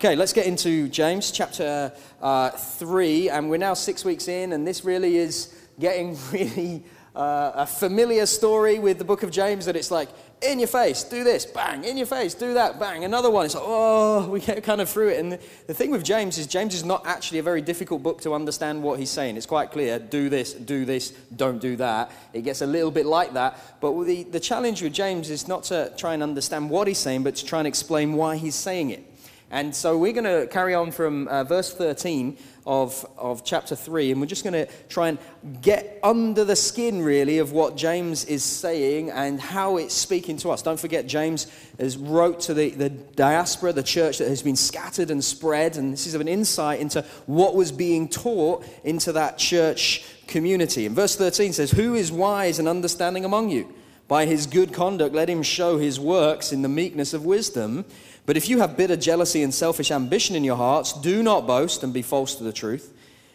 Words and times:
Okay, 0.00 0.14
let's 0.14 0.32
get 0.32 0.46
into 0.46 0.88
James 0.88 1.32
chapter 1.32 1.92
uh, 2.22 2.50
3, 2.50 3.30
and 3.30 3.50
we're 3.50 3.56
now 3.56 3.74
six 3.74 4.04
weeks 4.04 4.28
in, 4.28 4.52
and 4.52 4.64
this 4.64 4.84
really 4.84 5.16
is 5.16 5.52
getting 5.80 6.16
really 6.32 6.84
uh, 7.16 7.50
a 7.56 7.66
familiar 7.66 8.24
story 8.24 8.78
with 8.78 8.98
the 8.98 9.04
book 9.04 9.24
of 9.24 9.32
James 9.32 9.64
that 9.64 9.74
it's 9.74 9.90
like, 9.90 10.08
in 10.40 10.60
your 10.60 10.68
face, 10.68 11.02
do 11.02 11.24
this, 11.24 11.44
bang, 11.44 11.82
in 11.82 11.96
your 11.96 12.06
face, 12.06 12.34
do 12.34 12.54
that, 12.54 12.78
bang, 12.78 13.02
another 13.02 13.28
one. 13.28 13.44
It's 13.44 13.56
like, 13.56 13.64
oh, 13.66 14.28
we 14.30 14.38
get 14.38 14.62
kind 14.62 14.80
of 14.80 14.88
through 14.88 15.08
it. 15.08 15.18
And 15.18 15.32
the, 15.32 15.40
the 15.66 15.74
thing 15.74 15.90
with 15.90 16.04
James 16.04 16.38
is, 16.38 16.46
James 16.46 16.76
is 16.76 16.84
not 16.84 17.04
actually 17.04 17.40
a 17.40 17.42
very 17.42 17.60
difficult 17.60 18.00
book 18.00 18.20
to 18.20 18.34
understand 18.34 18.80
what 18.80 19.00
he's 19.00 19.10
saying. 19.10 19.36
It's 19.36 19.46
quite 19.46 19.72
clear 19.72 19.98
do 19.98 20.28
this, 20.28 20.54
do 20.54 20.84
this, 20.84 21.10
don't 21.34 21.60
do 21.60 21.74
that. 21.74 22.12
It 22.32 22.42
gets 22.42 22.60
a 22.60 22.66
little 22.66 22.92
bit 22.92 23.04
like 23.04 23.32
that. 23.32 23.80
But 23.80 24.00
the, 24.04 24.22
the 24.22 24.38
challenge 24.38 24.80
with 24.80 24.92
James 24.92 25.28
is 25.28 25.48
not 25.48 25.64
to 25.64 25.92
try 25.96 26.14
and 26.14 26.22
understand 26.22 26.70
what 26.70 26.86
he's 26.86 26.98
saying, 26.98 27.24
but 27.24 27.34
to 27.34 27.44
try 27.44 27.58
and 27.58 27.66
explain 27.66 28.12
why 28.12 28.36
he's 28.36 28.54
saying 28.54 28.90
it. 28.90 29.07
And 29.50 29.74
so 29.74 29.96
we're 29.96 30.12
going 30.12 30.24
to 30.24 30.46
carry 30.46 30.74
on 30.74 30.90
from 30.90 31.26
uh, 31.28 31.42
verse 31.42 31.72
13 31.72 32.36
of, 32.66 33.06
of 33.16 33.46
chapter 33.46 33.74
3, 33.74 34.12
and 34.12 34.20
we're 34.20 34.26
just 34.26 34.44
going 34.44 34.52
to 34.52 34.66
try 34.90 35.08
and 35.08 35.18
get 35.62 35.98
under 36.02 36.44
the 36.44 36.54
skin, 36.54 37.00
really, 37.00 37.38
of 37.38 37.52
what 37.52 37.74
James 37.74 38.26
is 38.26 38.44
saying 38.44 39.10
and 39.10 39.40
how 39.40 39.78
it's 39.78 39.94
speaking 39.94 40.36
to 40.38 40.50
us. 40.50 40.60
Don't 40.60 40.78
forget, 40.78 41.06
James 41.06 41.46
has 41.80 41.96
wrote 41.96 42.40
to 42.40 42.52
the, 42.52 42.68
the 42.70 42.90
diaspora, 42.90 43.72
the 43.72 43.82
church 43.82 44.18
that 44.18 44.28
has 44.28 44.42
been 44.42 44.56
scattered 44.56 45.10
and 45.10 45.24
spread, 45.24 45.78
and 45.78 45.94
this 45.94 46.06
is 46.06 46.12
an 46.12 46.28
insight 46.28 46.80
into 46.80 47.02
what 47.24 47.54
was 47.54 47.72
being 47.72 48.06
taught 48.06 48.66
into 48.84 49.12
that 49.12 49.38
church 49.38 50.04
community. 50.26 50.84
And 50.84 50.94
verse 50.94 51.16
13 51.16 51.54
says, 51.54 51.70
Who 51.70 51.94
is 51.94 52.12
wise 52.12 52.58
and 52.58 52.68
understanding 52.68 53.24
among 53.24 53.48
you? 53.48 53.74
By 54.08 54.24
his 54.24 54.46
good 54.46 54.72
conduct, 54.72 55.14
let 55.14 55.28
him 55.28 55.42
show 55.42 55.78
his 55.78 56.00
works 56.00 56.52
in 56.52 56.62
the 56.62 56.68
meekness 56.68 57.12
of 57.12 57.26
wisdom. 57.26 57.84
But 58.28 58.36
if 58.36 58.46
you 58.50 58.58
have 58.58 58.76
bitter 58.76 58.94
jealousy 58.94 59.42
and 59.42 59.54
selfish 59.54 59.90
ambition 59.90 60.36
in 60.36 60.44
your 60.44 60.58
hearts, 60.58 60.92
do 60.92 61.22
not 61.22 61.46
boast 61.46 61.82
and 61.82 61.94
be 61.94 62.02
false 62.02 62.34
to 62.34 62.44
the 62.44 62.52
truth. 62.52 62.92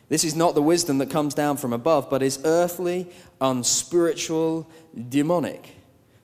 This 0.08 0.24
is 0.24 0.36
not 0.36 0.54
the 0.54 0.62
wisdom 0.62 1.00
that 1.00 1.10
comes 1.10 1.34
down 1.34 1.58
from 1.58 1.74
above, 1.74 2.12
but 2.12 2.22
is 2.22 2.40
earthly, 2.46 3.08
unspiritual, 3.42 4.70
demonic. 5.10 5.68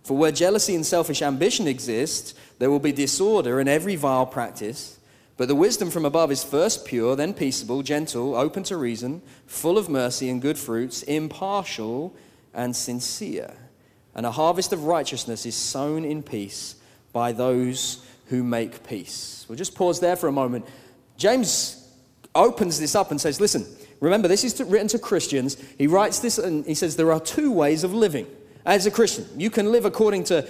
For 0.04 0.16
where 0.16 0.32
jealousy 0.32 0.76
and 0.76 0.86
selfish 0.86 1.24
ambition 1.24 1.68
exist, 1.68 2.38
there 2.60 2.70
will 2.70 2.80
be 2.80 2.92
disorder 2.92 3.60
and 3.60 3.68
every 3.68 3.96
vile 3.96 4.28
practice. 4.28 5.00
But 5.36 5.48
the 5.48 5.56
wisdom 5.56 5.90
from 5.90 6.06
above 6.06 6.32
is 6.32 6.44
first 6.44 6.86
pure, 6.86 7.16
then 7.16 7.34
peaceable, 7.34 7.82
gentle, 7.82 8.36
open 8.36 8.62
to 8.66 8.78
reason, 8.78 9.24
full 9.48 9.80
of 9.80 9.90
mercy 9.90 10.30
and 10.30 10.44
good 10.44 10.60
fruits, 10.60 11.02
impartial 11.02 12.16
and 12.54 12.76
sincere. 12.76 13.52
And 14.14 14.28
a 14.28 14.32
harvest 14.32 14.72
of 14.74 14.84
righteousness 14.84 15.48
is 15.48 15.56
sown 15.56 16.06
in 16.06 16.22
peace 16.22 16.76
by 17.12 17.32
those 17.32 18.06
who 18.30 18.44
make 18.44 18.88
peace. 18.88 19.46
We'll 19.48 19.58
just 19.58 19.76
pause 19.76 20.00
there 20.00 20.16
for 20.16 20.28
a 20.28 20.32
moment. 20.32 20.66
James 21.18 21.76
opens 22.36 22.80
this 22.80 22.96
up 22.96 23.12
and 23.12 23.20
says, 23.20 23.42
Listen, 23.42 23.66
remember, 24.00 24.28
this 24.28 24.44
is 24.44 24.54
to, 24.56 24.66
written 24.66 24.88
to 24.90 25.00
Christians. 25.00 25.58
He 25.78 25.88
writes 25.88 26.20
this 26.20 26.38
and 26.38 26.66
he 26.66 26.76
says, 26.76 26.96
There 26.96 27.12
are 27.12 27.20
two 27.20 27.52
ways 27.52 27.84
of 27.84 27.94
living 27.94 28.28
as 28.66 28.86
a 28.86 28.92
Christian. 28.92 29.26
You 29.36 29.50
can 29.50 29.72
live 29.72 29.86
according 29.86 30.26
to 30.26 30.48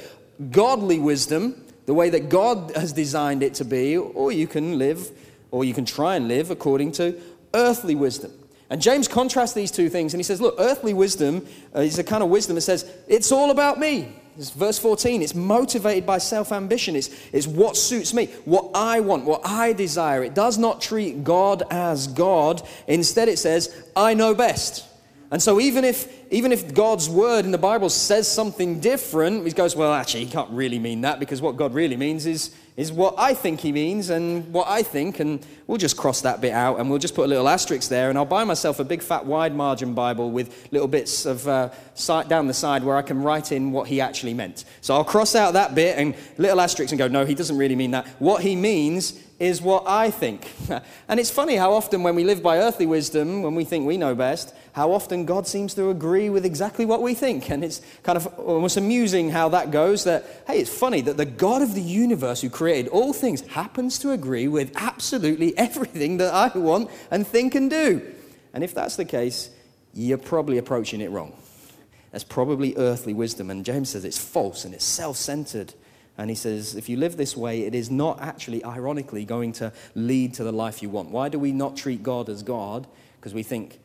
godly 0.52 1.00
wisdom, 1.00 1.66
the 1.86 1.94
way 1.94 2.10
that 2.10 2.30
God 2.30 2.72
has 2.76 2.94
designed 2.94 3.44
it 3.44 3.56
to 3.56 3.66
be, 3.66 3.98
or 3.98 4.32
you 4.32 4.48
can 4.48 4.78
live, 4.78 5.10
or 5.52 5.64
you 5.64 5.74
can 5.74 5.86
try 5.86 6.16
and 6.16 6.28
live 6.28 6.52
according 6.52 6.92
to 6.94 7.20
earthly 7.54 7.96
wisdom. 7.96 8.32
And 8.70 8.82
James 8.82 9.08
contrasts 9.08 9.54
these 9.54 9.72
two 9.72 9.90
things 9.90 10.14
and 10.14 10.20
he 10.20 10.24
says, 10.24 10.42
Look, 10.42 10.56
earthly 10.60 10.94
wisdom 10.94 11.48
is 11.76 11.98
a 11.98 12.04
kind 12.04 12.22
of 12.22 12.30
wisdom 12.30 12.56
that 12.56 12.62
says, 12.62 12.90
It's 13.08 13.32
all 13.32 13.52
about 13.52 13.80
me. 13.80 14.16
It's 14.40 14.52
verse 14.52 14.80
14. 14.80 15.22
It's 15.22 15.36
motivated 15.36 16.06
by 16.06 16.18
self 16.18 16.54
ambition. 16.54 16.96
It's, 16.96 17.10
it's 17.34 17.46
what 17.46 17.76
suits 17.76 18.14
me, 18.14 18.28
what 18.46 18.72
I 18.74 19.02
want, 19.02 19.26
what 19.26 19.42
I 19.44 19.74
desire. 19.74 20.24
It 20.24 20.34
does 20.34 20.58
not 20.58 20.80
treat 20.80 21.26
God 21.26 21.64
as 21.70 22.08
God. 22.08 22.66
Instead, 22.88 23.28
it 23.28 23.38
says, 23.38 23.76
I 23.98 24.14
know 24.14 24.34
best. 24.34 24.86
And 25.30 25.42
so, 25.42 25.60
even 25.60 25.84
if, 25.84 26.08
even 26.32 26.54
if 26.54 26.74
God's 26.74 27.10
word 27.10 27.44
in 27.44 27.52
the 27.52 27.58
Bible 27.58 27.90
says 27.90 28.30
something 28.30 28.80
different, 28.80 29.46
he 29.46 29.52
goes, 29.52 29.76
Well, 29.76 29.94
actually, 29.94 30.24
he 30.24 30.32
can't 30.32 30.50
really 30.52 30.80
mean 30.80 31.02
that 31.02 31.20
because 31.20 31.42
what 31.42 31.58
God 31.58 31.74
really 31.74 31.98
means 31.98 32.26
is 32.26 32.56
is 32.80 32.94
what 32.94 33.14
I 33.18 33.34
think 33.34 33.60
he 33.60 33.74
means 33.74 34.10
and 34.10 34.54
what 34.54 34.66
I 34.70 34.84
think, 34.84 35.20
and 35.20 35.46
we'll 35.68 35.78
just 35.78 35.98
cross 35.98 36.22
that 36.22 36.40
bit 36.40 36.54
out 36.54 36.80
and 36.80 36.90
we'll 36.90 36.98
just 36.98 37.14
put 37.14 37.26
a 37.26 37.28
little 37.28 37.50
asterisk 37.50 37.90
there. 37.90 38.08
And 38.08 38.18
I'll 38.18 38.24
buy 38.24 38.46
myself 38.46 38.80
a 38.80 38.86
big, 38.86 39.02
fat, 39.02 39.26
wide 39.26 39.54
margin 39.54 39.94
Bible 39.94 40.32
with 40.32 40.70
little 40.72 40.88
bits 40.88 41.26
of 41.26 41.46
uh, 41.46 41.72
down 42.30 42.48
the 42.48 42.54
side 42.54 42.86
where 42.86 42.96
I 42.96 43.02
can 43.02 43.22
write 43.22 43.52
in 43.52 43.74
what 43.74 43.90
he 43.90 44.00
actually 44.00 44.34
meant. 44.34 44.64
So 44.80 44.94
I'll 44.94 45.04
cross 45.04 45.36
out 45.36 45.56
that 45.56 45.76
bit 45.76 45.98
and 45.98 46.16
little 46.38 46.62
asterisks 46.62 46.94
and 46.94 47.00
go, 47.00 47.10
no, 47.10 47.26
he 47.26 47.36
doesn't 47.36 47.58
really 47.58 47.76
mean 47.76 47.92
that. 47.92 48.08
What 48.18 48.44
he 48.44 48.56
means 48.56 49.22
is 49.40 49.62
what 49.62 49.84
I 49.88 50.12
think. 50.12 50.52
and 51.08 51.20
it's 51.20 51.32
funny 51.32 51.56
how 51.56 51.74
often 51.74 52.04
when 52.04 52.16
we 52.16 52.26
live 52.26 52.44
by 52.44 52.58
earthly 52.58 52.86
wisdom, 52.86 53.42
when 53.42 53.56
we 53.56 53.64
think 53.64 53.88
we 53.88 53.98
know 53.98 54.14
best, 54.14 54.54
how 54.74 54.92
often 54.92 55.26
God 55.26 55.48
seems 55.48 55.74
to 55.76 55.90
agree 55.90 56.30
with 56.30 56.46
exactly 56.46 56.86
what 56.86 57.02
we 57.02 57.14
think. 57.14 57.50
And 57.50 57.64
it's 57.64 57.82
kind 58.04 58.18
of 58.18 58.28
almost 58.38 58.76
amusing 58.76 59.30
how 59.30 59.50
that 59.50 59.72
goes 59.72 60.04
that, 60.04 60.26
hey, 60.46 60.60
it's 60.60 60.70
funny 60.70 61.02
that 61.02 61.18
the 61.18 61.26
God 61.26 61.62
of 61.62 61.74
the 61.74 61.82
universe 61.82 62.42
who 62.42 62.50
created 62.50 62.90
all 62.90 63.14
things 63.14 63.42
happens 63.48 63.98
to 64.00 64.12
agree 64.12 64.48
with 64.48 64.74
absolutely 64.76 65.58
everything 65.58 66.18
that 66.18 66.34
I 66.34 66.58
want 66.58 66.90
and 67.10 67.26
think 67.26 67.56
and 67.56 67.70
do. 67.70 68.14
And 68.54 68.64
if 68.64 68.74
that's 68.74 68.98
the 68.98 69.06
case, 69.06 69.50
you're 69.94 70.18
probably 70.18 70.58
approaching 70.58 71.02
it 71.02 71.12
wrong. 71.12 71.34
That's 72.12 72.24
probably 72.24 72.76
earthly 72.76 73.14
wisdom. 73.14 73.50
And 73.50 73.64
James 73.64 73.90
says 73.90 74.04
it's 74.04 74.18
false 74.18 74.66
and 74.66 74.74
it's 74.74 74.86
self 74.86 75.16
centered. 75.18 75.74
And 76.20 76.30
he 76.30 76.36
says, 76.36 76.76
if 76.76 76.90
you 76.90 76.98
live 76.98 77.16
this 77.16 77.38
way, 77.38 77.62
it 77.62 77.74
is 77.74 77.90
not 77.90 78.20
actually, 78.20 78.62
ironically, 78.66 79.24
going 79.24 79.54
to 79.54 79.72
lead 79.96 80.34
to 80.34 80.44
the 80.44 80.52
life 80.52 80.84
you 80.84 80.90
want. 80.90 81.12
Why 81.12 81.30
do 81.30 81.40
we 81.40 81.54
not 81.54 81.78
treat 81.78 82.04
God 82.04 82.28
as 82.28 82.44
God? 82.44 82.88
Because 83.16 83.34
we 83.34 83.42
think 83.42 83.80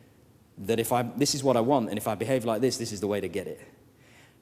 that 0.58 0.80
if 0.80 0.90
I, 0.90 1.04
this 1.04 1.36
is 1.36 1.44
what 1.44 1.56
I 1.56 1.60
want, 1.60 1.90
and 1.90 1.96
if 1.96 2.08
I 2.08 2.16
behave 2.16 2.44
like 2.44 2.60
this, 2.60 2.76
this 2.76 2.90
is 2.90 3.00
the 3.00 3.06
way 3.06 3.20
to 3.20 3.28
get 3.28 3.46
it. 3.46 3.60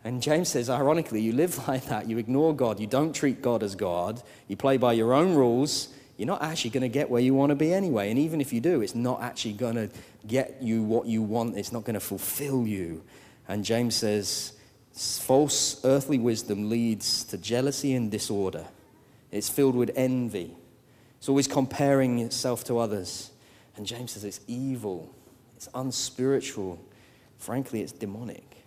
And 0.04 0.22
James 0.22 0.48
says, 0.48 0.70
ironically, 0.70 1.20
you 1.20 1.34
live 1.34 1.58
like 1.68 1.84
that. 1.88 2.08
You 2.08 2.16
ignore 2.16 2.56
God. 2.56 2.80
You 2.80 2.86
don't 2.86 3.14
treat 3.14 3.42
God 3.42 3.62
as 3.62 3.74
God. 3.74 4.22
You 4.48 4.56
play 4.56 4.78
by 4.78 4.94
your 4.94 5.12
own 5.12 5.34
rules. 5.34 5.88
You're 6.16 6.28
not 6.28 6.42
actually 6.42 6.70
going 6.70 6.84
to 6.84 6.88
get 6.88 7.10
where 7.10 7.20
you 7.20 7.34
want 7.34 7.50
to 7.50 7.56
be 7.56 7.74
anyway. 7.74 8.08
And 8.08 8.18
even 8.18 8.40
if 8.40 8.54
you 8.54 8.62
do, 8.62 8.80
it's 8.80 8.94
not 8.94 9.20
actually 9.20 9.52
going 9.52 9.74
to 9.74 9.90
get 10.26 10.62
you 10.62 10.82
what 10.82 11.04
you 11.04 11.20
want. 11.20 11.58
It's 11.58 11.72
not 11.72 11.84
going 11.84 11.92
to 11.92 12.00
fulfill 12.00 12.66
you. 12.66 13.02
And 13.48 13.66
James 13.66 13.94
says, 13.94 14.54
False 14.92 15.82
earthly 15.84 16.18
wisdom 16.18 16.68
leads 16.68 17.24
to 17.24 17.38
jealousy 17.38 17.94
and 17.94 18.10
disorder. 18.10 18.66
It's 19.30 19.48
filled 19.48 19.74
with 19.74 19.90
envy. 19.96 20.54
It's 21.18 21.28
always 21.28 21.46
comparing 21.46 22.18
itself 22.18 22.64
to 22.64 22.78
others. 22.78 23.30
And 23.76 23.86
James 23.86 24.12
says 24.12 24.24
it's 24.24 24.40
evil, 24.46 25.14
it's 25.56 25.68
unspiritual. 25.74 26.78
Frankly, 27.38 27.80
it's 27.80 27.92
demonic 27.92 28.64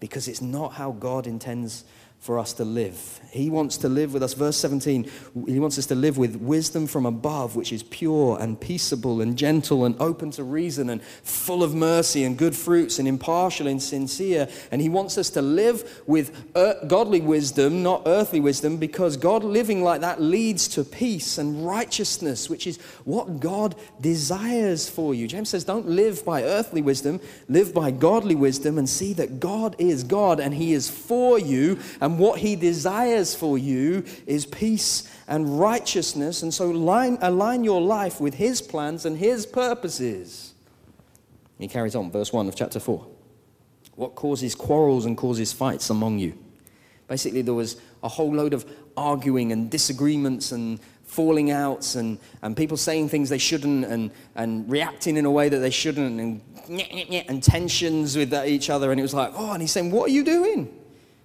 because 0.00 0.28
it's 0.28 0.40
not 0.40 0.74
how 0.74 0.92
God 0.92 1.26
intends 1.26 1.84
for 2.20 2.38
us 2.38 2.52
to 2.54 2.64
live. 2.64 3.20
He 3.30 3.48
wants 3.48 3.76
to 3.78 3.88
live 3.88 4.12
with 4.12 4.22
us. 4.22 4.34
Verse 4.34 4.56
17, 4.56 5.10
he 5.46 5.60
wants 5.60 5.78
us 5.78 5.86
to 5.86 5.94
live 5.94 6.18
with 6.18 6.36
wisdom 6.36 6.86
from 6.86 7.06
above, 7.06 7.56
which 7.56 7.72
is 7.72 7.82
pure 7.82 8.38
and 8.40 8.60
peaceable 8.60 9.20
and 9.20 9.36
gentle 9.36 9.84
and 9.84 10.00
open 10.00 10.30
to 10.32 10.42
reason 10.42 10.90
and 10.90 11.02
full 11.02 11.62
of 11.62 11.74
mercy 11.74 12.24
and 12.24 12.36
good 12.36 12.56
fruits 12.56 12.98
and 12.98 13.06
impartial 13.06 13.66
and 13.66 13.82
sincere. 13.82 14.48
And 14.70 14.80
he 14.80 14.88
wants 14.88 15.16
us 15.16 15.30
to 15.30 15.42
live 15.42 16.02
with 16.06 16.52
godly 16.88 17.20
wisdom, 17.20 17.82
not 17.82 18.02
earthly 18.06 18.40
wisdom, 18.40 18.78
because 18.78 19.16
God 19.16 19.44
living 19.44 19.82
like 19.82 20.00
that 20.00 20.20
leads 20.20 20.68
to 20.68 20.84
peace 20.84 21.38
and 21.38 21.66
righteousness, 21.66 22.50
which 22.50 22.66
is 22.66 22.78
what 23.04 23.40
God 23.40 23.74
desires 24.00 24.88
for 24.88 25.14
you. 25.14 25.28
James 25.28 25.50
says, 25.50 25.64
don't 25.64 25.88
live 25.88 26.24
by 26.24 26.42
earthly 26.42 26.82
wisdom, 26.82 27.20
live 27.48 27.72
by 27.72 27.90
godly 27.90 28.34
wisdom 28.34 28.78
and 28.78 28.88
see 28.88 29.12
that 29.12 29.38
God 29.38 29.76
is 29.78 30.02
God 30.02 30.40
and 30.40 30.54
he 30.54 30.72
is 30.72 30.90
for 30.90 31.38
you. 31.38 31.78
And 32.00 32.07
and 32.08 32.18
what 32.18 32.38
he 32.38 32.56
desires 32.56 33.34
for 33.34 33.58
you 33.58 34.02
is 34.26 34.46
peace 34.46 35.14
and 35.28 35.60
righteousness. 35.60 36.42
And 36.42 36.54
so 36.54 36.70
align 36.72 37.64
your 37.64 37.82
life 37.82 38.18
with 38.18 38.32
his 38.32 38.62
plans 38.62 39.04
and 39.04 39.18
his 39.18 39.44
purposes. 39.44 40.54
He 41.58 41.68
carries 41.68 41.94
on, 41.94 42.10
verse 42.10 42.32
1 42.32 42.48
of 42.48 42.56
chapter 42.56 42.80
4. 42.80 43.06
What 43.96 44.14
causes 44.14 44.54
quarrels 44.54 45.04
and 45.04 45.18
causes 45.18 45.52
fights 45.52 45.90
among 45.90 46.18
you? 46.18 46.32
Basically, 47.08 47.42
there 47.42 47.52
was 47.52 47.76
a 48.02 48.08
whole 48.08 48.34
load 48.34 48.54
of 48.54 48.64
arguing 48.96 49.52
and 49.52 49.70
disagreements 49.70 50.50
and 50.50 50.80
falling 51.04 51.50
outs 51.50 51.94
and, 51.94 52.18
and 52.40 52.56
people 52.56 52.78
saying 52.78 53.10
things 53.10 53.28
they 53.28 53.36
shouldn't 53.36 53.84
and, 53.84 54.10
and 54.34 54.70
reacting 54.70 55.18
in 55.18 55.26
a 55.26 55.30
way 55.30 55.50
that 55.50 55.58
they 55.58 55.68
shouldn't 55.68 56.18
and, 56.18 56.40
and 57.28 57.42
tensions 57.42 58.16
with 58.16 58.32
each 58.32 58.70
other. 58.70 58.92
And 58.92 58.98
it 58.98 59.02
was 59.02 59.12
like, 59.12 59.30
oh, 59.34 59.52
and 59.52 59.60
he's 59.60 59.72
saying, 59.72 59.90
What 59.90 60.08
are 60.08 60.12
you 60.12 60.24
doing? 60.24 60.74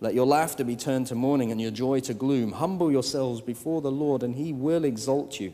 Let 0.00 0.14
your 0.14 0.26
laughter 0.26 0.64
be 0.64 0.76
turned 0.76 1.06
to 1.08 1.14
mourning 1.14 1.50
and 1.50 1.60
your 1.60 1.70
joy 1.70 2.00
to 2.00 2.14
gloom. 2.14 2.52
Humble 2.52 2.92
yourselves 2.92 3.40
before 3.40 3.80
the 3.80 3.90
Lord, 3.90 4.22
and 4.22 4.34
he 4.34 4.52
will 4.52 4.84
exalt 4.84 5.40
you. 5.40 5.52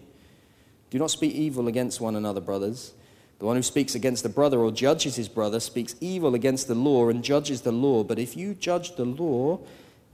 Do 0.91 0.99
not 0.99 1.11
speak 1.11 1.35
evil 1.35 1.69
against 1.69 2.00
one 2.00 2.17
another, 2.17 2.41
brothers. 2.41 2.93
The 3.39 3.47
one 3.47 3.56
who 3.56 3.62
speaks 3.62 3.94
against 3.94 4.25
a 4.25 4.29
brother 4.29 4.61
or 4.61 4.71
judges 4.71 5.17
his 5.17 5.29
brother 5.29 5.59
speaks 5.59 5.97
evil 6.00 6.35
against 6.35 6.69
the 6.69 6.75
law 6.75 7.09
and 7.09 7.25
judges 7.25 7.62
the 7.62 7.73
law. 7.73 8.05
But 8.05 8.19
if 8.19 8.37
you 8.37 8.55
judge 8.55 8.97
the 8.97 9.05
law, 9.05 9.61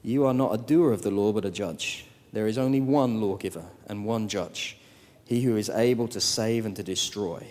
you 0.02 0.24
are 0.24 0.34
not 0.34 0.54
a 0.54 0.58
doer 0.58 0.92
of 0.92 1.02
the 1.02 1.10
law, 1.10 1.32
but 1.32 1.44
a 1.44 1.50
judge. 1.50 2.06
There 2.32 2.46
is 2.46 2.58
only 2.58 2.80
one 2.80 3.20
lawgiver 3.20 3.66
and 3.86 4.04
one 4.04 4.28
judge, 4.28 4.78
he 5.24 5.42
who 5.42 5.56
is 5.56 5.68
able 5.70 6.08
to 6.08 6.20
save 6.20 6.64
and 6.64 6.76
to 6.76 6.82
destroy 6.82 7.44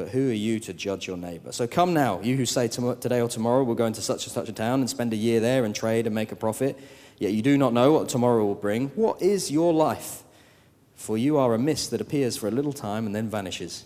but 0.00 0.08
who 0.08 0.30
are 0.30 0.32
you 0.32 0.58
to 0.58 0.72
judge 0.72 1.06
your 1.06 1.18
neighbor? 1.18 1.52
So 1.52 1.66
come 1.66 1.92
now, 1.92 2.22
you 2.22 2.34
who 2.34 2.46
say 2.46 2.68
today 2.68 3.20
or 3.20 3.28
tomorrow 3.28 3.62
we'll 3.62 3.74
go 3.74 3.84
into 3.84 4.00
such 4.00 4.24
and 4.24 4.32
such 4.32 4.48
a 4.48 4.52
town 4.54 4.80
and 4.80 4.88
spend 4.88 5.12
a 5.12 5.16
year 5.16 5.40
there 5.40 5.66
and 5.66 5.74
trade 5.74 6.06
and 6.06 6.14
make 6.14 6.32
a 6.32 6.36
profit, 6.36 6.78
yet 7.18 7.32
you 7.32 7.42
do 7.42 7.58
not 7.58 7.74
know 7.74 7.92
what 7.92 8.08
tomorrow 8.08 8.46
will 8.46 8.54
bring. 8.54 8.88
What 8.94 9.20
is 9.20 9.50
your 9.50 9.74
life? 9.74 10.22
For 10.94 11.18
you 11.18 11.36
are 11.36 11.52
a 11.52 11.58
mist 11.58 11.90
that 11.90 12.00
appears 12.00 12.34
for 12.34 12.48
a 12.48 12.50
little 12.50 12.72
time 12.72 13.04
and 13.04 13.14
then 13.14 13.28
vanishes. 13.28 13.84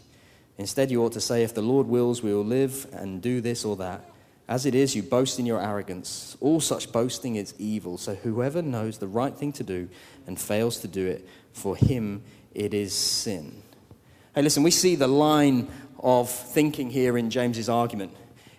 Instead, 0.56 0.88
you 0.92 1.02
ought 1.02 1.14
to 1.14 1.20
say, 1.20 1.42
If 1.42 1.52
the 1.52 1.62
Lord 1.62 1.88
wills, 1.88 2.22
we 2.22 2.32
will 2.32 2.44
live 2.44 2.86
and 2.92 3.20
do 3.20 3.40
this 3.40 3.64
or 3.64 3.74
that. 3.78 4.08
As 4.46 4.66
it 4.66 4.76
is, 4.76 4.94
you 4.94 5.02
boast 5.02 5.40
in 5.40 5.46
your 5.46 5.60
arrogance. 5.60 6.36
All 6.40 6.60
such 6.60 6.92
boasting 6.92 7.34
is 7.34 7.54
evil. 7.58 7.98
So 7.98 8.14
whoever 8.14 8.62
knows 8.62 8.98
the 8.98 9.08
right 9.08 9.34
thing 9.34 9.50
to 9.54 9.64
do 9.64 9.88
and 10.28 10.40
fails 10.40 10.78
to 10.82 10.86
do 10.86 11.08
it, 11.08 11.26
for 11.52 11.74
him 11.74 12.22
it 12.54 12.72
is 12.72 12.94
sin. 12.94 13.64
Hey, 14.34 14.42
listen, 14.42 14.64
we 14.64 14.72
see 14.72 14.96
the 14.96 15.06
line 15.06 15.68
of 16.04 16.30
thinking 16.30 16.90
here 16.90 17.18
in 17.18 17.30
James's 17.30 17.68
argument. 17.68 18.12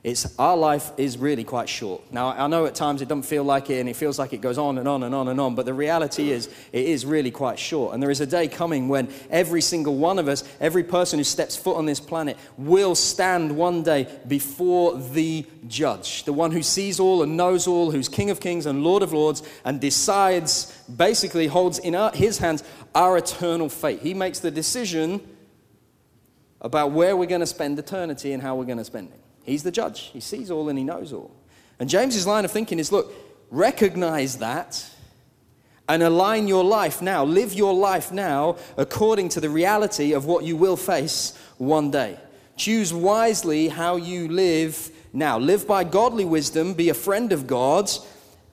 It's 0.05 0.37
our 0.37 0.55
life 0.55 0.91
is 0.97 1.17
really 1.17 1.43
quite 1.43 1.67
short. 1.67 2.13
Now, 2.13 2.27
I 2.27 2.45
know 2.45 2.67
at 2.67 2.75
times 2.75 3.01
it 3.01 3.07
doesn't 3.07 3.23
feel 3.23 3.43
like 3.43 3.71
it 3.71 3.79
and 3.79 3.89
it 3.89 3.95
feels 3.95 4.19
like 4.19 4.33
it 4.33 4.37
goes 4.41 4.59
on 4.59 4.77
and 4.77 4.87
on 4.87 5.01
and 5.01 5.15
on 5.15 5.29
and 5.29 5.41
on, 5.41 5.55
but 5.55 5.65
the 5.65 5.73
reality 5.73 6.29
is 6.29 6.47
it 6.71 6.85
is 6.85 7.07
really 7.07 7.31
quite 7.31 7.57
short. 7.57 7.95
And 7.95 8.03
there 8.03 8.11
is 8.11 8.21
a 8.21 8.27
day 8.27 8.47
coming 8.47 8.87
when 8.87 9.11
every 9.31 9.61
single 9.61 9.95
one 9.95 10.19
of 10.19 10.27
us, 10.27 10.43
every 10.61 10.83
person 10.83 11.17
who 11.17 11.23
steps 11.23 11.55
foot 11.55 11.75
on 11.75 11.87
this 11.87 11.99
planet, 11.99 12.37
will 12.55 12.93
stand 12.93 13.57
one 13.57 13.81
day 13.81 14.07
before 14.27 14.95
the 14.95 15.43
judge, 15.67 16.23
the 16.25 16.33
one 16.33 16.51
who 16.51 16.61
sees 16.61 16.99
all 16.99 17.23
and 17.23 17.35
knows 17.35 17.65
all, 17.65 17.89
who's 17.89 18.07
King 18.07 18.29
of 18.29 18.39
Kings 18.39 18.67
and 18.67 18.83
Lord 18.83 19.01
of 19.01 19.11
Lords, 19.11 19.41
and 19.63 19.81
decides, 19.81 20.71
basically 20.83 21.47
holds 21.47 21.79
in 21.79 21.95
our, 21.95 22.11
his 22.11 22.37
hands 22.37 22.63
our 22.93 23.17
eternal 23.17 23.69
fate. 23.69 24.01
He 24.01 24.13
makes 24.13 24.37
the 24.37 24.51
decision 24.51 25.34
about 26.65 26.91
where 26.91 27.15
we're 27.15 27.27
going 27.27 27.41
to 27.41 27.47
spend 27.47 27.77
eternity 27.77 28.33
and 28.33 28.41
how 28.41 28.55
we're 28.55 28.65
going 28.65 28.79
to 28.79 28.83
spend 28.83 29.09
it. 29.09 29.19
He's 29.43 29.61
the 29.61 29.71
judge. 29.71 30.09
He 30.11 30.19
sees 30.19 30.49
all 30.49 30.67
and 30.67 30.77
he 30.77 30.83
knows 30.83 31.13
all. 31.13 31.31
And 31.79 31.87
James's 31.87 32.25
line 32.25 32.43
of 32.43 32.51
thinking 32.51 32.79
is 32.79 32.91
look, 32.91 33.13
recognize 33.51 34.39
that 34.39 34.89
and 35.87 36.01
align 36.01 36.47
your 36.47 36.63
life 36.63 37.03
now, 37.03 37.23
live 37.23 37.53
your 37.53 37.75
life 37.75 38.11
now 38.11 38.57
according 38.77 39.29
to 39.29 39.39
the 39.39 39.49
reality 39.49 40.13
of 40.13 40.25
what 40.25 40.43
you 40.43 40.57
will 40.57 40.75
face 40.75 41.37
one 41.59 41.91
day. 41.91 42.19
Choose 42.57 42.91
wisely 42.91 43.67
how 43.67 43.97
you 43.97 44.27
live 44.27 44.89
now. 45.13 45.37
Live 45.37 45.67
by 45.67 45.83
godly 45.83 46.25
wisdom, 46.25 46.73
be 46.73 46.89
a 46.89 46.95
friend 46.95 47.31
of 47.31 47.45
God's, 47.45 47.99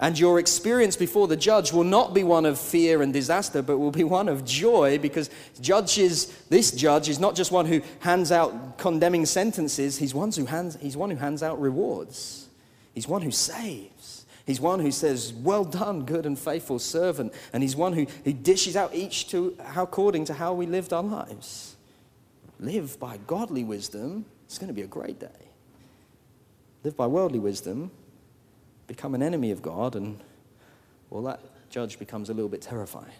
and 0.02 0.18
your 0.18 0.40
experience 0.40 0.96
before 0.96 1.28
the 1.28 1.36
judge 1.36 1.72
will 1.72 1.84
not 1.84 2.12
be 2.12 2.24
one 2.24 2.44
of 2.44 2.58
fear 2.58 3.02
and 3.02 3.12
disaster, 3.12 3.62
but 3.62 3.78
will 3.78 3.92
be 3.92 4.02
one 4.02 4.28
of 4.28 4.44
joy 4.44 4.98
because 4.98 5.30
judges, 5.60 6.26
this 6.50 6.72
judge 6.72 7.08
is 7.08 7.20
not 7.20 7.36
just 7.36 7.52
one 7.52 7.66
who 7.66 7.80
hands 8.00 8.32
out 8.32 8.78
condemning 8.78 9.24
sentences, 9.24 9.98
he's 9.98 10.12
one 10.12 10.32
who 10.32 10.44
hands, 10.44 10.76
he's 10.80 10.96
one 10.96 11.08
who 11.08 11.16
hands 11.16 11.40
out 11.40 11.60
rewards. 11.60 12.48
He's 12.92 13.06
one 13.06 13.22
who 13.22 13.30
saves. 13.30 14.26
He's 14.44 14.60
one 14.60 14.80
who 14.80 14.90
says, 14.90 15.32
Well 15.32 15.64
done, 15.64 16.04
good 16.04 16.26
and 16.26 16.36
faithful 16.36 16.80
servant. 16.80 17.32
And 17.52 17.62
he's 17.62 17.76
one 17.76 17.92
who, 17.92 18.08
who 18.24 18.32
dishes 18.32 18.74
out 18.74 18.92
each 18.96 19.28
to 19.28 19.56
how 19.62 19.84
according 19.84 20.24
to 20.24 20.34
how 20.34 20.52
we 20.52 20.66
lived 20.66 20.92
our 20.92 21.04
lives. 21.04 21.76
Live 22.58 22.98
by 22.98 23.18
godly 23.28 23.62
wisdom, 23.62 24.24
it's 24.46 24.58
going 24.58 24.66
to 24.66 24.74
be 24.74 24.82
a 24.82 24.88
great 24.88 25.20
day. 25.20 25.28
Live 26.82 26.96
by 26.96 27.06
worldly 27.06 27.38
wisdom, 27.38 27.92
become 28.86 29.14
an 29.14 29.22
enemy 29.22 29.50
of 29.50 29.62
God, 29.62 29.96
and 29.96 30.20
well, 31.10 31.22
that 31.24 31.40
judge 31.70 31.98
becomes 31.98 32.30
a 32.30 32.34
little 32.34 32.48
bit 32.48 32.62
terrifying. 32.62 33.12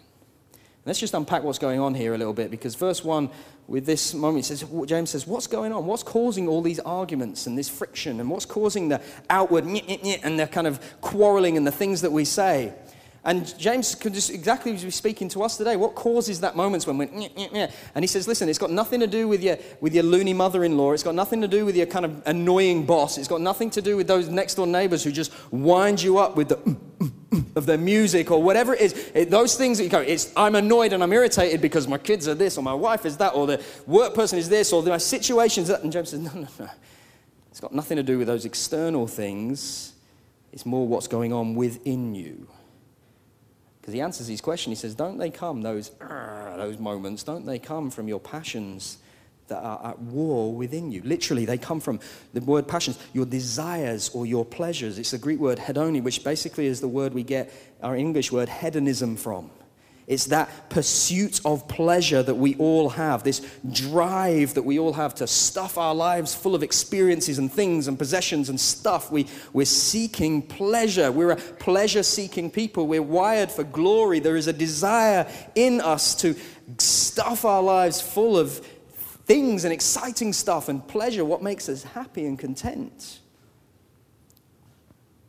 Let's 0.85 0.99
just 0.99 1.13
unpack 1.13 1.43
what's 1.43 1.59
going 1.59 1.79
on 1.79 1.93
here 1.93 2.13
a 2.13 2.17
little 2.17 2.33
bit 2.33 2.51
because 2.51 2.75
verse 2.75 3.05
1, 3.05 3.29
with 3.67 3.85
this 3.85 4.13
moment, 4.13 4.43
says, 4.43 4.65
James 4.85 5.11
says, 5.11 5.25
What's 5.25 5.47
going 5.47 5.71
on? 5.71 5.85
What's 5.85 6.03
causing 6.03 6.49
all 6.49 6.61
these 6.61 6.79
arguments 6.79 7.47
and 7.47 7.57
this 7.57 7.69
friction? 7.69 8.19
And 8.19 8.29
what's 8.29 8.45
causing 8.45 8.89
the 8.89 9.01
outward 9.29 9.63
and 9.63 10.39
the 10.39 10.47
kind 10.47 10.67
of 10.67 10.81
quarreling 10.99 11.55
and 11.55 11.65
the 11.65 11.71
things 11.71 12.01
that 12.01 12.11
we 12.11 12.25
say? 12.25 12.73
And 13.25 13.57
James 13.57 13.95
could 13.95 14.13
just 14.13 14.29
exactly 14.29 14.73
be 14.73 14.91
speaking 14.91 15.29
to 15.29 15.43
us 15.43 15.55
today. 15.55 15.77
What 15.77 15.95
causes 15.95 16.41
that 16.41 16.57
moments 16.57 16.85
when 16.85 16.97
we're, 16.97 17.09
and 17.09 18.03
he 18.03 18.07
says, 18.07 18.27
listen, 18.27 18.49
it's 18.49 18.59
got 18.59 18.69
nothing 18.69 18.99
to 18.99 19.07
do 19.07 19.29
with 19.29 19.41
your, 19.41 19.57
with 19.79 19.93
your 19.93 20.03
loony 20.03 20.33
mother-in-law. 20.33 20.91
It's 20.91 21.03
got 21.03 21.15
nothing 21.15 21.39
to 21.39 21.47
do 21.47 21.65
with 21.65 21.77
your 21.77 21.85
kind 21.85 22.03
of 22.03 22.21
annoying 22.25 22.85
boss. 22.85 23.17
It's 23.17 23.29
got 23.29 23.39
nothing 23.39 23.69
to 23.71 23.81
do 23.81 23.95
with 23.95 24.07
those 24.07 24.27
next 24.27 24.55
door 24.55 24.67
neighbors 24.67 25.05
who 25.05 25.11
just 25.11 25.31
wind 25.53 26.01
you 26.01 26.17
up 26.17 26.35
with 26.35 26.49
the 26.49 26.57
mm, 26.57 26.75
mm, 26.99 27.11
mm, 27.29 27.55
of 27.55 27.65
their 27.65 27.77
music 27.77 28.29
or 28.29 28.43
whatever 28.43 28.73
it 28.73 28.81
is. 28.81 29.11
It, 29.13 29.29
those 29.29 29.55
things 29.55 29.77
that 29.77 29.85
you 29.85 29.89
go, 29.89 30.01
it's, 30.01 30.33
I'm 30.35 30.55
annoyed 30.55 30.91
and 30.91 31.01
I'm 31.01 31.13
irritated 31.13 31.61
because 31.61 31.87
my 31.87 31.97
kids 31.97 32.27
are 32.27 32.35
this 32.35 32.57
or 32.57 32.61
my 32.61 32.73
wife 32.73 33.05
is 33.05 33.15
that 33.17 33.35
or 33.35 33.47
the 33.47 33.63
work 33.87 34.13
person 34.13 34.37
is 34.37 34.49
this 34.49 34.73
or 34.73 34.83
my 34.83 34.97
situation's 34.97 35.69
that. 35.69 35.81
And 35.81 35.93
James 35.93 36.09
says, 36.09 36.19
no, 36.19 36.33
no, 36.33 36.47
no. 36.59 36.69
It's 37.51 37.61
got 37.61 37.73
nothing 37.73 37.95
to 37.95 38.03
do 38.03 38.17
with 38.17 38.27
those 38.27 38.43
external 38.43 39.07
things. 39.07 39.93
It's 40.51 40.65
more 40.65 40.85
what's 40.85 41.07
going 41.07 41.31
on 41.31 41.55
within 41.55 42.15
you. 42.15 42.47
Because 43.83 43.95
he 43.95 43.99
answers 43.99 44.27
his 44.27 44.39
question. 44.39 44.71
He 44.71 44.77
says, 44.77 44.95
Don't 44.95 45.17
they 45.17 45.29
come, 45.29 45.61
those, 45.61 45.89
those 45.99 46.79
moments, 46.79 47.21
don't 47.23 47.45
they 47.45 47.59
come 47.59 47.91
from 47.91 48.07
your 48.07 48.21
passions 48.21 48.97
that 49.47 49.61
are 49.61 49.89
at 49.89 49.99
war 49.99 50.55
within 50.55 50.89
you? 50.89 51.01
Literally, 51.03 51.43
they 51.43 51.57
come 51.57 51.81
from 51.81 51.99
the 52.31 52.39
word 52.39 52.65
passions, 52.65 52.97
your 53.11 53.25
desires 53.25 54.09
or 54.13 54.25
your 54.25 54.45
pleasures. 54.45 54.97
It's 54.97 55.11
the 55.11 55.17
Greek 55.17 55.37
word 55.37 55.57
hedoni, 55.57 56.01
which 56.01 56.23
basically 56.23 56.67
is 56.67 56.79
the 56.79 56.87
word 56.87 57.13
we 57.13 57.23
get 57.23 57.51
our 57.81 57.93
English 57.93 58.31
word 58.31 58.47
hedonism 58.47 59.17
from. 59.17 59.51
It's 60.05 60.25
that 60.25 60.69
pursuit 60.69 61.39
of 61.45 61.67
pleasure 61.67 62.21
that 62.21 62.35
we 62.35 62.55
all 62.55 62.89
have, 62.89 63.23
this 63.23 63.41
drive 63.71 64.53
that 64.55 64.63
we 64.63 64.77
all 64.77 64.93
have 64.93 65.15
to 65.15 65.27
stuff 65.27 65.77
our 65.77 65.95
lives 65.95 66.35
full 66.35 66.55
of 66.55 66.63
experiences 66.63 67.39
and 67.39 67.51
things 67.51 67.87
and 67.87 67.97
possessions 67.97 68.49
and 68.49 68.59
stuff. 68.59 69.11
We, 69.11 69.27
we're 69.53 69.65
seeking 69.65 70.41
pleasure. 70.41 71.11
We're 71.11 71.31
a 71.31 71.37
pleasure 71.37 72.03
seeking 72.03 72.51
people. 72.51 72.85
We're 72.85 73.01
wired 73.01 73.51
for 73.51 73.63
glory. 73.63 74.19
There 74.19 74.35
is 74.35 74.47
a 74.47 74.53
desire 74.53 75.25
in 75.55 75.79
us 75.79 76.15
to 76.15 76.35
stuff 76.77 77.45
our 77.45 77.63
lives 77.63 78.01
full 78.01 78.37
of 78.37 78.57
things 79.25 79.63
and 79.63 79.73
exciting 79.73 80.33
stuff 80.33 80.67
and 80.67 80.85
pleasure, 80.85 81.23
what 81.23 81.41
makes 81.41 81.69
us 81.69 81.83
happy 81.83 82.25
and 82.25 82.37
content. 82.37 83.19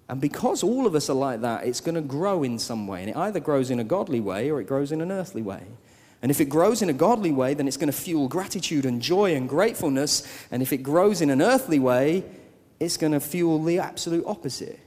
And 0.08 0.20
because 0.20 0.62
all 0.62 0.86
of 0.86 0.94
us 0.94 1.08
are 1.08 1.14
like 1.14 1.40
that, 1.40 1.66
it's 1.66 1.80
going 1.80 1.94
to 1.94 2.02
grow 2.02 2.42
in 2.42 2.58
some 2.58 2.86
way. 2.86 3.00
And 3.00 3.10
it 3.10 3.16
either 3.16 3.40
grows 3.40 3.70
in 3.70 3.80
a 3.80 3.84
godly 3.84 4.20
way 4.20 4.50
or 4.50 4.60
it 4.60 4.66
grows 4.66 4.92
in 4.92 5.00
an 5.00 5.10
earthly 5.10 5.42
way. 5.42 5.62
And 6.20 6.30
if 6.30 6.40
it 6.40 6.46
grows 6.46 6.82
in 6.82 6.90
a 6.90 6.94
godly 6.94 7.32
way, 7.32 7.54
then 7.54 7.68
it's 7.68 7.76
going 7.76 7.90
to 7.90 7.92
fuel 7.92 8.28
gratitude 8.28 8.86
and 8.86 9.00
joy 9.00 9.34
and 9.34 9.48
gratefulness. 9.48 10.26
And 10.50 10.62
if 10.62 10.72
it 10.72 10.78
grows 10.78 11.20
in 11.20 11.30
an 11.30 11.42
earthly 11.42 11.78
way, 11.78 12.24
it's 12.80 12.96
going 12.96 13.12
to 13.12 13.20
fuel 13.20 13.62
the 13.62 13.78
absolute 13.78 14.24
opposite 14.26 14.80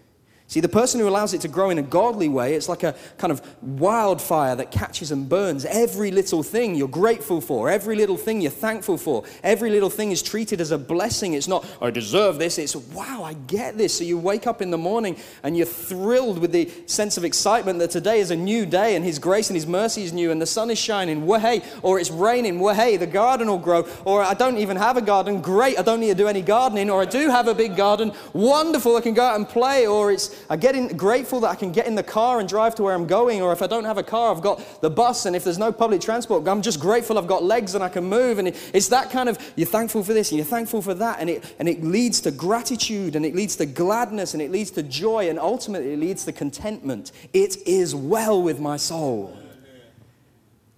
See, 0.49 0.61
the 0.61 0.69
person 0.69 1.01
who 1.01 1.09
allows 1.09 1.33
it 1.33 1.41
to 1.41 1.49
grow 1.49 1.71
in 1.71 1.77
a 1.77 1.81
godly 1.81 2.29
way, 2.29 2.53
it's 2.53 2.69
like 2.69 2.83
a 2.83 2.95
kind 3.17 3.33
of 3.33 3.41
wildfire 3.61 4.55
that 4.55 4.71
catches 4.71 5.11
and 5.11 5.27
burns 5.27 5.65
every 5.65 6.09
little 6.09 6.41
thing 6.41 6.73
you're 6.73 6.87
grateful 6.87 7.41
for, 7.41 7.69
every 7.69 7.97
little 7.97 8.15
thing 8.15 8.39
you're 8.39 8.49
thankful 8.49 8.97
for. 8.97 9.25
Every 9.43 9.69
little 9.69 9.89
thing 9.89 10.11
is 10.11 10.23
treated 10.23 10.61
as 10.61 10.71
a 10.71 10.77
blessing. 10.77 11.33
It's 11.33 11.49
not, 11.49 11.65
I 11.81 11.89
deserve 11.89 12.39
this. 12.39 12.57
It's, 12.57 12.77
wow, 12.77 13.23
I 13.25 13.33
get 13.33 13.77
this. 13.77 13.97
So 13.97 14.05
you 14.05 14.17
wake 14.17 14.47
up 14.47 14.61
in 14.61 14.71
the 14.71 14.77
morning 14.77 15.17
and 15.43 15.57
you're 15.57 15.65
thrilled 15.65 16.39
with 16.39 16.53
the 16.53 16.71
sense 16.85 17.17
of 17.17 17.25
excitement 17.25 17.79
that 17.79 17.91
today 17.91 18.21
is 18.21 18.31
a 18.31 18.35
new 18.35 18.65
day 18.65 18.95
and 18.95 19.03
His 19.03 19.19
grace 19.19 19.49
and 19.49 19.55
His 19.57 19.67
mercy 19.67 20.03
is 20.03 20.13
new 20.13 20.31
and 20.31 20.41
the 20.41 20.45
sun 20.45 20.71
is 20.71 20.79
shining. 20.79 21.27
Way, 21.27 21.61
or 21.81 21.99
it's 21.99 22.09
raining. 22.09 22.61
Way, 22.61 22.95
the 22.95 23.05
garden 23.05 23.49
will 23.49 23.57
grow. 23.57 23.85
Or 24.05 24.23
I 24.23 24.33
don't 24.33 24.57
even 24.59 24.77
have 24.77 24.95
a 24.95 25.01
garden. 25.01 25.41
Great, 25.41 25.77
I 25.77 25.81
don't 25.81 25.99
need 25.99 26.07
to 26.07 26.15
do 26.15 26.29
any 26.29 26.41
gardening. 26.41 26.89
Or 26.89 27.01
I 27.01 27.05
do 27.05 27.29
have 27.29 27.49
a 27.49 27.53
big 27.53 27.75
garden. 27.75 28.13
Wonderful, 28.31 28.95
I 28.95 29.01
can 29.01 29.13
go 29.13 29.23
out 29.23 29.35
and 29.35 29.47
play. 29.47 29.85
Or 29.85 30.09
it's, 30.09 30.36
I 30.49 30.57
get 30.57 30.75
in, 30.75 30.95
grateful 30.95 31.39
that 31.41 31.49
I 31.49 31.55
can 31.55 31.71
get 31.71 31.87
in 31.87 31.95
the 31.95 32.03
car 32.03 32.39
and 32.39 32.47
drive 32.47 32.75
to 32.75 32.83
where 32.83 32.93
I'm 32.93 33.07
going, 33.07 33.41
or 33.41 33.53
if 33.53 33.61
I 33.61 33.67
don't 33.67 33.85
have 33.85 33.97
a 33.97 34.03
car, 34.03 34.33
I've 34.33 34.41
got 34.41 34.81
the 34.81 34.89
bus, 34.89 35.25
and 35.25 35.35
if 35.35 35.43
there's 35.43 35.57
no 35.57 35.71
public 35.71 36.01
transport, 36.01 36.47
I'm 36.47 36.61
just 36.61 36.79
grateful 36.79 37.17
I've 37.17 37.27
got 37.27 37.43
legs 37.43 37.75
and 37.75 37.83
I 37.83 37.89
can 37.89 38.05
move. 38.05 38.39
And 38.39 38.49
it, 38.49 38.71
it's 38.73 38.89
that 38.89 39.11
kind 39.11 39.29
of, 39.29 39.37
you're 39.55 39.67
thankful 39.67 40.03
for 40.03 40.13
this 40.13 40.31
and 40.31 40.37
you're 40.37 40.45
thankful 40.45 40.81
for 40.81 40.93
that, 40.93 41.19
and 41.19 41.29
it, 41.29 41.55
and 41.59 41.67
it 41.67 41.83
leads 41.83 42.21
to 42.21 42.31
gratitude, 42.31 43.15
and 43.15 43.25
it 43.25 43.35
leads 43.35 43.55
to 43.57 43.65
gladness, 43.65 44.33
and 44.33 44.41
it 44.41 44.51
leads 44.51 44.71
to 44.71 44.83
joy, 44.83 45.29
and 45.29 45.39
ultimately 45.39 45.93
it 45.93 45.99
leads 45.99 46.25
to 46.25 46.31
contentment. 46.31 47.11
It 47.33 47.57
is 47.67 47.95
well 47.95 48.41
with 48.41 48.59
my 48.59 48.77
soul. 48.77 49.37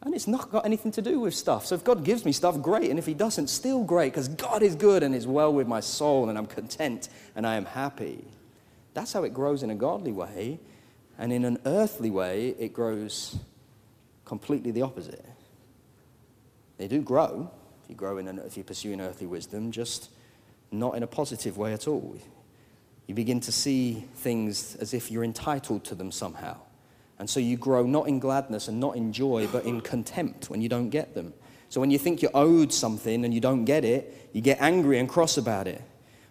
And 0.01 0.15
it's 0.15 0.27
not 0.27 0.49
got 0.49 0.65
anything 0.65 0.93
to 0.93 1.01
do 1.01 1.19
with 1.19 1.35
stuff. 1.35 1.65
So 1.65 1.75
if 1.75 1.83
God 1.83 2.05
gives 2.05 2.23
me 2.23 2.31
stuff, 2.31 2.61
great. 2.61 2.89
And 2.89 2.97
if 2.97 3.05
He 3.05 3.13
doesn't, 3.13 3.47
still 3.47 3.83
great, 3.83 4.13
because 4.13 4.29
God 4.29 4.63
is 4.63 4.73
good 4.75 5.03
and 5.03 5.13
is 5.13 5.27
well 5.27 5.51
with 5.51 5.67
my 5.67 5.81
soul, 5.81 6.29
and 6.29 6.37
I'm 6.37 6.45
content 6.45 7.09
and 7.35 7.45
I 7.45 7.55
am 7.55 7.65
happy. 7.65 8.23
That's 8.93 9.13
how 9.13 9.23
it 9.23 9.33
grows 9.33 9.63
in 9.63 9.69
a 9.69 9.75
godly 9.75 10.11
way. 10.11 10.59
And 11.17 11.33
in 11.33 11.45
an 11.45 11.57
earthly 11.65 12.09
way, 12.09 12.55
it 12.59 12.73
grows 12.73 13.37
completely 14.25 14.71
the 14.71 14.81
opposite. 14.83 15.25
They 16.77 16.87
do 16.87 17.01
grow 17.01 17.51
if 17.83 17.89
you 17.89 17.95
grow 17.95 18.17
in 18.17 18.27
an, 18.27 18.39
if 18.39 18.55
you 18.55 18.63
pursue 18.63 18.93
an 18.93 19.01
earthly 19.01 19.27
wisdom, 19.27 19.71
just 19.71 20.11
not 20.71 20.95
in 20.95 21.03
a 21.03 21.07
positive 21.07 21.57
way 21.57 21.73
at 21.73 21.87
all. 21.87 22.15
You 23.07 23.15
begin 23.15 23.39
to 23.41 23.51
see 23.51 24.05
things 24.15 24.75
as 24.75 24.93
if 24.93 25.09
you're 25.09 25.23
entitled 25.23 25.83
to 25.85 25.95
them 25.95 26.11
somehow. 26.11 26.57
And 27.17 27.29
so 27.29 27.39
you 27.39 27.57
grow 27.57 27.83
not 27.85 28.07
in 28.07 28.19
gladness 28.19 28.67
and 28.67 28.79
not 28.79 28.95
in 28.95 29.11
joy, 29.11 29.47
but 29.47 29.65
in 29.65 29.81
contempt 29.81 30.49
when 30.49 30.61
you 30.61 30.69
don't 30.69 30.89
get 30.89 31.15
them. 31.15 31.33
So 31.69 31.81
when 31.81 31.91
you 31.91 31.97
think 31.97 32.21
you're 32.21 32.35
owed 32.35 32.71
something 32.71 33.25
and 33.25 33.33
you 33.33 33.41
don't 33.41 33.65
get 33.65 33.83
it, 33.83 34.29
you 34.31 34.41
get 34.41 34.61
angry 34.61 34.99
and 34.99 35.09
cross 35.09 35.37
about 35.37 35.67
it. 35.67 35.81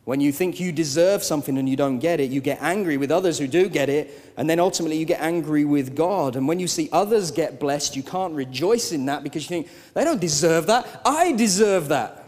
When 0.08 0.22
you 0.22 0.32
think 0.32 0.58
you 0.58 0.72
deserve 0.72 1.22
something 1.22 1.58
and 1.58 1.68
you 1.68 1.76
don't 1.76 1.98
get 1.98 2.18
it, 2.18 2.30
you 2.30 2.40
get 2.40 2.62
angry 2.62 2.96
with 2.96 3.10
others 3.10 3.38
who 3.38 3.46
do 3.46 3.68
get 3.68 3.90
it, 3.90 4.32
and 4.38 4.48
then 4.48 4.58
ultimately 4.58 4.96
you 4.96 5.04
get 5.04 5.20
angry 5.20 5.66
with 5.66 5.94
God. 5.94 6.34
And 6.34 6.48
when 6.48 6.58
you 6.58 6.66
see 6.66 6.88
others 6.92 7.30
get 7.30 7.60
blessed, 7.60 7.94
you 7.94 8.02
can't 8.02 8.32
rejoice 8.32 8.90
in 8.90 9.04
that 9.04 9.22
because 9.22 9.42
you 9.42 9.48
think, 9.48 9.68
they 9.92 10.04
don't 10.04 10.18
deserve 10.18 10.66
that. 10.68 11.02
I 11.04 11.32
deserve 11.32 11.88
that. 11.88 12.24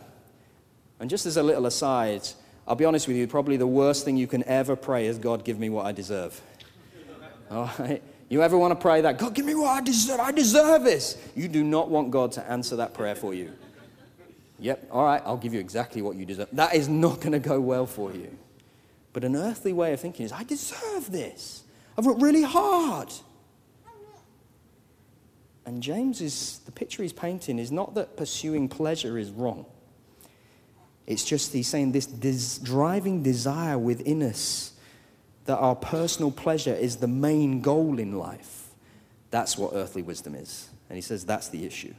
And 0.98 1.08
just 1.08 1.24
as 1.24 1.38
a 1.38 1.42
little 1.42 1.64
aside, 1.64 2.28
I'll 2.68 2.76
be 2.76 2.84
honest 2.84 3.08
with 3.08 3.16
you, 3.16 3.26
probably 3.26 3.56
the 3.56 3.66
worst 3.66 4.04
thing 4.04 4.18
you 4.18 4.26
can 4.26 4.44
ever 4.44 4.76
pray 4.76 5.06
is, 5.06 5.16
God, 5.16 5.42
give 5.42 5.58
me 5.58 5.70
what 5.70 5.86
I 5.86 5.92
deserve. 5.92 6.38
All 7.50 7.70
right? 7.78 8.02
You 8.28 8.42
ever 8.42 8.58
want 8.58 8.72
to 8.72 8.76
pray 8.76 9.00
that? 9.00 9.16
God, 9.16 9.34
give 9.34 9.46
me 9.46 9.54
what 9.54 9.70
I 9.70 9.80
deserve. 9.80 10.20
I 10.20 10.32
deserve 10.32 10.84
this. 10.84 11.16
You 11.34 11.48
do 11.48 11.64
not 11.64 11.88
want 11.88 12.10
God 12.10 12.32
to 12.32 12.46
answer 12.46 12.76
that 12.76 12.92
prayer 12.92 13.14
for 13.14 13.32
you. 13.32 13.52
Yep, 14.60 14.88
all 14.92 15.04
right, 15.04 15.22
I'll 15.24 15.38
give 15.38 15.54
you 15.54 15.60
exactly 15.60 16.02
what 16.02 16.16
you 16.16 16.26
deserve. 16.26 16.48
That 16.52 16.74
is 16.74 16.88
not 16.88 17.20
going 17.20 17.32
to 17.32 17.38
go 17.38 17.60
well 17.60 17.86
for 17.86 18.12
you. 18.12 18.36
But 19.12 19.24
an 19.24 19.34
earthly 19.34 19.72
way 19.72 19.92
of 19.92 20.00
thinking 20.00 20.26
is, 20.26 20.32
I 20.32 20.44
deserve 20.44 21.10
this. 21.10 21.64
I've 21.96 22.06
worked 22.06 22.22
really 22.22 22.42
hard. 22.42 23.12
And 25.64 25.82
James 25.82 26.20
is, 26.20 26.60
the 26.66 26.72
picture 26.72 27.02
he's 27.02 27.12
painting 27.12 27.58
is 27.58 27.72
not 27.72 27.94
that 27.94 28.16
pursuing 28.16 28.68
pleasure 28.68 29.18
is 29.18 29.30
wrong. 29.30 29.66
It's 31.06 31.24
just 31.24 31.52
he's 31.52 31.68
saying 31.68 31.92
this, 31.92 32.58
driving 32.58 33.22
desire 33.22 33.78
within 33.78 34.22
us 34.22 34.72
that 35.46 35.56
our 35.56 35.74
personal 35.74 36.30
pleasure 36.30 36.74
is 36.74 36.96
the 36.96 37.08
main 37.08 37.62
goal 37.62 37.98
in 37.98 38.18
life. 38.18 38.68
That's 39.30 39.56
what 39.56 39.72
earthly 39.74 40.02
wisdom 40.02 40.34
is. 40.34 40.68
And 40.88 40.96
he 40.96 41.02
says 41.02 41.24
that's 41.24 41.48
the 41.48 41.64
issue. 41.64 41.94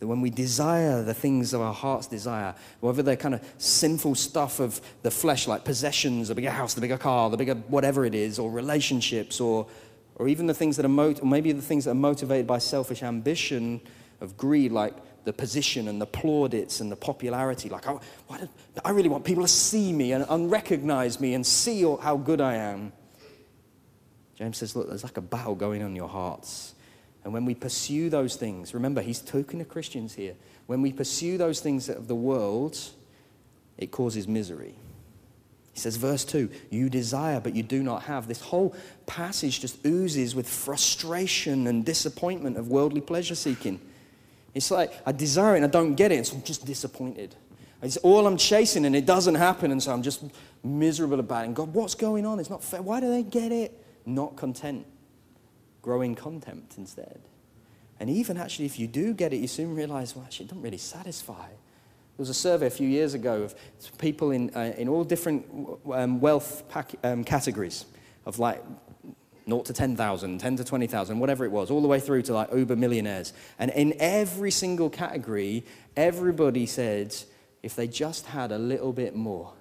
That 0.00 0.06
when 0.06 0.20
we 0.20 0.30
desire 0.30 1.02
the 1.02 1.14
things 1.14 1.52
of 1.52 1.60
our 1.60 1.74
heart's 1.74 2.06
desire, 2.06 2.54
whether 2.80 3.02
they're 3.02 3.16
kind 3.16 3.34
of 3.34 3.42
sinful 3.58 4.14
stuff 4.14 4.60
of 4.60 4.80
the 5.02 5.10
flesh, 5.10 5.48
like 5.48 5.64
possessions, 5.64 6.28
the 6.28 6.36
bigger 6.36 6.50
house, 6.50 6.74
the 6.74 6.80
bigger 6.80 6.98
car, 6.98 7.30
the 7.30 7.36
bigger 7.36 7.54
whatever 7.54 8.04
it 8.04 8.14
is, 8.14 8.38
or 8.38 8.48
relationships, 8.50 9.40
or, 9.40 9.66
or 10.14 10.28
even 10.28 10.46
the 10.46 10.54
things 10.54 10.76
that 10.76 10.84
are, 10.84 10.88
mot- 10.88 11.24
maybe 11.24 11.50
the 11.50 11.60
things 11.60 11.84
that 11.84 11.90
are 11.90 11.94
motivated 11.94 12.46
by 12.46 12.58
selfish 12.58 13.02
ambition 13.02 13.80
of 14.20 14.36
greed, 14.36 14.70
like 14.70 14.94
the 15.24 15.32
position 15.32 15.88
and 15.88 16.00
the 16.00 16.06
plaudits 16.06 16.80
and 16.80 16.92
the 16.92 16.96
popularity. 16.96 17.68
Like, 17.68 17.86
I, 17.88 17.98
I 18.84 18.90
really 18.90 19.08
want 19.08 19.24
people 19.24 19.42
to 19.42 19.48
see 19.48 19.92
me 19.92 20.12
and, 20.12 20.24
and 20.28 20.48
recognize 20.48 21.20
me 21.20 21.34
and 21.34 21.44
see 21.44 21.82
how 21.82 22.16
good 22.16 22.40
I 22.40 22.54
am. 22.54 22.92
James 24.36 24.58
says, 24.58 24.76
look, 24.76 24.88
there's 24.88 25.02
like 25.02 25.16
a 25.16 25.20
battle 25.20 25.56
going 25.56 25.82
on 25.82 25.90
in 25.90 25.96
your 25.96 26.08
hearts. 26.08 26.74
And 27.24 27.32
when 27.32 27.44
we 27.44 27.54
pursue 27.54 28.10
those 28.10 28.36
things, 28.36 28.74
remember, 28.74 29.02
he's 29.02 29.20
talking 29.20 29.58
to 29.58 29.64
Christians 29.64 30.14
here. 30.14 30.34
When 30.66 30.82
we 30.82 30.92
pursue 30.92 31.38
those 31.38 31.60
things 31.60 31.88
of 31.88 32.08
the 32.08 32.14
world, 32.14 32.78
it 33.76 33.90
causes 33.90 34.28
misery. 34.28 34.74
He 35.72 35.80
says, 35.80 35.96
verse 35.96 36.24
2, 36.24 36.50
you 36.70 36.88
desire, 36.88 37.40
but 37.40 37.54
you 37.54 37.62
do 37.62 37.82
not 37.82 38.02
have. 38.04 38.26
This 38.26 38.40
whole 38.40 38.74
passage 39.06 39.60
just 39.60 39.84
oozes 39.86 40.34
with 40.34 40.48
frustration 40.48 41.66
and 41.66 41.84
disappointment 41.84 42.56
of 42.56 42.68
worldly 42.68 43.00
pleasure 43.00 43.34
seeking. 43.34 43.80
It's 44.54 44.70
like, 44.70 44.92
I 45.06 45.12
desire 45.12 45.54
it 45.54 45.58
and 45.58 45.66
I 45.66 45.68
don't 45.68 45.94
get 45.94 46.10
it, 46.10 46.16
and 46.16 46.26
so 46.26 46.36
I'm 46.36 46.42
just 46.42 46.66
disappointed. 46.66 47.34
It's 47.80 47.96
all 47.98 48.26
I'm 48.26 48.36
chasing 48.36 48.86
and 48.86 48.96
it 48.96 49.06
doesn't 49.06 49.36
happen, 49.36 49.70
and 49.70 49.80
so 49.80 49.92
I'm 49.92 50.02
just 50.02 50.24
miserable 50.64 51.20
about 51.20 51.44
it. 51.44 51.46
And 51.46 51.56
God, 51.56 51.72
what's 51.72 51.94
going 51.94 52.26
on? 52.26 52.40
It's 52.40 52.50
not 52.50 52.64
fair. 52.64 52.82
Why 52.82 52.98
do 52.98 53.08
they 53.08 53.22
get 53.22 53.52
it? 53.52 53.80
Not 54.04 54.36
content 54.36 54.84
growing 55.88 56.14
contempt 56.14 56.76
instead. 56.76 57.18
And 57.98 58.10
even 58.10 58.36
actually, 58.36 58.66
if 58.66 58.78
you 58.78 58.86
do 58.86 59.14
get 59.14 59.32
it, 59.32 59.38
you 59.38 59.48
soon 59.48 59.74
realize, 59.74 60.14
well, 60.14 60.22
actually, 60.26 60.44
it 60.44 60.48
doesn't 60.50 60.62
really 60.62 60.76
satisfy. 60.76 61.46
There 61.46 62.24
was 62.24 62.28
a 62.28 62.34
survey 62.34 62.66
a 62.66 62.76
few 62.80 62.86
years 62.86 63.14
ago 63.14 63.44
of 63.44 63.54
people 63.96 64.30
in, 64.30 64.54
uh, 64.54 64.74
in 64.76 64.86
all 64.90 65.02
different 65.02 65.46
um, 65.90 66.20
wealth 66.20 66.64
pack, 66.68 66.94
um, 67.02 67.24
categories 67.24 67.86
of 68.26 68.38
like 68.38 68.62
0 69.46 69.62
to 69.62 69.72
10,000, 69.72 70.38
10 70.38 70.56
to 70.56 70.64
20,000, 70.64 71.18
whatever 71.18 71.46
it 71.46 71.50
was, 71.50 71.70
all 71.70 71.80
the 71.80 71.88
way 71.88 72.00
through 72.00 72.20
to 72.20 72.34
like 72.34 72.52
uber 72.52 72.76
millionaires. 72.76 73.32
And 73.58 73.70
in 73.70 73.94
every 73.98 74.50
single 74.50 74.90
category, 74.90 75.64
everybody 75.96 76.66
said 76.66 77.16
if 77.62 77.74
they 77.76 77.88
just 77.88 78.26
had 78.26 78.52
a 78.52 78.58
little 78.58 78.92
bit 78.92 79.16
more, 79.16 79.54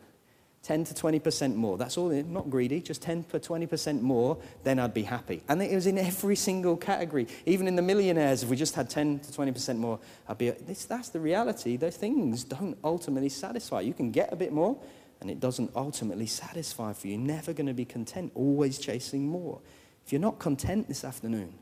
10 0.68 0.84
to 0.84 0.94
20% 0.94 1.56
more. 1.56 1.78
That's 1.78 1.98
all, 1.98 2.12
eh, 2.12 2.24
not 2.28 2.50
greedy, 2.50 2.82
just 2.82 3.02
10 3.02 3.24
to 3.32 3.40
20% 3.40 4.02
more, 4.02 4.38
then 4.64 4.80
I'd 4.80 4.94
be 4.94 5.04
happy. 5.04 5.42
And 5.48 5.62
it 5.62 5.74
was 5.74 5.88
in 5.88 5.98
every 5.98 6.36
single 6.36 6.76
category. 6.76 7.26
Even 7.46 7.70
in 7.70 7.78
the 7.78 7.82
millionaires, 7.82 8.44
if 8.44 8.50
we 8.50 8.58
just 8.58 8.76
had 8.76 8.90
10 8.90 9.20
to 9.20 9.32
20% 9.32 9.78
more, 9.78 9.98
I'd 10.28 10.38
be, 10.38 10.50
this, 10.50 10.84
that's 10.84 11.08
the 11.08 11.22
reality. 11.22 11.78
Those 11.78 11.96
things 11.96 12.44
don't 12.44 12.78
ultimately 12.84 13.30
satisfy. 13.30 13.80
You 13.80 13.94
can 13.94 14.12
get 14.12 14.34
a 14.34 14.36
bit 14.36 14.52
more, 14.52 14.78
and 15.22 15.32
it 15.32 15.40
doesn't 15.40 15.72
ultimately 15.74 16.26
satisfy 16.26 16.92
for 16.92 17.08
you. 17.08 17.14
You're 17.14 17.26
never 17.26 17.54
going 17.54 17.68
to 17.68 17.74
be 17.74 17.86
content, 17.86 18.34
always 18.36 18.78
chasing 18.78 19.26
more. 19.26 19.62
If 20.06 20.12
you're 20.12 20.20
not 20.20 20.38
content 20.38 20.90
this 20.90 21.06
afternoon, 21.06 21.54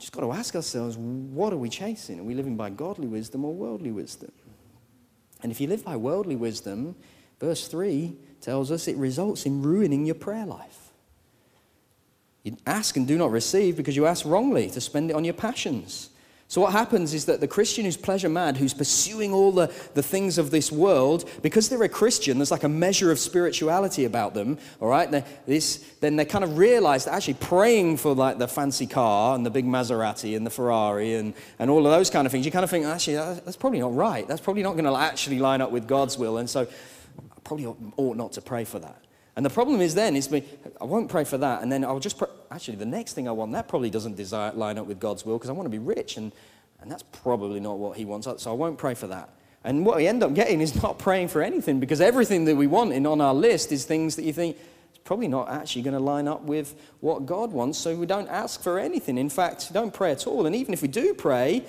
just 0.00 0.10
got 0.10 0.22
to 0.22 0.32
ask 0.32 0.56
ourselves, 0.56 0.96
what 0.96 1.52
are 1.52 1.56
we 1.56 1.68
chasing? 1.68 2.18
Are 2.18 2.24
we 2.24 2.34
living 2.34 2.56
by 2.56 2.70
godly 2.70 3.06
wisdom 3.06 3.44
or 3.44 3.54
worldly 3.54 3.92
wisdom? 3.92 4.32
And 5.42 5.52
if 5.52 5.60
you 5.60 5.66
live 5.66 5.84
by 5.84 5.96
worldly 5.96 6.36
wisdom, 6.36 6.96
verse 7.40 7.68
3 7.68 8.16
tells 8.40 8.70
us 8.70 8.88
it 8.88 8.96
results 8.96 9.46
in 9.46 9.62
ruining 9.62 10.06
your 10.06 10.14
prayer 10.14 10.46
life. 10.46 10.92
You 12.42 12.56
ask 12.66 12.96
and 12.96 13.08
do 13.08 13.18
not 13.18 13.32
receive 13.32 13.76
because 13.76 13.96
you 13.96 14.06
ask 14.06 14.24
wrongly 14.24 14.70
to 14.70 14.80
spend 14.80 15.10
it 15.10 15.16
on 15.16 15.24
your 15.24 15.34
passions. 15.34 16.10
So, 16.48 16.60
what 16.60 16.70
happens 16.70 17.12
is 17.12 17.24
that 17.24 17.40
the 17.40 17.48
Christian 17.48 17.84
who's 17.84 17.96
pleasure 17.96 18.28
mad, 18.28 18.56
who's 18.56 18.72
pursuing 18.72 19.32
all 19.32 19.50
the, 19.50 19.66
the 19.94 20.02
things 20.02 20.38
of 20.38 20.52
this 20.52 20.70
world, 20.70 21.28
because 21.42 21.68
they're 21.68 21.82
a 21.82 21.88
Christian, 21.88 22.38
there's 22.38 22.52
like 22.52 22.62
a 22.62 22.68
measure 22.68 23.10
of 23.10 23.18
spirituality 23.18 24.04
about 24.04 24.32
them, 24.32 24.56
all 24.80 24.88
right? 24.88 25.10
this, 25.46 25.78
then 26.00 26.14
they 26.14 26.24
kind 26.24 26.44
of 26.44 26.56
realize 26.56 27.04
that 27.04 27.14
actually 27.14 27.34
praying 27.34 27.96
for 27.96 28.14
like 28.14 28.38
the 28.38 28.46
fancy 28.46 28.86
car 28.86 29.34
and 29.34 29.44
the 29.44 29.50
big 29.50 29.66
Maserati 29.66 30.36
and 30.36 30.46
the 30.46 30.50
Ferrari 30.50 31.14
and, 31.14 31.34
and 31.58 31.68
all 31.68 31.84
of 31.84 31.92
those 31.92 32.10
kind 32.10 32.26
of 32.26 32.32
things, 32.32 32.46
you 32.46 32.52
kind 32.52 32.64
of 32.64 32.70
think, 32.70 32.86
actually, 32.86 33.16
that's 33.16 33.56
probably 33.56 33.80
not 33.80 33.94
right. 33.96 34.28
That's 34.28 34.40
probably 34.40 34.62
not 34.62 34.72
going 34.72 34.84
to 34.84 34.94
actually 34.94 35.40
line 35.40 35.60
up 35.60 35.72
with 35.72 35.88
God's 35.88 36.16
will. 36.16 36.38
And 36.38 36.48
so, 36.48 36.62
I 36.62 37.40
probably 37.42 37.66
ought 37.96 38.16
not 38.16 38.32
to 38.32 38.40
pray 38.40 38.64
for 38.64 38.78
that. 38.78 39.05
And 39.36 39.44
the 39.44 39.50
problem 39.50 39.82
is 39.82 39.94
then 39.94 40.16
is 40.16 40.30
me, 40.30 40.42
I 40.80 40.84
won't 40.84 41.10
pray 41.10 41.24
for 41.24 41.36
that, 41.38 41.62
and 41.62 41.70
then 41.70 41.84
I'll 41.84 42.00
just 42.00 42.18
pray. 42.18 42.28
Actually, 42.50 42.76
the 42.76 42.86
next 42.86 43.12
thing 43.12 43.28
I 43.28 43.32
want, 43.32 43.52
that 43.52 43.68
probably 43.68 43.90
doesn't 43.90 44.16
desire, 44.16 44.52
line 44.52 44.78
up 44.78 44.86
with 44.86 44.98
God's 44.98 45.26
will 45.26 45.36
because 45.36 45.50
I 45.50 45.52
want 45.52 45.66
to 45.66 45.70
be 45.70 45.78
rich, 45.78 46.16
and, 46.16 46.32
and 46.80 46.90
that's 46.90 47.02
probably 47.02 47.60
not 47.60 47.78
what 47.78 47.98
He 47.98 48.06
wants. 48.06 48.26
So 48.42 48.50
I 48.50 48.54
won't 48.54 48.78
pray 48.78 48.94
for 48.94 49.06
that. 49.08 49.28
And 49.62 49.84
what 49.84 49.96
we 49.96 50.06
end 50.06 50.22
up 50.22 50.32
getting 50.32 50.62
is 50.62 50.80
not 50.82 50.98
praying 50.98 51.28
for 51.28 51.42
anything 51.42 51.80
because 51.80 52.00
everything 52.00 52.46
that 52.46 52.56
we 52.56 52.66
want 52.66 52.92
in 52.92 53.04
on 53.04 53.20
our 53.20 53.34
list 53.34 53.72
is 53.72 53.84
things 53.84 54.16
that 54.16 54.22
you 54.22 54.32
think 54.32 54.56
it's 54.88 55.00
probably 55.04 55.28
not 55.28 55.50
actually 55.50 55.82
going 55.82 55.96
to 55.96 56.02
line 56.02 56.28
up 56.28 56.42
with 56.42 56.74
what 57.00 57.26
God 57.26 57.52
wants. 57.52 57.76
So 57.76 57.94
we 57.94 58.06
don't 58.06 58.28
ask 58.28 58.62
for 58.62 58.78
anything. 58.78 59.18
In 59.18 59.28
fact, 59.28 59.70
don't 59.72 59.92
pray 59.92 60.12
at 60.12 60.26
all. 60.26 60.46
And 60.46 60.56
even 60.56 60.72
if 60.72 60.80
we 60.80 60.88
do 60.88 61.12
pray, 61.12 61.64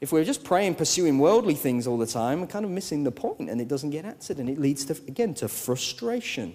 if 0.00 0.12
we're 0.12 0.24
just 0.24 0.44
praying, 0.44 0.76
pursuing 0.76 1.18
worldly 1.18 1.54
things 1.54 1.86
all 1.86 1.98
the 1.98 2.06
time, 2.06 2.40
we're 2.40 2.46
kind 2.46 2.64
of 2.64 2.70
missing 2.70 3.04
the 3.04 3.12
point 3.12 3.50
and 3.50 3.60
it 3.60 3.68
doesn't 3.68 3.90
get 3.90 4.04
answered. 4.04 4.38
And 4.38 4.48
it 4.48 4.58
leads 4.58 4.84
to, 4.86 4.92
again, 5.06 5.34
to 5.34 5.48
frustration. 5.48 6.54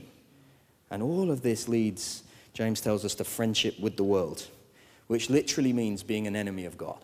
And 0.89 1.03
all 1.03 1.32
of 1.32 1.41
this 1.41 1.67
leads, 1.67 2.24
James 2.53 2.82
tells 2.82 3.03
us, 3.06 3.15
to 3.15 3.24
friendship 3.24 3.79
with 3.79 3.98
the 3.98 4.03
world, 4.03 4.48
which 5.08 5.29
literally 5.29 5.74
means 5.74 6.03
being 6.03 6.27
an 6.27 6.36
enemy 6.36 6.65
of 6.65 6.77
God. 6.77 6.98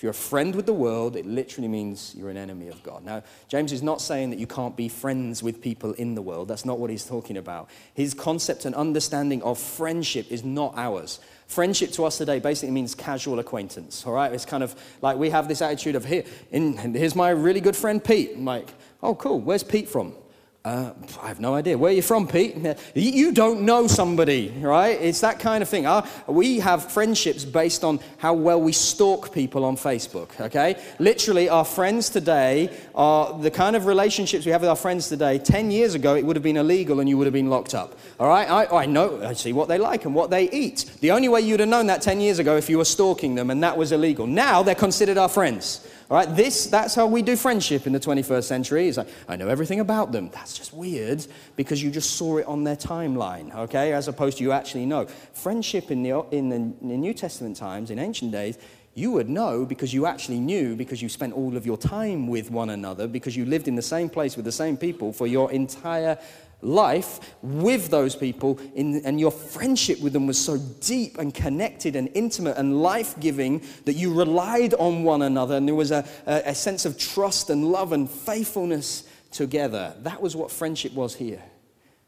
If 0.00 0.04
you're 0.04 0.12
a 0.12 0.14
friend 0.14 0.54
with 0.54 0.64
the 0.64 0.72
world, 0.72 1.14
it 1.14 1.26
literally 1.26 1.68
means 1.68 2.14
you're 2.16 2.30
an 2.30 2.38
enemy 2.38 2.68
of 2.68 2.82
God. 2.82 3.04
Now, 3.04 3.22
James 3.48 3.70
is 3.70 3.82
not 3.82 4.00
saying 4.00 4.30
that 4.30 4.38
you 4.38 4.46
can't 4.46 4.74
be 4.74 4.88
friends 4.88 5.42
with 5.42 5.60
people 5.60 5.92
in 5.92 6.14
the 6.14 6.22
world. 6.22 6.48
That's 6.48 6.64
not 6.64 6.78
what 6.78 6.88
he's 6.88 7.04
talking 7.04 7.36
about. 7.36 7.68
His 7.92 8.14
concept 8.14 8.64
and 8.64 8.74
understanding 8.74 9.42
of 9.42 9.58
friendship 9.58 10.32
is 10.32 10.42
not 10.42 10.72
ours. 10.74 11.20
Friendship 11.48 11.92
to 11.92 12.06
us 12.06 12.16
today 12.16 12.38
basically 12.38 12.70
means 12.70 12.94
casual 12.94 13.40
acquaintance, 13.40 14.06
all 14.06 14.14
right? 14.14 14.32
It's 14.32 14.46
kind 14.46 14.62
of 14.62 14.74
like 15.02 15.18
we 15.18 15.28
have 15.28 15.48
this 15.48 15.60
attitude 15.60 15.96
of 15.96 16.06
here, 16.06 16.24
in, 16.50 16.78
here's 16.94 17.14
my 17.14 17.28
really 17.28 17.60
good 17.60 17.76
friend 17.76 18.02
Pete. 18.02 18.30
I'm 18.36 18.46
like, 18.46 18.70
oh, 19.02 19.14
cool, 19.14 19.38
where's 19.38 19.62
Pete 19.62 19.86
from? 19.90 20.14
Uh, 20.62 20.92
I 21.22 21.28
have 21.28 21.40
no 21.40 21.54
idea. 21.54 21.78
Where 21.78 21.90
are 21.90 21.94
you 21.94 22.02
from, 22.02 22.28
Pete? 22.28 22.54
You 22.94 23.32
don't 23.32 23.62
know 23.62 23.86
somebody, 23.86 24.50
right? 24.60 25.00
It's 25.00 25.22
that 25.22 25.40
kind 25.40 25.62
of 25.62 25.70
thing. 25.70 25.86
Our, 25.86 26.06
we 26.26 26.58
have 26.58 26.92
friendships 26.92 27.46
based 27.46 27.82
on 27.82 27.98
how 28.18 28.34
well 28.34 28.60
we 28.60 28.72
stalk 28.72 29.32
people 29.32 29.64
on 29.64 29.76
Facebook, 29.76 30.38
okay? 30.38 30.78
Literally, 30.98 31.48
our 31.48 31.64
friends 31.64 32.10
today 32.10 32.68
are 32.94 33.38
the 33.38 33.50
kind 33.50 33.74
of 33.74 33.86
relationships 33.86 34.44
we 34.44 34.52
have 34.52 34.60
with 34.60 34.68
our 34.68 34.76
friends 34.76 35.08
today. 35.08 35.38
10 35.38 35.70
years 35.70 35.94
ago, 35.94 36.14
it 36.14 36.26
would 36.26 36.36
have 36.36 36.42
been 36.42 36.58
illegal 36.58 37.00
and 37.00 37.08
you 37.08 37.16
would 37.16 37.26
have 37.26 37.32
been 37.32 37.48
locked 37.48 37.74
up, 37.74 37.98
all 38.18 38.28
right? 38.28 38.50
I, 38.50 38.82
I 38.82 38.84
know, 38.84 39.24
I 39.24 39.32
see 39.32 39.54
what 39.54 39.66
they 39.66 39.78
like 39.78 40.04
and 40.04 40.14
what 40.14 40.28
they 40.28 40.50
eat. 40.50 40.90
The 41.00 41.12
only 41.12 41.30
way 41.30 41.40
you'd 41.40 41.60
have 41.60 41.70
known 41.70 41.86
that 41.86 42.02
10 42.02 42.20
years 42.20 42.38
ago 42.38 42.58
if 42.58 42.68
you 42.68 42.76
were 42.76 42.84
stalking 42.84 43.34
them 43.34 43.48
and 43.48 43.62
that 43.62 43.78
was 43.78 43.92
illegal. 43.92 44.26
Now 44.26 44.62
they're 44.62 44.74
considered 44.74 45.16
our 45.16 45.30
friends. 45.30 45.86
All 46.10 46.16
right, 46.16 46.34
this, 46.34 46.66
that's 46.66 46.96
how 46.96 47.06
we 47.06 47.22
do 47.22 47.36
friendship 47.36 47.86
in 47.86 47.92
the 47.92 48.00
21st 48.00 48.42
century. 48.42 48.88
It's 48.88 48.98
like, 48.98 49.06
I 49.28 49.36
know 49.36 49.46
everything 49.46 49.78
about 49.78 50.10
them. 50.10 50.28
That's 50.30 50.58
just 50.58 50.72
weird 50.72 51.24
because 51.54 51.80
you 51.80 51.92
just 51.92 52.16
saw 52.16 52.38
it 52.38 52.46
on 52.46 52.64
their 52.64 52.74
timeline, 52.74 53.54
okay, 53.54 53.92
as 53.92 54.08
opposed 54.08 54.38
to 54.38 54.42
you 54.42 54.50
actually 54.50 54.86
know. 54.86 55.06
Friendship 55.34 55.92
in 55.92 56.02
the, 56.02 56.20
in 56.32 56.48
the, 56.48 56.56
in 56.56 56.88
the 56.88 56.96
New 56.96 57.14
Testament 57.14 57.56
times, 57.56 57.92
in 57.92 58.00
ancient 58.00 58.32
days, 58.32 58.58
you 58.94 59.12
would 59.12 59.28
know 59.28 59.64
because 59.64 59.94
you 59.94 60.04
actually 60.04 60.40
knew 60.40 60.74
because 60.74 61.00
you 61.00 61.08
spent 61.08 61.32
all 61.32 61.56
of 61.56 61.64
your 61.64 61.76
time 61.76 62.26
with 62.26 62.50
one 62.50 62.70
another, 62.70 63.06
because 63.06 63.36
you 63.36 63.44
lived 63.44 63.68
in 63.68 63.76
the 63.76 63.82
same 63.82 64.10
place 64.10 64.34
with 64.34 64.44
the 64.44 64.50
same 64.50 64.76
people 64.76 65.12
for 65.12 65.28
your 65.28 65.52
entire 65.52 66.18
life 66.62 67.36
with 67.42 67.88
those 67.90 68.16
people, 68.16 68.58
in, 68.74 69.02
and 69.04 69.18
your 69.18 69.30
friendship 69.30 70.00
with 70.00 70.12
them 70.12 70.26
was 70.26 70.38
so 70.38 70.58
deep 70.80 71.18
and 71.18 71.34
connected 71.34 71.96
and 71.96 72.10
intimate 72.14 72.56
and 72.56 72.82
life 72.82 73.18
giving 73.20 73.62
that 73.84 73.94
you 73.94 74.12
relied 74.12 74.74
on 74.74 75.04
one 75.04 75.22
another, 75.22 75.56
and 75.56 75.66
there 75.66 75.74
was 75.74 75.90
a, 75.90 76.06
a, 76.26 76.42
a 76.46 76.54
sense 76.54 76.84
of 76.84 76.98
trust 76.98 77.50
and 77.50 77.70
love 77.70 77.92
and 77.92 78.10
faithfulness 78.10 79.04
together. 79.30 79.94
That 80.00 80.20
was 80.20 80.36
what 80.36 80.50
friendship 80.50 80.92
was 80.92 81.14
here. 81.14 81.42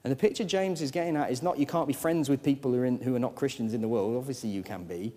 And 0.04 0.10
the 0.10 0.16
picture 0.16 0.44
James 0.44 0.82
is 0.82 0.90
getting 0.90 1.16
at 1.16 1.30
is 1.30 1.42
not 1.42 1.58
you 1.58 1.66
can't 1.66 1.86
be 1.86 1.92
friends 1.92 2.28
with 2.28 2.42
people 2.42 2.72
who 2.72 2.78
are, 2.80 2.84
in, 2.84 3.00
who 3.00 3.14
are 3.14 3.20
not 3.20 3.36
Christians 3.36 3.72
in 3.72 3.80
the 3.80 3.88
world. 3.88 4.16
Obviously, 4.16 4.50
you 4.50 4.62
can 4.62 4.84
be. 4.84 5.12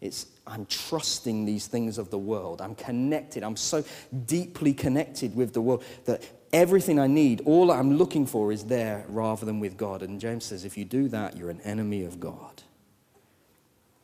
It's 0.00 0.26
I'm 0.46 0.66
trusting 0.66 1.44
these 1.44 1.66
things 1.66 1.98
of 1.98 2.10
the 2.10 2.18
world. 2.18 2.62
I'm 2.62 2.74
connected. 2.74 3.42
I'm 3.42 3.56
so 3.56 3.84
deeply 4.26 4.72
connected 4.72 5.34
with 5.34 5.52
the 5.52 5.60
world 5.60 5.84
that 6.04 6.22
everything 6.52 6.98
I 6.98 7.06
need, 7.06 7.42
all 7.44 7.70
I'm 7.70 7.96
looking 7.96 8.26
for 8.26 8.52
is 8.52 8.64
there 8.64 9.04
rather 9.08 9.46
than 9.46 9.60
with 9.60 9.76
God. 9.76 10.02
And 10.02 10.20
James 10.20 10.44
says, 10.44 10.64
if 10.64 10.76
you 10.76 10.84
do 10.84 11.08
that, 11.08 11.36
you're 11.36 11.50
an 11.50 11.60
enemy 11.62 12.04
of 12.04 12.20
God. 12.20 12.62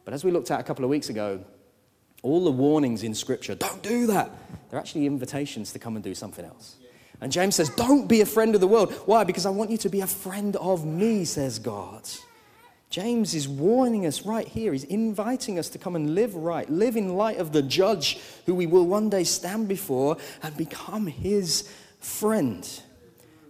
But 0.05 0.15
as 0.15 0.25
we 0.25 0.31
looked 0.31 0.51
at 0.51 0.61
a 0.61 0.63
couple 0.63 0.85
of 0.85 0.91
weeks 0.91 1.09
ago, 1.09 1.45
all 2.23 2.45
the 2.45 2.51
warnings 2.51 3.03
in 3.03 3.15
Scripture, 3.15 3.55
don't 3.55 3.83
do 3.83 4.07
that, 4.07 4.31
they're 4.71 4.79
actually 4.79 5.07
invitations 5.07 5.73
to 5.73 5.79
come 5.79 5.97
and 5.97 6.05
do 6.05 6.15
something 6.15 6.45
else. 6.45 6.77
And 7.21 7.33
James 7.33 7.57
says, 7.57 7.71
don't 7.71 8.07
be 8.07 8.21
a 8.21 8.27
friend 8.27 8.55
of 8.55 8.61
the 8.61 8.67
world. 8.67 8.93
Why? 9.07 9.25
Because 9.25 9.47
I 9.47 9.51
want 9.51 9.71
you 9.71 9.79
to 9.79 9.89
be 9.89 10.01
a 10.01 10.07
friend 10.07 10.55
of 10.57 10.85
me, 10.85 11.25
says 11.25 11.59
God. 11.59 12.09
James 12.91 13.35
is 13.35 13.49
warning 13.49 14.07
us 14.07 14.25
right 14.25 14.47
here. 14.47 14.73
He's 14.73 14.85
inviting 14.85 15.59
us 15.59 15.69
to 15.71 15.79
come 15.79 15.97
and 15.97 16.15
live 16.15 16.35
right, 16.35 16.69
live 16.71 16.97
in 16.97 17.17
light 17.17 17.39
of 17.39 17.53
the 17.53 17.63
judge 17.63 18.19
who 18.45 18.55
we 18.55 18.67
will 18.67 18.87
one 18.87 19.11
day 19.11 19.25
stand 19.25 19.67
before 19.67 20.19
and 20.43 20.57
become 20.57 21.07
his 21.07 21.69
friend. 22.07 22.83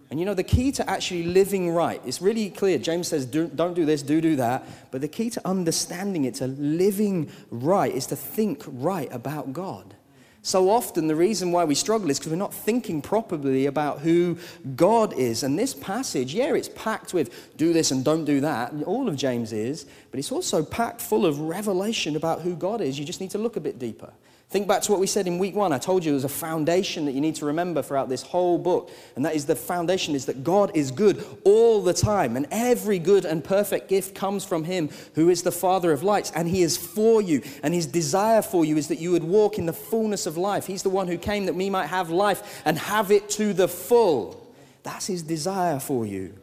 And 0.09 0.19
you 0.19 0.25
know, 0.25 0.33
the 0.33 0.43
key 0.43 0.71
to 0.73 0.89
actually 0.89 1.23
living 1.23 1.69
right, 1.69 2.01
it's 2.05 2.21
really 2.21 2.49
clear. 2.49 2.77
James 2.77 3.07
says, 3.09 3.25
do, 3.25 3.51
not 3.53 3.73
do 3.75 3.85
this, 3.85 4.01
do 4.01 4.21
do 4.21 4.37
that. 4.37 4.65
But 4.89 5.01
the 5.01 5.07
key 5.07 5.29
to 5.31 5.41
understanding 5.45 6.25
it, 6.25 6.35
to 6.35 6.47
living 6.47 7.29
right, 7.51 7.93
is 7.93 8.07
to 8.07 8.15
think 8.15 8.63
right 8.67 9.11
about 9.11 9.51
God. 9.51 9.95
So 10.43 10.69
often, 10.69 11.07
the 11.07 11.15
reason 11.15 11.51
why 11.51 11.65
we 11.65 11.75
struggle 11.75 12.09
is 12.09 12.19
because 12.19 12.31
we're 12.31 12.37
not 12.37 12.53
thinking 12.53 13.01
properly 13.01 13.65
about 13.65 13.99
who 13.99 14.37
God 14.77 15.11
is. 15.11 15.43
And 15.43 15.59
this 15.59 15.73
passage, 15.73 16.33
yeah, 16.33 16.53
it's 16.53 16.69
packed 16.69 17.13
with 17.13 17.57
do 17.57 17.73
this 17.73 17.91
and 17.91 18.05
don't 18.05 18.23
do 18.23 18.39
that. 18.39 18.73
All 18.85 19.09
of 19.09 19.17
James 19.17 19.51
is, 19.51 19.85
but 20.09 20.19
it's 20.19 20.31
also 20.31 20.63
packed 20.63 21.01
full 21.01 21.25
of 21.25 21.41
revelation 21.41 22.15
about 22.15 22.43
who 22.43 22.55
God 22.55 22.79
is. 22.79 22.97
You 22.97 23.03
just 23.03 23.19
need 23.19 23.31
to 23.31 23.37
look 23.37 23.57
a 23.57 23.59
bit 23.59 23.77
deeper. 23.77 24.13
Think 24.49 24.65
back 24.65 24.81
to 24.83 24.91
what 24.93 25.01
we 25.01 25.07
said 25.07 25.27
in 25.27 25.39
week 25.39 25.55
one. 25.55 25.73
I 25.73 25.77
told 25.77 26.05
you 26.05 26.11
there's 26.11 26.23
a 26.23 26.29
foundation 26.29 27.03
that 27.03 27.11
you 27.11 27.19
need 27.19 27.35
to 27.35 27.45
remember 27.45 27.81
throughout 27.81 28.07
this 28.07 28.21
whole 28.21 28.57
book. 28.57 28.89
And 29.17 29.25
that 29.25 29.35
is 29.35 29.45
the 29.45 29.57
foundation 29.57 30.15
is 30.15 30.25
that 30.27 30.41
God 30.41 30.71
is 30.73 30.89
good 30.89 31.21
all 31.43 31.81
the 31.81 31.93
time. 31.93 32.37
And 32.37 32.47
every 32.49 32.97
good 32.97 33.25
and 33.25 33.43
perfect 33.43 33.89
gift 33.89 34.15
comes 34.15 34.45
from 34.45 34.63
Him 34.63 34.89
who 35.15 35.27
is 35.27 35.43
the 35.43 35.51
Father 35.51 35.91
of 35.91 36.01
lights. 36.01 36.31
And 36.33 36.47
He 36.47 36.61
is 36.61 36.77
for 36.77 37.21
you. 37.21 37.41
And 37.61 37.73
His 37.73 37.85
desire 37.85 38.41
for 38.41 38.63
you 38.63 38.77
is 38.77 38.87
that 38.87 38.99
you 38.99 39.11
would 39.11 39.25
walk 39.25 39.57
in 39.57 39.65
the 39.65 39.73
fullness 39.73 40.25
of 40.25 40.37
life. 40.37 40.65
He's 40.65 40.83
the 40.83 40.89
one 40.89 41.09
who 41.09 41.17
came 41.17 41.45
that 41.47 41.55
we 41.55 41.69
might 41.69 41.87
have 41.87 42.09
life 42.09 42.61
and 42.63 42.77
have 42.77 43.11
it 43.11 43.29
to 43.31 43.51
the 43.51 43.67
full. 43.67 44.47
That's 44.83 45.07
His 45.07 45.23
desire 45.23 45.79
for 45.79 46.05
you. 46.05 46.33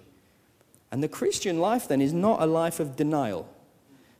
And 0.92 1.02
the 1.02 1.08
Christian 1.08 1.58
life 1.58 1.88
then 1.88 2.02
is 2.02 2.12
not 2.12 2.42
a 2.42 2.46
life 2.46 2.80
of 2.80 2.96
denial. 2.96 3.48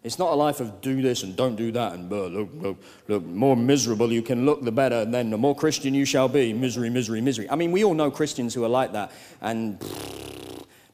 It's 0.04 0.18
not 0.18 0.32
a 0.32 0.34
life 0.34 0.60
of 0.60 0.82
do 0.82 1.00
this 1.00 1.22
and 1.22 1.34
don't 1.34 1.56
do 1.56 1.72
that 1.72 1.94
and 1.94 2.12
uh, 2.12 2.26
look, 2.26 2.50
look, 2.60 2.76
look, 3.08 3.24
more 3.24 3.56
miserable 3.56 4.12
you 4.12 4.20
can 4.20 4.44
look, 4.44 4.62
the 4.62 4.70
better, 4.70 4.96
and 4.96 5.14
then 5.14 5.30
the 5.30 5.38
more 5.38 5.56
Christian 5.56 5.94
you 5.94 6.04
shall 6.04 6.28
be. 6.28 6.52
Misery, 6.52 6.90
misery, 6.90 7.22
misery. 7.22 7.48
I 7.48 7.56
mean, 7.56 7.72
we 7.72 7.84
all 7.84 7.94
know 7.94 8.10
Christians 8.10 8.52
who 8.52 8.62
are 8.64 8.68
like 8.68 8.92
that, 8.92 9.10
and 9.40 9.82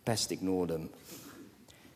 best 0.05 0.31
ignore 0.31 0.69
them. 0.69 0.91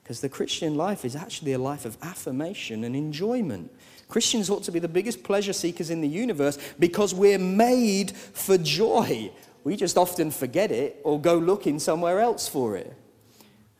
Because 0.02 0.20
the 0.20 0.28
Christian 0.28 0.74
life 0.74 1.04
is 1.04 1.14
actually 1.14 1.52
a 1.52 1.58
life 1.58 1.84
of 1.84 1.96
affirmation 2.02 2.82
and 2.82 2.96
enjoyment. 2.96 3.70
Christians 4.08 4.50
ought 4.50 4.64
to 4.64 4.72
be 4.72 4.80
the 4.80 4.88
biggest 4.88 5.22
pleasure 5.22 5.52
seekers 5.52 5.90
in 5.90 6.00
the 6.00 6.08
universe 6.08 6.58
because 6.80 7.14
we're 7.14 7.38
made 7.38 8.10
for 8.10 8.58
joy. 8.58 9.30
We 9.62 9.76
just 9.76 9.96
often 9.96 10.32
forget 10.32 10.72
it 10.72 11.00
or 11.04 11.20
go 11.20 11.38
looking 11.38 11.78
somewhere 11.78 12.18
else 12.18 12.48
for 12.48 12.76
it. 12.76 12.92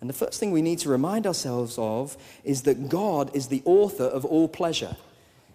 And 0.01 0.11
the 0.11 0.15
first 0.15 0.39
thing 0.39 0.51
we 0.51 0.63
need 0.63 0.81
to 0.81 0.89
remind 0.89 1.27
ourselves 1.27 1.79
of 1.79 2.17
is 2.45 2.63
that 2.63 2.89
God 2.89 3.35
is 3.35 3.47
the 3.49 3.63
author 3.65 4.05
of 4.05 4.25
all 4.25 4.49
pleasure. 4.49 4.97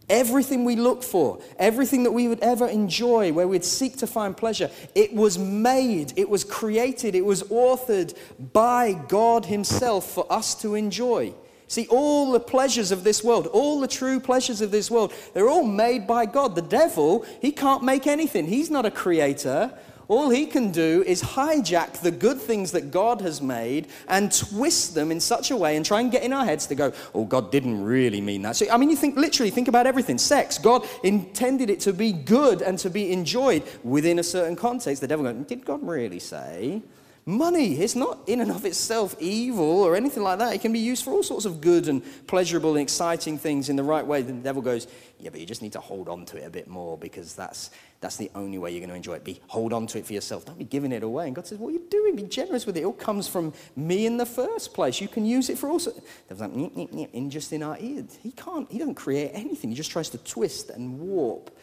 Everything 0.10 0.66
we 0.66 0.76
look 0.76 1.04
for, 1.04 1.40
everything 1.60 2.02
that 2.04 2.12
we 2.12 2.28
would 2.28 2.40
ever 2.40 2.68
enjoy, 2.68 3.32
where 3.32 3.48
we'd 3.48 3.64
seek 3.64 3.98
to 3.98 4.08
find 4.08 4.36
pleasure, 4.36 4.72
it 4.96 5.14
was 5.14 5.38
made, 5.38 6.14
it 6.16 6.28
was 6.28 6.44
created, 6.44 7.14
it 7.14 7.24
was 7.24 7.44
authored 7.44 8.18
by 8.52 8.94
God 8.94 9.46
Himself 9.46 10.10
for 10.10 10.26
us 10.32 10.56
to 10.62 10.74
enjoy. 10.74 11.32
See, 11.68 11.86
all 11.92 12.32
the 12.32 12.40
pleasures 12.40 12.92
of 12.92 13.04
this 13.04 13.24
world, 13.24 13.46
all 13.46 13.80
the 13.80 13.88
true 13.88 14.20
pleasures 14.20 14.62
of 14.62 14.72
this 14.72 14.90
world, 14.90 15.14
they're 15.36 15.48
all 15.48 15.64
made 15.64 16.08
by 16.08 16.26
God. 16.26 16.56
The 16.56 16.64
devil, 16.64 17.24
he 17.40 17.52
can't 17.52 17.84
make 17.84 18.08
anything. 18.08 18.48
He's 18.48 18.72
not 18.72 18.88
a 18.88 18.92
creator. 18.92 19.78
All 20.10 20.32
he 20.32 20.48
can 20.48 20.72
do 20.72 21.04
is 21.06 21.22
hijack 21.22 22.02
the 22.02 22.10
good 22.10 22.42
things 22.42 22.72
that 22.72 22.90
God 22.90 23.22
has 23.22 23.44
made 23.44 23.88
and 24.08 24.32
twist 24.36 24.96
them 24.96 25.12
in 25.12 25.20
such 25.20 25.52
a 25.52 25.56
way 25.56 25.78
and 25.78 25.86
try 25.86 26.02
and 26.02 26.12
get 26.12 26.24
in 26.24 26.34
our 26.34 26.44
heads 26.44 26.66
to 26.66 26.76
go, 26.76 26.92
oh, 27.14 27.26
God 27.26 27.52
didn't 27.52 27.84
really 27.84 28.20
mean 28.20 28.42
that. 28.42 28.56
So, 28.56 28.66
I 28.72 28.78
mean, 28.78 28.90
you 28.90 28.96
think 28.96 29.16
literally, 29.18 29.52
think 29.52 29.68
about 29.68 29.86
everything. 29.86 30.18
Sex, 30.18 30.58
God 30.58 30.88
intended 31.04 31.70
it 31.70 31.80
to 31.82 31.94
be 31.94 32.12
good 32.12 32.64
and 32.64 32.80
to 32.80 32.90
be 32.90 33.12
enjoyed 33.14 33.62
within 33.84 34.18
a 34.18 34.24
certain 34.24 34.56
context. 34.56 35.00
The 35.00 35.08
devil 35.08 35.32
goes, 35.32 35.46
did 35.46 35.64
God 35.64 35.88
really 35.88 36.20
say? 36.20 36.82
Money, 37.30 37.76
it's 37.76 37.96
not 37.96 38.18
in 38.26 38.42
and 38.42 38.50
of 38.50 38.66
itself 38.66 39.16
evil 39.20 39.84
or 39.84 39.96
anything 39.96 40.24
like 40.24 40.40
that. 40.40 40.56
It 40.56 40.62
can 40.62 40.74
be 40.74 40.80
used 40.80 41.06
for 41.06 41.12
all 41.12 41.22
sorts 41.22 41.46
of 41.46 41.62
good 41.62 41.88
and 41.88 42.02
pleasurable 42.26 42.72
and 42.72 42.80
exciting 42.80 43.38
things 43.38 43.70
in 43.70 43.76
the 43.76 43.84
right 43.84 44.04
way. 44.04 44.24
Then 44.24 44.38
the 44.38 44.44
devil 44.44 44.64
goes, 44.64 44.88
Yeah, 45.20 45.30
but 45.30 45.40
you 45.40 45.46
just 45.46 45.62
need 45.62 45.74
to 45.74 45.80
hold 45.80 46.10
on 46.10 46.26
to 46.26 46.38
it 46.38 46.48
a 46.48 46.50
bit 46.50 46.68
more 46.68 46.98
because 46.98 47.36
that's, 47.36 47.70
that's 48.02 48.16
the 48.16 48.32
only 48.34 48.58
way 48.58 48.72
you're 48.72 48.80
going 48.80 48.90
to 48.90 48.96
enjoy 48.96 49.14
it. 49.14 49.24
Be 49.24 49.40
hold 49.46 49.74
on 49.74 49.86
to 49.86 50.00
it 50.00 50.08
for 50.08 50.14
yourself. 50.14 50.44
Don't 50.44 50.58
be 50.58 50.64
giving 50.66 50.92
it 50.92 51.04
away. 51.04 51.28
And 51.28 51.36
God 51.36 51.46
says, 51.46 51.60
What 51.60 51.70
are 51.70 51.74
you 51.74 51.86
doing? 51.92 52.16
Be 52.16 52.24
generous 52.24 52.66
with 52.66 52.76
it. 52.78 52.82
It 52.82 52.86
all 52.86 52.94
comes 52.94 53.28
from 53.28 53.54
me 53.76 54.08
in 54.08 54.18
the 54.18 54.26
first 54.26 54.74
place. 54.74 55.00
You 55.00 55.08
can 55.08 55.24
use 55.24 55.52
it 55.52 55.60
for 55.60 55.70
all 55.70 55.78
sorts. 55.78 56.02
Devil's 56.28 56.42
like, 56.42 57.10
in 57.14 57.30
just 57.30 57.54
in 57.54 57.62
our 57.62 57.78
ears. 57.80 58.18
He 58.24 58.32
can't, 58.32 58.68
he 58.72 58.80
doesn't 58.80 58.96
create 58.96 59.30
anything. 59.36 59.70
He 59.70 59.76
just 59.76 59.92
tries 59.92 60.10
to 60.10 60.18
twist 60.18 60.72
and 60.72 61.00
warp 61.00 61.56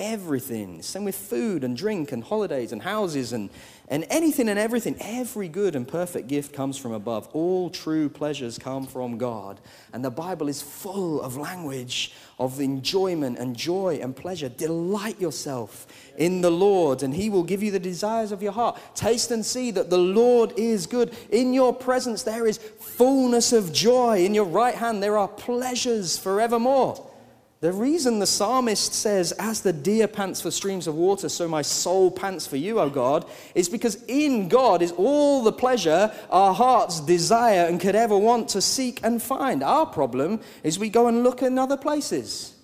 everything. 0.00 0.82
Same 0.82 1.04
with 1.04 1.14
food 1.14 1.62
and 1.62 1.76
drink 1.76 2.10
and 2.10 2.24
holidays 2.24 2.72
and 2.72 2.82
houses 2.82 3.32
and, 3.32 3.50
and 3.88 4.06
anything 4.10 4.48
and 4.48 4.58
everything. 4.58 4.96
Every 5.00 5.46
good 5.46 5.76
and 5.76 5.86
perfect 5.86 6.26
gift 6.26 6.52
comes 6.52 6.78
from 6.78 6.92
above. 6.92 7.28
All 7.32 7.70
true 7.70 8.08
pleasures 8.08 8.58
come 8.58 8.86
from 8.86 9.18
God. 9.18 9.60
And 9.92 10.04
the 10.04 10.10
Bible 10.10 10.48
is 10.48 10.62
full 10.62 11.20
of 11.20 11.36
language 11.36 12.12
of 12.38 12.58
enjoyment 12.58 13.38
and 13.38 13.54
joy 13.54 14.00
and 14.02 14.16
pleasure. 14.16 14.48
Delight 14.48 15.20
yourself 15.20 15.86
in 16.16 16.40
the 16.40 16.50
Lord, 16.50 17.02
and 17.02 17.14
He 17.14 17.28
will 17.28 17.44
give 17.44 17.62
you 17.62 17.70
the 17.70 17.78
desires 17.78 18.32
of 18.32 18.42
your 18.42 18.52
heart. 18.52 18.80
Taste 18.94 19.30
and 19.30 19.44
see 19.44 19.70
that 19.72 19.90
the 19.90 19.98
Lord 19.98 20.54
is 20.56 20.86
good. 20.86 21.14
In 21.30 21.52
your 21.52 21.74
presence, 21.74 22.22
there 22.22 22.46
is 22.46 22.56
fullness 22.56 23.52
of 23.52 23.72
joy. 23.72 24.24
In 24.24 24.34
your 24.34 24.46
right 24.46 24.74
hand, 24.74 25.02
there 25.02 25.18
are 25.18 25.28
pleasures 25.28 26.16
forevermore. 26.16 27.09
The 27.60 27.72
reason 27.72 28.20
the 28.20 28.26
psalmist 28.26 28.94
says, 28.94 29.32
As 29.32 29.60
the 29.60 29.72
deer 29.72 30.08
pants 30.08 30.40
for 30.40 30.50
streams 30.50 30.86
of 30.86 30.94
water, 30.94 31.28
so 31.28 31.46
my 31.46 31.60
soul 31.60 32.10
pants 32.10 32.46
for 32.46 32.56
you, 32.56 32.80
O 32.80 32.88
God, 32.88 33.26
is 33.54 33.68
because 33.68 34.02
in 34.04 34.48
God 34.48 34.80
is 34.80 34.92
all 34.92 35.42
the 35.42 35.52
pleasure 35.52 36.10
our 36.30 36.54
hearts 36.54 37.00
desire 37.00 37.66
and 37.66 37.78
could 37.78 37.94
ever 37.94 38.16
want 38.16 38.48
to 38.50 38.62
seek 38.62 39.00
and 39.04 39.22
find. 39.22 39.62
Our 39.62 39.84
problem 39.84 40.40
is 40.62 40.78
we 40.78 40.88
go 40.88 41.06
and 41.08 41.22
look 41.22 41.42
in 41.42 41.58
other 41.58 41.76
places. 41.76 42.54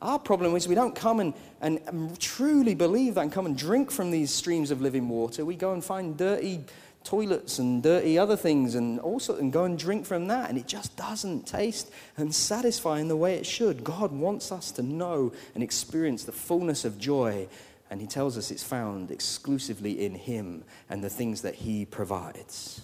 Our 0.00 0.18
problem 0.18 0.56
is 0.56 0.66
we 0.66 0.74
don't 0.74 0.96
come 0.96 1.20
and, 1.20 1.32
and, 1.60 2.18
truly 2.18 2.74
believe 2.74 3.14
that 3.14 3.20
and 3.20 3.30
come 3.30 3.46
and 3.46 3.56
drink 3.56 3.92
from 3.92 4.10
these 4.10 4.34
streams 4.34 4.72
of 4.72 4.80
living 4.80 5.08
water. 5.08 5.44
We 5.44 5.54
go 5.54 5.74
and 5.74 5.84
find 5.84 6.16
dirty 6.16 6.64
toilets 7.04 7.58
and 7.58 7.82
dirty 7.82 8.18
other 8.18 8.36
things 8.36 8.74
and 8.74 8.98
also 9.00 9.36
and 9.36 9.52
go 9.52 9.64
and 9.64 9.78
drink 9.78 10.06
from 10.06 10.26
that 10.28 10.48
and 10.48 10.58
it 10.58 10.66
just 10.66 10.96
doesn't 10.96 11.46
taste 11.46 11.90
and 12.16 12.34
satisfy 12.34 13.00
in 13.00 13.08
the 13.08 13.16
way 13.16 13.34
it 13.34 13.46
should. 13.46 13.84
God 13.84 14.12
wants 14.12 14.52
us 14.52 14.70
to 14.72 14.82
know 14.82 15.32
and 15.54 15.62
experience 15.62 16.24
the 16.24 16.32
fullness 16.32 16.84
of 16.84 16.98
joy 16.98 17.48
and 17.90 18.00
he 18.00 18.06
tells 18.06 18.38
us 18.38 18.50
it's 18.50 18.62
found 18.62 19.10
exclusively 19.10 20.04
in 20.04 20.14
him 20.14 20.64
and 20.88 21.04
the 21.04 21.10
things 21.10 21.42
that 21.42 21.54
he 21.54 21.84
provides. 21.84 22.80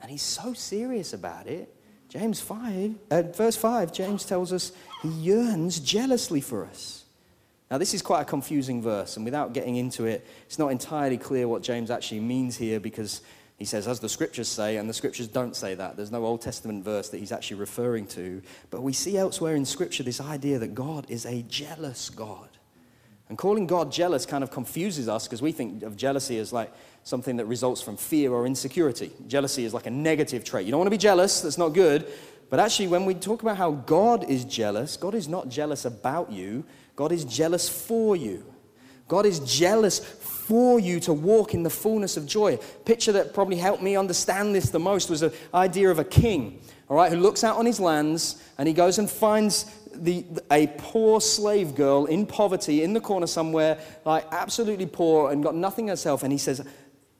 And 0.00 0.10
he's 0.10 0.22
so 0.22 0.52
serious 0.52 1.12
about 1.12 1.46
it. 1.46 1.74
James 2.08 2.40
5 2.40 2.94
uh, 3.10 3.22
verse 3.22 3.56
5 3.56 3.92
james 3.92 4.24
tells 4.24 4.52
us 4.52 4.72
he 5.02 5.08
yearns 5.08 5.78
jealously 5.78 6.40
for 6.40 6.64
us 6.64 6.97
now, 7.70 7.76
this 7.76 7.92
is 7.92 8.00
quite 8.00 8.22
a 8.22 8.24
confusing 8.24 8.80
verse, 8.80 9.16
and 9.16 9.24
without 9.24 9.52
getting 9.52 9.76
into 9.76 10.06
it, 10.06 10.26
it's 10.46 10.58
not 10.58 10.68
entirely 10.68 11.18
clear 11.18 11.46
what 11.46 11.62
James 11.62 11.90
actually 11.90 12.20
means 12.20 12.56
here 12.56 12.80
because 12.80 13.20
he 13.58 13.66
says, 13.66 13.86
as 13.86 14.00
the 14.00 14.08
scriptures 14.08 14.48
say, 14.48 14.76
and 14.76 14.88
the 14.88 14.94
scriptures 14.94 15.28
don't 15.28 15.54
say 15.54 15.74
that. 15.74 15.96
There's 15.96 16.12
no 16.12 16.24
Old 16.24 16.40
Testament 16.40 16.84
verse 16.84 17.10
that 17.10 17.18
he's 17.18 17.32
actually 17.32 17.58
referring 17.58 18.06
to. 18.08 18.40
But 18.70 18.82
we 18.82 18.92
see 18.92 19.18
elsewhere 19.18 19.54
in 19.54 19.64
scripture 19.66 20.02
this 20.02 20.20
idea 20.20 20.58
that 20.60 20.74
God 20.74 21.06
is 21.10 21.26
a 21.26 21.42
jealous 21.42 22.08
God. 22.08 22.48
And 23.28 23.36
calling 23.36 23.66
God 23.66 23.92
jealous 23.92 24.24
kind 24.24 24.42
of 24.42 24.50
confuses 24.50 25.08
us 25.08 25.26
because 25.26 25.42
we 25.42 25.52
think 25.52 25.82
of 25.82 25.96
jealousy 25.96 26.38
as 26.38 26.52
like 26.52 26.72
something 27.02 27.36
that 27.36 27.46
results 27.46 27.82
from 27.82 27.96
fear 27.96 28.32
or 28.32 28.46
insecurity. 28.46 29.10
Jealousy 29.26 29.64
is 29.64 29.74
like 29.74 29.86
a 29.86 29.90
negative 29.90 30.44
trait. 30.44 30.64
You 30.64 30.70
don't 30.70 30.78
want 30.78 30.86
to 30.86 30.92
be 30.92 30.96
jealous, 30.96 31.42
that's 31.42 31.58
not 31.58 31.70
good. 31.70 32.06
But 32.48 32.60
actually, 32.60 32.88
when 32.88 33.04
we 33.04 33.14
talk 33.14 33.42
about 33.42 33.58
how 33.58 33.72
God 33.72 34.30
is 34.30 34.44
jealous, 34.44 34.96
God 34.96 35.14
is 35.14 35.28
not 35.28 35.50
jealous 35.50 35.84
about 35.84 36.32
you, 36.32 36.64
God 36.98 37.12
is 37.12 37.24
jealous 37.24 37.68
for 37.68 38.16
you. 38.16 38.44
God 39.06 39.24
is 39.24 39.38
jealous 39.38 40.00
for 40.00 40.80
you 40.80 40.98
to 40.98 41.12
walk 41.12 41.54
in 41.54 41.62
the 41.62 41.70
fullness 41.70 42.16
of 42.16 42.26
joy. 42.26 42.56
Picture 42.84 43.12
that 43.12 43.32
probably 43.32 43.54
helped 43.54 43.84
me 43.84 43.94
understand 43.94 44.52
this 44.52 44.70
the 44.70 44.80
most 44.80 45.08
was 45.08 45.20
the 45.20 45.32
idea 45.54 45.90
of 45.90 46.00
a 46.00 46.04
king, 46.04 46.60
all 46.88 46.96
right, 46.96 47.12
who 47.12 47.18
looks 47.18 47.44
out 47.44 47.56
on 47.56 47.66
his 47.66 47.78
lands 47.78 48.42
and 48.58 48.66
he 48.66 48.74
goes 48.74 48.98
and 48.98 49.08
finds 49.08 49.66
the, 49.94 50.26
a 50.50 50.66
poor 50.76 51.20
slave 51.20 51.76
girl 51.76 52.06
in 52.06 52.26
poverty 52.26 52.82
in 52.82 52.94
the 52.94 53.00
corner 53.00 53.28
somewhere, 53.28 53.78
like 54.04 54.26
absolutely 54.32 54.86
poor 54.86 55.30
and 55.30 55.44
got 55.44 55.54
nothing 55.54 55.86
herself, 55.86 56.24
and 56.24 56.32
he 56.32 56.38
says, 56.38 56.66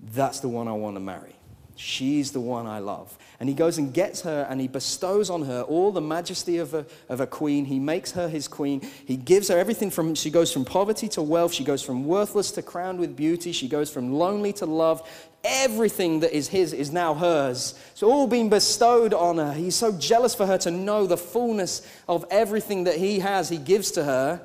That's 0.01 0.41
the 0.41 0.49
one 0.49 0.67
I 0.67 0.73
want 0.73 0.97
to 0.97 1.01
marry. 1.01 1.38
She's 1.81 2.33
the 2.33 2.41
one 2.41 2.67
I 2.67 2.81
love. 2.81 3.17
And 3.38 3.49
he 3.49 3.55
goes 3.55 3.79
and 3.79 3.95
gets 3.95 4.23
her 4.23 4.49
and 4.51 4.61
he 4.61 4.67
bestows 4.67 5.31
on 5.31 5.43
her 5.43 5.62
all 5.62 5.93
the 5.93 6.01
majesty 6.01 6.59
of 6.59 6.75
a, 6.75 6.85
of 7.09 7.21
a 7.21 7.27
queen. 7.27 7.67
He 7.67 7.79
makes 7.79 8.11
her 8.12 8.29
his 8.29 8.49
queen. 8.49 8.81
He 9.05 9.17
gives 9.17 9.47
her 9.47 9.57
everything 9.57 9.93
from, 9.93 10.17
she 10.17 10.29
goes 10.29 10.53
from 10.53 10.64
poverty 10.64 11.07
to 11.11 11.23
wealth. 11.23 11.53
She 11.53 11.62
goes 11.62 11.81
from 11.81 12.05
worthless 12.05 12.51
to 12.53 12.62
crowned 12.62 12.99
with 12.99 13.14
beauty. 13.14 13.53
She 13.53 13.69
goes 13.69 13.93
from 13.93 14.12
lonely 14.12 14.53
to 14.55 14.67
loved. 14.67 15.07
Everything 15.45 16.19
that 16.19 16.37
is 16.37 16.49
his 16.49 16.73
is 16.73 16.91
now 16.91 17.14
hers. 17.14 17.79
It's 17.93 18.03
all 18.03 18.27
been 18.27 18.49
bestowed 18.49 19.14
on 19.14 19.38
her. 19.38 19.53
He's 19.53 19.77
so 19.77 19.93
jealous 19.93 20.35
for 20.35 20.47
her 20.47 20.59
to 20.59 20.73
know 20.73 21.07
the 21.07 21.17
fullness 21.17 21.88
of 22.09 22.25
everything 22.29 22.85
that 22.85 22.97
he 22.97 23.21
has, 23.21 23.51
he 23.51 23.57
gives 23.57 23.93
to 23.93 24.03
her. 24.03 24.41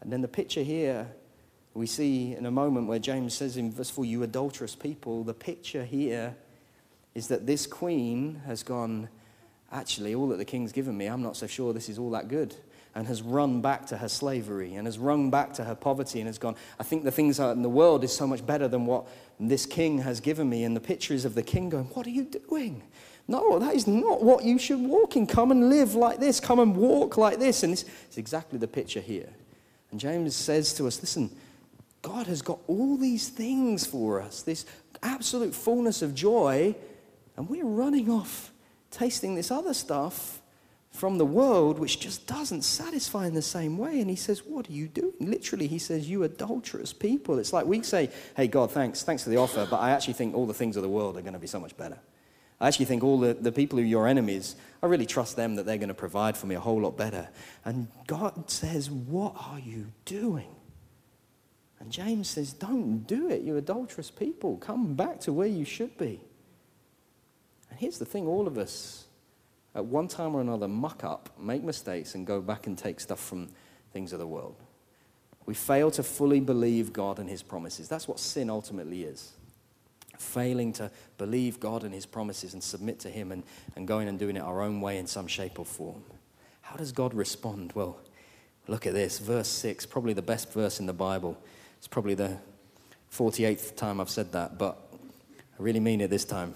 And 0.00 0.12
then 0.12 0.22
the 0.22 0.28
picture 0.28 0.64
here 0.64 1.06
we 1.74 1.86
see 1.86 2.34
in 2.34 2.46
a 2.46 2.50
moment 2.50 2.86
where 2.86 2.98
James 2.98 3.34
says 3.34 3.56
in 3.56 3.72
verse 3.72 3.90
4, 3.90 4.04
You 4.04 4.22
adulterous 4.22 4.74
people, 4.74 5.24
the 5.24 5.34
picture 5.34 5.84
here 5.84 6.36
is 7.14 7.28
that 7.28 7.46
this 7.46 7.66
queen 7.66 8.42
has 8.46 8.62
gone, 8.62 9.08
Actually, 9.70 10.14
all 10.14 10.28
that 10.28 10.36
the 10.36 10.44
king's 10.44 10.70
given 10.70 10.96
me, 10.98 11.06
I'm 11.06 11.22
not 11.22 11.34
so 11.34 11.46
sure 11.46 11.72
this 11.72 11.88
is 11.88 11.98
all 11.98 12.10
that 12.10 12.28
good. 12.28 12.54
And 12.94 13.06
has 13.06 13.22
run 13.22 13.62
back 13.62 13.86
to 13.86 13.96
her 13.96 14.08
slavery 14.08 14.74
and 14.74 14.86
has 14.86 14.98
run 14.98 15.30
back 15.30 15.54
to 15.54 15.64
her 15.64 15.74
poverty 15.74 16.20
and 16.20 16.26
has 16.26 16.36
gone, 16.36 16.56
I 16.78 16.82
think 16.82 17.04
the 17.04 17.10
things 17.10 17.40
in 17.40 17.62
the 17.62 17.70
world 17.70 18.04
is 18.04 18.12
so 18.14 18.26
much 18.26 18.44
better 18.44 18.68
than 18.68 18.84
what 18.84 19.06
this 19.40 19.64
king 19.64 19.96
has 20.00 20.20
given 20.20 20.46
me. 20.50 20.64
And 20.64 20.76
the 20.76 20.80
picture 20.80 21.14
is 21.14 21.24
of 21.24 21.34
the 21.34 21.42
king 21.42 21.70
going, 21.70 21.86
What 21.86 22.06
are 22.06 22.10
you 22.10 22.24
doing? 22.24 22.82
No, 23.28 23.58
that 23.58 23.74
is 23.74 23.86
not 23.86 24.22
what 24.22 24.44
you 24.44 24.58
should 24.58 24.80
walk 24.80 25.16
in. 25.16 25.26
Come 25.26 25.52
and 25.52 25.70
live 25.70 25.94
like 25.94 26.20
this. 26.20 26.38
Come 26.38 26.58
and 26.58 26.76
walk 26.76 27.16
like 27.16 27.38
this. 27.38 27.62
And 27.62 27.72
it's 27.72 27.86
exactly 28.18 28.58
the 28.58 28.68
picture 28.68 29.00
here. 29.00 29.30
And 29.90 29.98
James 29.98 30.34
says 30.34 30.74
to 30.74 30.86
us, 30.86 31.00
Listen, 31.00 31.30
God 32.02 32.26
has 32.26 32.42
got 32.42 32.58
all 32.66 32.96
these 32.96 33.28
things 33.28 33.86
for 33.86 34.20
us, 34.20 34.42
this 34.42 34.66
absolute 35.02 35.54
fullness 35.54 36.02
of 36.02 36.14
joy, 36.14 36.74
and 37.36 37.48
we're 37.48 37.64
running 37.64 38.10
off 38.10 38.52
tasting 38.90 39.34
this 39.34 39.50
other 39.50 39.72
stuff 39.72 40.42
from 40.90 41.16
the 41.16 41.24
world 41.24 41.78
which 41.78 41.98
just 41.98 42.26
doesn't 42.26 42.62
satisfy 42.62 43.26
in 43.26 43.34
the 43.34 43.42
same 43.42 43.78
way. 43.78 44.00
And 44.00 44.10
he 44.10 44.16
says, 44.16 44.44
What 44.44 44.68
are 44.68 44.72
you 44.72 44.88
doing? 44.88 45.14
Literally, 45.20 45.66
he 45.66 45.78
says, 45.78 46.08
You 46.08 46.22
adulterous 46.24 46.92
people. 46.92 47.38
It's 47.38 47.52
like 47.52 47.66
we 47.66 47.82
say, 47.82 48.10
Hey, 48.36 48.46
God, 48.46 48.70
thanks, 48.70 49.02
thanks 49.02 49.24
for 49.24 49.30
the 49.30 49.38
offer, 49.38 49.66
but 49.70 49.78
I 49.78 49.90
actually 49.90 50.14
think 50.14 50.34
all 50.34 50.46
the 50.46 50.54
things 50.54 50.76
of 50.76 50.82
the 50.82 50.88
world 50.88 51.16
are 51.16 51.22
going 51.22 51.32
to 51.32 51.38
be 51.38 51.46
so 51.46 51.60
much 51.60 51.76
better. 51.76 51.98
I 52.60 52.68
actually 52.68 52.84
think 52.84 53.02
all 53.02 53.18
the, 53.18 53.34
the 53.34 53.50
people 53.50 53.78
who 53.78 53.84
are 53.84 53.88
your 53.88 54.06
enemies, 54.06 54.54
I 54.82 54.86
really 54.86 55.06
trust 55.06 55.34
them 55.34 55.56
that 55.56 55.66
they're 55.66 55.78
going 55.78 55.88
to 55.88 55.94
provide 55.94 56.36
for 56.36 56.46
me 56.46 56.54
a 56.54 56.60
whole 56.60 56.80
lot 56.80 56.96
better. 56.96 57.28
And 57.64 57.88
God 58.06 58.50
says, 58.50 58.90
What 58.90 59.34
are 59.38 59.58
you 59.58 59.86
doing? 60.04 60.54
And 61.82 61.90
James 61.90 62.28
says, 62.28 62.52
Don't 62.52 63.06
do 63.08 63.28
it, 63.28 63.42
you 63.42 63.56
adulterous 63.56 64.10
people. 64.10 64.56
Come 64.58 64.94
back 64.94 65.18
to 65.20 65.32
where 65.32 65.48
you 65.48 65.64
should 65.64 65.98
be. 65.98 66.20
And 67.68 67.78
here's 67.78 67.98
the 67.98 68.04
thing 68.04 68.26
all 68.26 68.46
of 68.46 68.56
us, 68.56 69.06
at 69.74 69.84
one 69.84 70.06
time 70.06 70.36
or 70.36 70.40
another, 70.40 70.68
muck 70.68 71.02
up, 71.02 71.30
make 71.38 71.64
mistakes, 71.64 72.14
and 72.14 72.24
go 72.24 72.40
back 72.40 72.68
and 72.68 72.78
take 72.78 73.00
stuff 73.00 73.18
from 73.18 73.48
things 73.92 74.12
of 74.12 74.20
the 74.20 74.26
world. 74.26 74.54
We 75.44 75.54
fail 75.54 75.90
to 75.92 76.04
fully 76.04 76.38
believe 76.38 76.92
God 76.92 77.18
and 77.18 77.28
His 77.28 77.42
promises. 77.42 77.88
That's 77.88 78.06
what 78.06 78.20
sin 78.20 78.48
ultimately 78.48 79.02
is. 79.02 79.32
Failing 80.18 80.72
to 80.74 80.88
believe 81.18 81.58
God 81.58 81.82
and 81.82 81.92
His 81.92 82.06
promises 82.06 82.54
and 82.54 82.62
submit 82.62 83.00
to 83.00 83.10
Him 83.10 83.32
and, 83.32 83.42
and 83.74 83.88
going 83.88 84.06
and 84.06 84.20
doing 84.20 84.36
it 84.36 84.42
our 84.42 84.62
own 84.62 84.80
way 84.80 84.98
in 84.98 85.08
some 85.08 85.26
shape 85.26 85.58
or 85.58 85.64
form. 85.64 86.04
How 86.60 86.76
does 86.76 86.92
God 86.92 87.12
respond? 87.12 87.72
Well, 87.74 87.98
look 88.68 88.86
at 88.86 88.94
this. 88.94 89.18
Verse 89.18 89.48
6, 89.48 89.84
probably 89.86 90.12
the 90.12 90.22
best 90.22 90.52
verse 90.52 90.78
in 90.78 90.86
the 90.86 90.92
Bible. 90.92 91.36
It's 91.82 91.88
probably 91.88 92.14
the 92.14 92.38
48th 93.12 93.74
time 93.74 94.00
I've 94.00 94.08
said 94.08 94.30
that, 94.30 94.56
but 94.56 94.78
I 95.34 95.56
really 95.58 95.80
mean 95.80 96.00
it 96.00 96.10
this 96.10 96.24
time. 96.24 96.54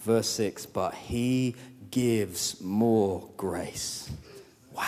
Verse 0.00 0.28
6 0.28 0.66
But 0.66 0.92
he 0.96 1.54
gives 1.92 2.60
more 2.60 3.30
grace. 3.36 4.10
Wow. 4.72 4.82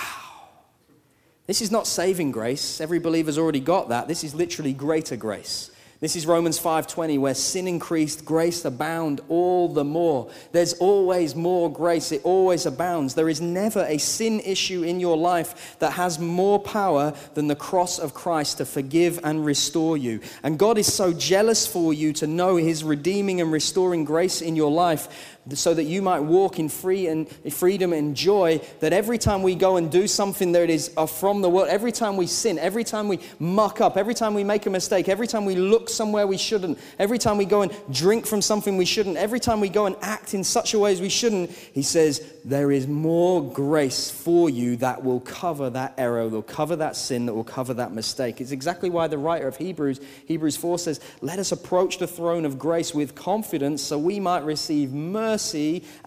This 1.47 1.63
is 1.63 1.71
not 1.71 1.87
saving 1.87 2.33
grace. 2.33 2.81
Every 2.81 2.99
believer's 2.99 3.39
already 3.39 3.61
got 3.61 3.91
that. 3.91 4.09
This 4.09 4.25
is 4.25 4.35
literally 4.35 4.73
greater 4.73 5.15
grace. 5.15 5.71
This 6.01 6.15
is 6.15 6.27
Romans 6.27 6.61
5:20 6.61 7.19
where 7.19 7.35
sin 7.35 7.67
increased, 7.67 8.25
grace 8.25 8.65
abound 8.65 9.21
all 9.29 9.67
the 9.69 9.83
more. 9.83 10.29
There's 10.53 10.75
always 10.75 11.35
more 11.35 11.73
grace. 11.73 12.13
It 12.13 12.21
always 12.23 12.67
abounds. 12.67 13.15
There 13.15 13.29
is 13.29 13.41
never 13.41 13.85
a 13.89 13.99
sin 13.99 14.39
issue 14.39 14.85
in 14.85 15.01
your 15.01 15.17
life 15.17 15.75
that 15.81 15.95
has 15.95 16.21
more 16.21 16.61
power 16.61 17.15
than 17.35 17.49
the 17.49 17.57
cross 17.57 17.99
of 17.99 18.15
Christ 18.15 18.59
to 18.59 18.65
forgive 18.65 19.19
and 19.25 19.45
restore 19.45 19.97
you. 19.97 20.21
And 20.45 20.57
God 20.57 20.79
is 20.79 20.93
so 20.93 21.13
jealous 21.13 21.67
for 21.67 21.93
you 21.93 22.13
to 22.13 22.29
know 22.29 22.55
his 22.55 22.85
redeeming 22.85 23.41
and 23.41 23.51
restoring 23.51 24.05
grace 24.05 24.41
in 24.41 24.55
your 24.55 24.71
life 24.71 25.09
so 25.55 25.75
that 25.75 25.85
you 25.85 26.03
might 26.03 26.21
walk 26.21 26.59
in 26.59 26.69
free 26.69 27.07
and 27.07 27.29
freedom 27.53 27.93
and 27.93 28.17
joy. 28.17 28.61
That 28.81 28.93
every 28.93 29.19
time 29.19 29.43
we 29.43 29.55
go 29.55 29.77
and 29.77 29.91
do 29.91 30.07
something 30.07 30.53
that 30.53 30.71
is 30.71 30.93
uh, 30.97 31.07
from 31.07 31.43
the 31.43 31.49
world, 31.49 31.69
every 31.69 31.93
time 31.93 32.17
we 32.17 32.27
sin, 32.27 32.59
every 32.59 32.85
time 32.85 33.09
we 33.09 33.21
muck 33.39 33.81
up, 33.81 33.97
every 33.97 34.15
time 34.15 34.35
we 34.35 34.45
make 34.45 34.67
a 34.67 34.71
mistake, 34.71 35.09
every 35.09 35.27
time 35.27 35.45
we 35.45 35.55
look 35.55 35.89
somewhere 35.89 36.27
we 36.27 36.37
shouldn't, 36.37 36.79
every 36.99 37.19
time 37.19 37.39
we 37.39 37.45
go 37.45 37.63
and 37.63 37.73
drink 37.91 38.27
from 38.27 38.43
something 38.43 38.77
we 38.77 38.85
shouldn't, 38.85 39.17
every 39.17 39.41
time 39.41 39.61
we 39.61 39.69
go 39.69 39.87
and 39.87 39.97
act 40.03 40.35
in 40.35 40.45
such 40.45 40.75
a 40.75 40.79
way 40.79 40.93
as 40.93 41.01
we 41.01 41.09
shouldn't, 41.09 41.51
he 41.51 41.83
says, 41.83 42.35
there 42.45 42.71
is 42.71 42.87
more 42.87 43.43
grace 43.43 44.11
for 44.11 44.51
you 44.51 44.77
that 44.77 45.03
will 45.03 45.21
cover 45.21 45.71
that 45.71 45.95
error, 45.99 46.25
that 46.25 46.35
will 46.35 46.43
cover 46.43 46.77
that 46.77 46.97
sin, 46.97 47.27
that 47.27 47.35
will 47.35 47.45
cover 47.45 47.75
that 47.75 47.93
mistake. 47.93 48.41
It's 48.41 48.53
exactly 48.53 48.91
why 48.91 49.07
the 49.07 49.19
writer 49.19 49.47
of 49.47 49.57
Hebrews, 49.57 50.01
Hebrews 50.27 50.57
4 50.57 50.79
says, 50.79 51.01
Let 51.21 51.39
us 51.39 51.53
approach 51.53 51.99
the 51.99 52.07
throne 52.07 52.45
of 52.45 52.59
grace 52.59 52.95
with 52.95 53.15
confidence 53.15 53.83
so 53.83 53.99
we 53.99 54.21
might 54.21 54.45
receive 54.45 54.93
mercy 54.93 55.38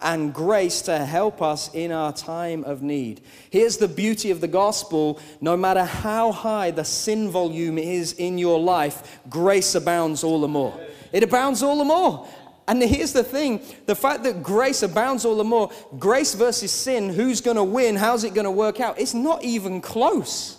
and 0.02 0.34
grace 0.34 0.82
to 0.84 1.06
help 1.06 1.42
us 1.42 1.74
in 1.74 1.92
our 1.92 2.14
time 2.14 2.64
of 2.64 2.82
need. 2.82 3.22
Here's 3.50 3.78
the 3.78 3.88
beauty 3.88 4.32
of 4.32 4.42
the 4.42 4.48
gospel 4.48 5.20
no 5.40 5.58
matter 5.58 5.84
how 5.84 6.32
high 6.32 6.72
the 6.72 6.86
sin 6.86 7.30
volume 7.30 7.78
is 7.78 8.14
in 8.14 8.38
your 8.38 8.60
life, 8.60 9.20
grace 9.30 9.76
abounds 9.76 10.24
all 10.24 10.42
the 10.42 10.48
more. 10.48 10.80
It 11.12 11.24
abounds 11.24 11.64
all 11.64 11.78
the 11.78 11.86
more. 11.86 12.28
And 12.68 12.82
here's 12.82 13.14
the 13.14 13.24
thing 13.24 13.62
the 13.86 13.96
fact 13.96 14.24
that 14.24 14.44
grace 14.44 14.84
abounds 14.84 15.26
all 15.26 15.36
the 15.36 15.44
more, 15.44 15.72
grace 16.00 16.36
versus 16.36 16.72
sin, 16.72 17.10
who's 17.10 17.42
going 17.42 17.58
to 17.58 17.64
win? 17.64 17.96
How's 17.96 18.24
it 18.24 18.34
going 18.34 18.46
to 18.46 18.52
work 18.52 18.80
out? 18.80 19.00
It's 19.00 19.14
not 19.14 19.44
even 19.44 19.82
close. 19.82 20.58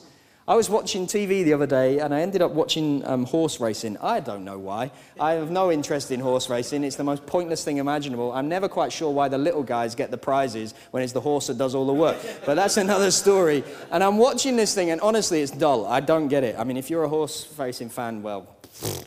I 0.48 0.56
was 0.56 0.68
watching 0.68 1.06
TV 1.06 1.44
the 1.44 1.52
other 1.52 1.68
day 1.68 2.00
and 2.00 2.12
I 2.12 2.20
ended 2.20 2.42
up 2.42 2.50
watching 2.50 3.06
um, 3.06 3.26
horse 3.26 3.60
racing. 3.60 3.96
I 3.98 4.18
don't 4.18 4.44
know 4.44 4.58
why. 4.58 4.90
I 5.20 5.34
have 5.34 5.52
no 5.52 5.70
interest 5.70 6.10
in 6.10 6.18
horse 6.18 6.50
racing. 6.50 6.82
It's 6.82 6.96
the 6.96 7.04
most 7.04 7.24
pointless 7.26 7.62
thing 7.64 7.76
imaginable. 7.76 8.32
I'm 8.32 8.48
never 8.48 8.68
quite 8.68 8.92
sure 8.92 9.12
why 9.12 9.28
the 9.28 9.38
little 9.38 9.62
guys 9.62 9.94
get 9.94 10.10
the 10.10 10.18
prizes 10.18 10.74
when 10.90 11.04
it's 11.04 11.12
the 11.12 11.20
horse 11.20 11.46
that 11.46 11.58
does 11.58 11.76
all 11.76 11.86
the 11.86 11.92
work. 11.92 12.16
But 12.44 12.56
that's 12.56 12.76
another 12.86 13.12
story. 13.12 13.62
And 13.92 14.02
I'm 14.02 14.18
watching 14.18 14.56
this 14.56 14.74
thing 14.74 14.90
and 14.90 15.00
honestly, 15.00 15.42
it's 15.42 15.52
dull. 15.52 15.86
I 15.86 16.00
don't 16.00 16.26
get 16.26 16.42
it. 16.42 16.56
I 16.58 16.64
mean, 16.64 16.76
if 16.76 16.90
you're 16.90 17.04
a 17.04 17.08
horse 17.08 17.46
racing 17.56 17.90
fan, 17.90 18.22
well, 18.22 18.48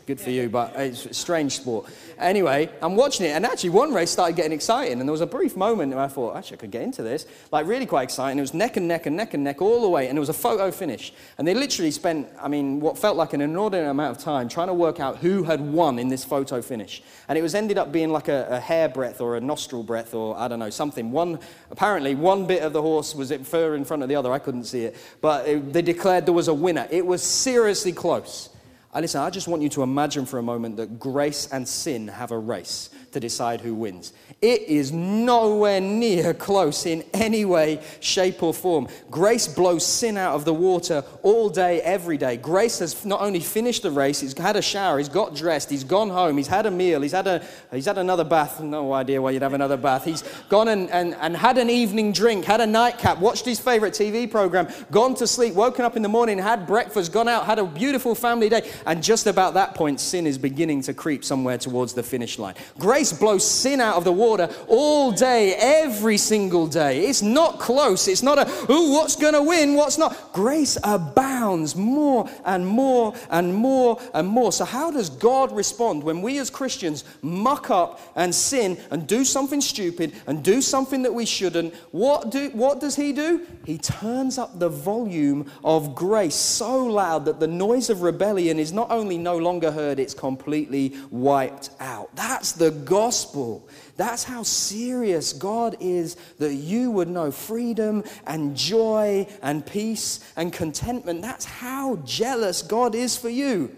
good 0.06 0.21
for 0.21 0.30
you, 0.30 0.49
but 0.49 0.73
it's 0.75 1.06
a 1.06 1.13
strange 1.13 1.56
sport. 1.56 1.91
Anyway, 2.17 2.69
I'm 2.82 2.95
watching 2.95 3.25
it, 3.25 3.30
and 3.30 3.45
actually, 3.45 3.71
one 3.71 3.93
race 3.93 4.12
started 4.12 4.36
getting 4.36 4.51
exciting, 4.51 4.99
and 4.99 5.01
there 5.01 5.12
was 5.12 5.21
a 5.21 5.28
brief 5.28 5.58
moment 5.58 5.93
where 5.93 6.04
I 6.04 6.08
thought, 6.08 6.36
actually, 6.36 6.58
I 6.58 6.60
could 6.62 6.71
get 6.71 6.84
into 6.84 7.01
this. 7.01 7.25
Like, 7.51 7.67
really 7.67 7.86
quite 7.86 8.04
exciting. 8.04 8.38
It 8.38 8.41
was 8.41 8.54
neck 8.54 8.78
and 8.78 8.88
neck 8.88 9.06
and 9.06 9.17
neck 9.17 9.34
and 9.34 9.43
neck 9.43 9.62
all 9.62 9.82
the 9.82 9.89
way, 9.89 10.08
and 10.08 10.17
it 10.17 10.19
was 10.19 10.30
a 10.30 10.34
photo 10.34 10.71
finish. 10.71 11.13
And 11.38 11.47
they 11.47 11.54
literally 11.54 11.91
spent, 11.91 12.30
I 12.39 12.47
mean, 12.47 12.80
what 12.80 12.97
felt 12.97 13.17
like 13.17 13.34
an 13.34 13.41
inordinate 13.41 13.89
amount 13.89 14.17
of 14.17 14.23
time 14.23 14.47
trying 14.47 14.67
to 14.67 14.73
work 14.73 14.99
out 14.99 15.17
who 15.17 15.43
had 15.43 15.60
won 15.60 15.99
in 15.99 16.10
this 16.10 16.23
photo 16.23 16.62
finish. 16.62 17.01
And 17.28 17.38
it 17.38 17.41
was 17.41 17.56
ended 17.56 17.78
up 17.78 17.91
being 17.91 18.12
like 18.12 18.28
a, 18.28 18.47
a 18.49 18.60
hair 18.60 18.88
breadth 18.88 19.19
or 19.19 19.36
a 19.36 19.41
nostril 19.41 19.84
breadth 19.84 20.13
or 20.13 20.38
I 20.38 20.47
don't 20.47 20.60
know, 20.60 20.69
something. 20.69 21.12
One, 21.12 21.39
apparently, 21.71 22.15
one 22.15 22.45
bit 22.45 22.62
of 22.62 22.73
the 22.73 22.82
horse 22.82 23.15
was 23.15 23.32
fur 23.43 23.75
in 23.75 23.84
front 23.84 24.04
of 24.04 24.10
the 24.10 24.15
other. 24.15 24.32
I 24.32 24.39
couldn't 24.39 24.65
see 24.65 24.86
it. 24.86 24.95
But 25.21 25.47
it, 25.47 25.73
they 25.73 25.82
declared 25.82 26.25
there 26.25 26.34
was 26.34 26.47
a 26.47 26.54
winner. 26.54 26.88
It 26.91 27.06
was 27.06 27.23
seriously 27.23 27.91
close. 27.91 28.49
And 28.95 29.03
listen, 29.03 29.19
I 29.19 29.29
just 29.29 29.49
want 29.49 29.62
you 29.62 29.67
to 29.69 29.84
imagine 29.84 30.25
for 30.25 30.39
a 30.39 30.41
moment 30.41 30.77
that 30.77 30.97
grace 30.97 31.49
and 31.51 31.67
sin 31.67 32.08
have 32.08 32.31
a 32.31 32.39
race 32.39 32.89
to 33.15 33.19
decide 33.21 33.62
who 33.62 33.73
wins. 33.73 34.12
It 34.41 34.63
is 34.63 34.91
nowhere 34.91 35.80
near 35.80 36.34
close 36.34 36.86
in 36.86 37.01
any 37.13 37.45
way, 37.45 37.82
shape, 38.01 38.43
or 38.43 38.54
form. 38.54 38.89
Grace 39.10 39.47
blows 39.47 39.86
sin 39.86 40.17
out 40.17 40.36
of 40.36 40.43
the 40.43 40.54
water 40.54 41.01
all 41.23 41.49
day, 41.49 41.80
every 41.80 42.17
day. 42.17 42.36
Grace 42.36 42.80
has 42.80 43.06
not 43.06 43.21
only 43.21 43.39
finished 43.39 43.84
the 43.84 43.91
race, 43.91 44.19
he's 44.19 44.38
had 44.38 44.58
a 44.58 44.62
shower, 44.62 44.97
he's 44.97 45.08
got 45.08 45.34
dressed, 45.34 45.69
he's 45.69 45.86
gone 45.86 46.10
home, 46.10 46.36
he's 46.36 46.49
had 46.49 46.65
a 46.65 46.71
meal, 46.71 46.99
he's 46.99 47.13
had, 47.13 47.25
a, 47.25 47.41
he's 47.71 47.86
had 47.86 47.97
another 47.97 48.25
bath. 48.25 48.60
No 48.60 48.91
idea 48.91 49.21
why 49.21 49.32
you'd 49.32 49.43
have 49.43 49.54
another 49.54 49.78
bath. 49.78 50.04
He's 50.04 50.23
gone 50.49 50.67
and, 50.67 50.89
and, 50.91 51.15
and 51.15 51.38
had 51.38 51.58
an 51.58 51.69
evening 51.69 52.12
drink, 52.12 52.43
had 52.43 52.60
a 52.60 52.67
nightcap, 52.67 53.19
watched 53.19 53.45
his 53.45 53.62
favorite 53.62 53.93
TV 53.93 54.30
program, 54.30 54.67
gone 54.91 55.15
to 55.15 55.25
sleep, 55.25 55.54
woken 55.54 55.86
up 55.86 55.95
in 55.95 56.01
the 56.01 56.10
morning, 56.10 56.38
had 56.38 56.67
breakfast, 56.67 57.13
gone 57.13 57.30
out, 57.30 57.45
had 57.45 57.60
a 57.60 57.65
beautiful 57.65 58.13
family 58.13 58.49
day. 58.49 58.69
And 58.86 59.01
just 59.01 59.25
about 59.25 59.54
that 59.54 59.73
point, 59.73 60.01
sin 60.01 60.28
is 60.28 60.38
beginning 60.38 60.82
to 60.82 60.93
creep 60.93 61.23
somewhere 61.23 61.58
towards 61.58 61.93
the 61.93 62.04
finish 62.04 62.38
line. 62.38 62.56
Grace 62.78 63.05
grace 63.06 63.20
blows 63.20 63.48
sin 63.48 63.82
out 63.82 63.98
of 63.98 64.04
the 64.04 64.12
water 64.12 64.50
all 64.68 65.12
day, 65.12 65.54
every 65.56 66.18
single 66.18 66.65
day. 66.65 67.06
It's 67.06 67.22
not 67.22 67.60
close. 67.60 68.08
It's 68.08 68.24
not 68.24 68.39
a, 68.39 68.72
ooh, 68.72 68.94
what's 68.94 69.15
going 69.15 69.34
to 69.34 69.44
win? 69.44 69.76
What's 69.76 69.98
not? 69.98 70.34
Grace 70.34 70.78
abounds 70.84 71.76
more 71.76 72.28
and 72.46 72.65
more 72.65 73.13
and 73.30 73.54
more 73.54 74.00
and 74.13 74.28
more. 74.28 74.52
So, 74.52 74.65
how 74.65 74.89
does 74.89 75.10
God 75.10 75.52
respond 75.52 76.04
when 76.04 76.22
we 76.22 76.39
as 76.39 76.50
Christians 76.50 77.04
muck 77.22 77.70
up 77.70 78.00
and 78.15 78.34
sin 78.34 78.78
and 78.89 79.08
do 79.08 79.24
something 79.24 79.62
stupid 79.62 80.13
and 80.26 80.44
do 80.44 80.62
something 80.62 81.04
that 81.04 81.13
we 81.13 81.26
shouldn't? 81.26 81.74
What, 81.91 82.32
do, 82.32 82.50
what 82.54 82.80
does 82.80 82.96
He 82.96 83.13
do? 83.13 83.46
He 83.65 83.78
turns 83.78 84.38
up 84.38 84.58
the 84.58 84.70
volume 84.70 85.52
of 85.63 85.94
grace 85.94 86.36
so 86.36 86.86
loud 86.86 87.26
that 87.26 87.39
the 87.39 87.48
noise 87.48 87.89
of 87.89 88.02
rebellion 88.02 88.58
is 88.58 88.72
not 88.72 88.89
only 88.89 89.18
no 89.18 89.38
longer 89.38 89.72
heard, 89.72 90.00
it's 90.00 90.13
completely 90.13 90.94
wiped 91.12 91.70
out. 91.80 92.10
That's 92.15 92.52
the 92.52 92.72
gospel. 92.95 93.67
That's 93.97 94.23
how 94.23 94.43
serious 94.43 95.34
God 95.34 95.75
is 95.81 96.15
that 96.39 96.53
you 96.53 96.91
would 96.91 97.10
know 97.10 97.29
freedom 97.29 98.05
and 98.25 98.55
joy 98.55 99.27
and 99.41 99.65
peace 99.65 100.21
and 100.38 100.53
contentment. 100.53 101.21
That's 101.21 101.43
how 101.43 101.97
jealous 102.05 102.62
God 102.62 102.95
is 102.95 103.17
for 103.17 103.27
you. 103.27 103.75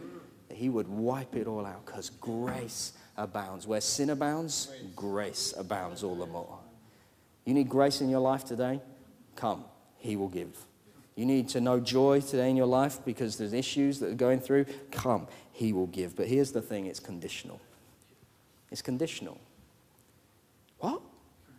He 0.54 0.70
would 0.70 0.88
wipe 0.88 1.36
it 1.36 1.48
all 1.48 1.66
out 1.66 1.84
because 1.84 2.12
grace 2.12 2.94
abounds. 3.18 3.66
Where 3.66 3.82
sin 3.82 4.12
abounds, 4.12 4.72
grace 4.96 5.52
abounds 5.58 6.04
all 6.04 6.16
the 6.16 6.28
more. 6.28 6.60
You 7.44 7.56
need 7.56 7.70
grace 7.70 8.02
in 8.02 8.10
your 8.10 8.20
life 8.20 8.46
today? 8.46 8.82
Come, 9.36 9.66
He 9.98 10.16
will 10.16 10.30
give. 10.30 10.56
You 11.16 11.26
need 11.26 11.50
to 11.50 11.62
know 11.62 11.80
joy 11.80 12.22
today 12.22 12.52
in 12.52 12.56
your 12.56 12.68
life 12.68 13.00
because 13.04 13.36
there's 13.38 13.54
issues 13.54 14.00
that 14.00 14.12
are 14.12 14.22
going 14.28 14.42
through? 14.42 14.66
Come, 14.92 15.28
He 15.54 15.74
will 15.74 15.88
give. 15.88 16.16
But 16.16 16.28
here's 16.28 16.52
the 16.52 16.62
thing 16.62 16.86
it's 16.86 17.00
conditional. 17.00 17.60
It's 18.72 18.82
conditional. 18.82 19.40
What? 20.80 21.02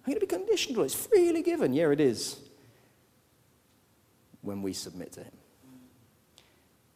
I'm 0.07 0.13
going 0.13 0.21
to 0.21 0.21
be 0.21 0.27
conditional. 0.27 0.85
It's 0.85 0.95
freely 0.95 1.43
given. 1.43 1.73
Yeah, 1.73 1.91
it 1.91 2.01
is. 2.01 2.39
When 4.43 4.63
we 4.63 4.73
submit 4.73 5.13
to 5.13 5.21
Him. 5.21 5.33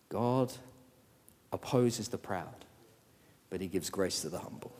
God 0.08 0.52
opposes 1.52 2.08
the 2.08 2.18
proud, 2.18 2.64
but 3.50 3.60
He 3.60 3.66
gives 3.66 3.90
grace 3.90 4.20
to 4.20 4.28
the 4.28 4.38
humble. 4.38 4.72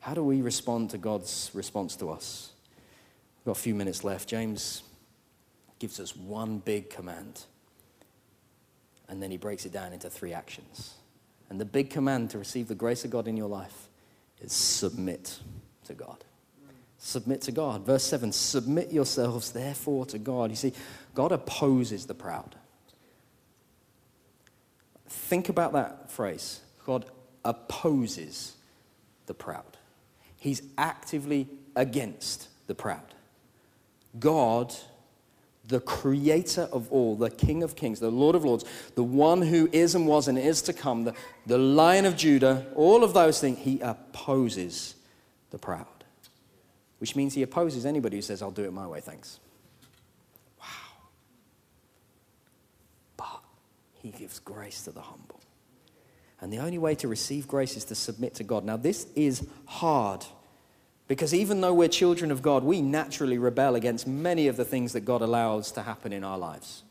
How 0.00 0.14
do 0.14 0.22
we 0.22 0.40
respond 0.40 0.90
to 0.90 0.98
God's 0.98 1.50
response 1.52 1.96
to 1.96 2.10
us? 2.10 2.52
We've 3.40 3.46
got 3.46 3.58
a 3.58 3.60
few 3.60 3.74
minutes 3.74 4.04
left. 4.04 4.28
James 4.28 4.82
gives 5.78 6.00
us 6.00 6.16
one 6.16 6.58
big 6.58 6.90
command, 6.90 7.42
and 9.08 9.22
then 9.22 9.30
he 9.30 9.36
breaks 9.36 9.66
it 9.66 9.72
down 9.72 9.92
into 9.92 10.08
three 10.08 10.32
actions. 10.32 10.94
And 11.50 11.60
the 11.60 11.64
big 11.64 11.90
command 11.90 12.30
to 12.30 12.38
receive 12.38 12.68
the 12.68 12.74
grace 12.74 13.04
of 13.04 13.10
God 13.10 13.28
in 13.28 13.36
your 13.36 13.48
life 13.48 13.85
is 14.46 14.52
submit 14.52 15.38
to 15.84 15.94
God. 15.94 16.24
Submit 16.98 17.42
to 17.42 17.52
God. 17.52 17.84
Verse 17.84 18.04
7 18.04 18.32
Submit 18.32 18.92
yourselves, 18.92 19.52
therefore, 19.52 20.06
to 20.06 20.18
God. 20.18 20.50
You 20.50 20.56
see, 20.56 20.72
God 21.14 21.32
opposes 21.32 22.06
the 22.06 22.14
proud. 22.14 22.56
Think 25.08 25.48
about 25.48 25.72
that 25.74 26.10
phrase 26.10 26.60
God 26.84 27.04
opposes 27.44 28.56
the 29.26 29.34
proud, 29.34 29.76
He's 30.38 30.62
actively 30.78 31.48
against 31.74 32.48
the 32.66 32.74
proud. 32.74 33.14
God 34.18 34.74
the 35.68 35.80
creator 35.80 36.68
of 36.72 36.90
all, 36.92 37.16
the 37.16 37.30
King 37.30 37.62
of 37.62 37.74
kings, 37.74 38.00
the 38.00 38.10
Lord 38.10 38.36
of 38.36 38.44
lords, 38.44 38.64
the 38.94 39.02
one 39.02 39.42
who 39.42 39.68
is 39.72 39.94
and 39.94 40.06
was 40.06 40.28
and 40.28 40.38
is 40.38 40.62
to 40.62 40.72
come, 40.72 41.04
the, 41.04 41.14
the 41.46 41.58
Lion 41.58 42.06
of 42.06 42.16
Judah, 42.16 42.66
all 42.74 43.02
of 43.02 43.14
those 43.14 43.40
things, 43.40 43.58
he 43.58 43.80
opposes 43.80 44.94
the 45.50 45.58
proud. 45.58 45.86
Which 46.98 47.16
means 47.16 47.34
he 47.34 47.42
opposes 47.42 47.84
anybody 47.84 48.16
who 48.16 48.22
says, 48.22 48.42
I'll 48.42 48.50
do 48.50 48.64
it 48.64 48.72
my 48.72 48.86
way, 48.86 49.00
thanks. 49.00 49.40
Wow. 50.60 50.66
But 53.16 53.40
he 53.94 54.10
gives 54.10 54.38
grace 54.38 54.82
to 54.84 54.92
the 54.92 55.02
humble. 55.02 55.40
And 56.40 56.52
the 56.52 56.58
only 56.58 56.78
way 56.78 56.94
to 56.96 57.08
receive 57.08 57.48
grace 57.48 57.76
is 57.76 57.84
to 57.86 57.94
submit 57.94 58.34
to 58.36 58.44
God. 58.44 58.64
Now, 58.64 58.76
this 58.76 59.06
is 59.14 59.46
hard 59.66 60.24
because 61.08 61.32
even 61.32 61.60
though 61.60 61.74
we're 61.74 61.88
children 61.88 62.30
of 62.30 62.42
God, 62.42 62.64
we 62.64 62.80
naturally 62.80 63.38
rebel 63.38 63.74
against 63.76 64.06
many 64.06 64.48
of 64.48 64.56
the 64.56 64.64
things 64.64 64.92
that 64.92 65.02
God 65.02 65.22
allows 65.22 65.72
to 65.72 65.82
happen 65.82 66.12
in 66.12 66.24
our 66.24 66.38
lives. 66.38 66.82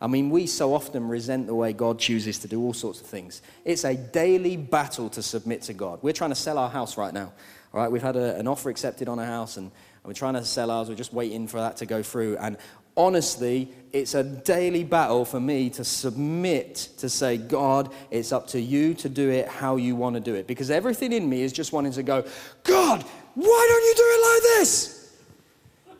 I 0.00 0.06
mean, 0.06 0.30
we 0.30 0.46
so 0.46 0.74
often 0.74 1.08
resent 1.08 1.46
the 1.46 1.54
way 1.54 1.72
God 1.72 1.98
chooses 1.98 2.38
to 2.40 2.48
do 2.48 2.60
all 2.60 2.74
sorts 2.74 3.00
of 3.00 3.06
things. 3.06 3.42
It's 3.64 3.84
a 3.84 3.94
daily 3.94 4.56
battle 4.56 5.08
to 5.10 5.22
submit 5.22 5.62
to 5.62 5.72
God. 5.72 6.00
We're 6.02 6.12
trying 6.12 6.30
to 6.30 6.36
sell 6.36 6.58
our 6.58 6.68
house 6.68 6.96
right 6.96 7.14
now. 7.14 7.32
All 7.72 7.80
right, 7.80 7.90
we've 7.90 8.02
had 8.02 8.16
a, 8.16 8.36
an 8.36 8.46
offer 8.46 8.70
accepted 8.70 9.08
on 9.08 9.18
a 9.18 9.26
house 9.26 9.56
and, 9.56 9.66
and 9.66 10.04
we're 10.04 10.12
trying 10.12 10.34
to 10.34 10.44
sell 10.44 10.70
ours. 10.70 10.88
We're 10.88 10.94
just 10.94 11.12
waiting 11.12 11.48
for 11.48 11.58
that 11.58 11.78
to 11.78 11.86
go 11.86 12.02
through. 12.02 12.36
And 12.36 12.58
honestly, 12.96 13.68
it's 13.92 14.14
a 14.14 14.22
daily 14.22 14.84
battle 14.84 15.24
for 15.24 15.40
me 15.40 15.70
to 15.70 15.84
submit 15.84 16.74
to 16.98 17.08
say, 17.08 17.36
God, 17.36 17.92
it's 18.10 18.30
up 18.30 18.48
to 18.48 18.60
you 18.60 18.94
to 18.94 19.08
do 19.08 19.30
it 19.30 19.48
how 19.48 19.76
you 19.76 19.96
want 19.96 20.14
to 20.14 20.20
do 20.20 20.34
it. 20.34 20.46
Because 20.46 20.70
everything 20.70 21.12
in 21.12 21.28
me 21.28 21.42
is 21.42 21.52
just 21.52 21.72
wanting 21.72 21.92
to 21.92 22.02
go, 22.02 22.24
God, 22.62 23.04
why 23.34 23.66
don't 23.68 23.84
you 23.84 23.94
do 23.96 24.02
it 24.04 24.32
like 24.32 24.42
this? 24.42 24.94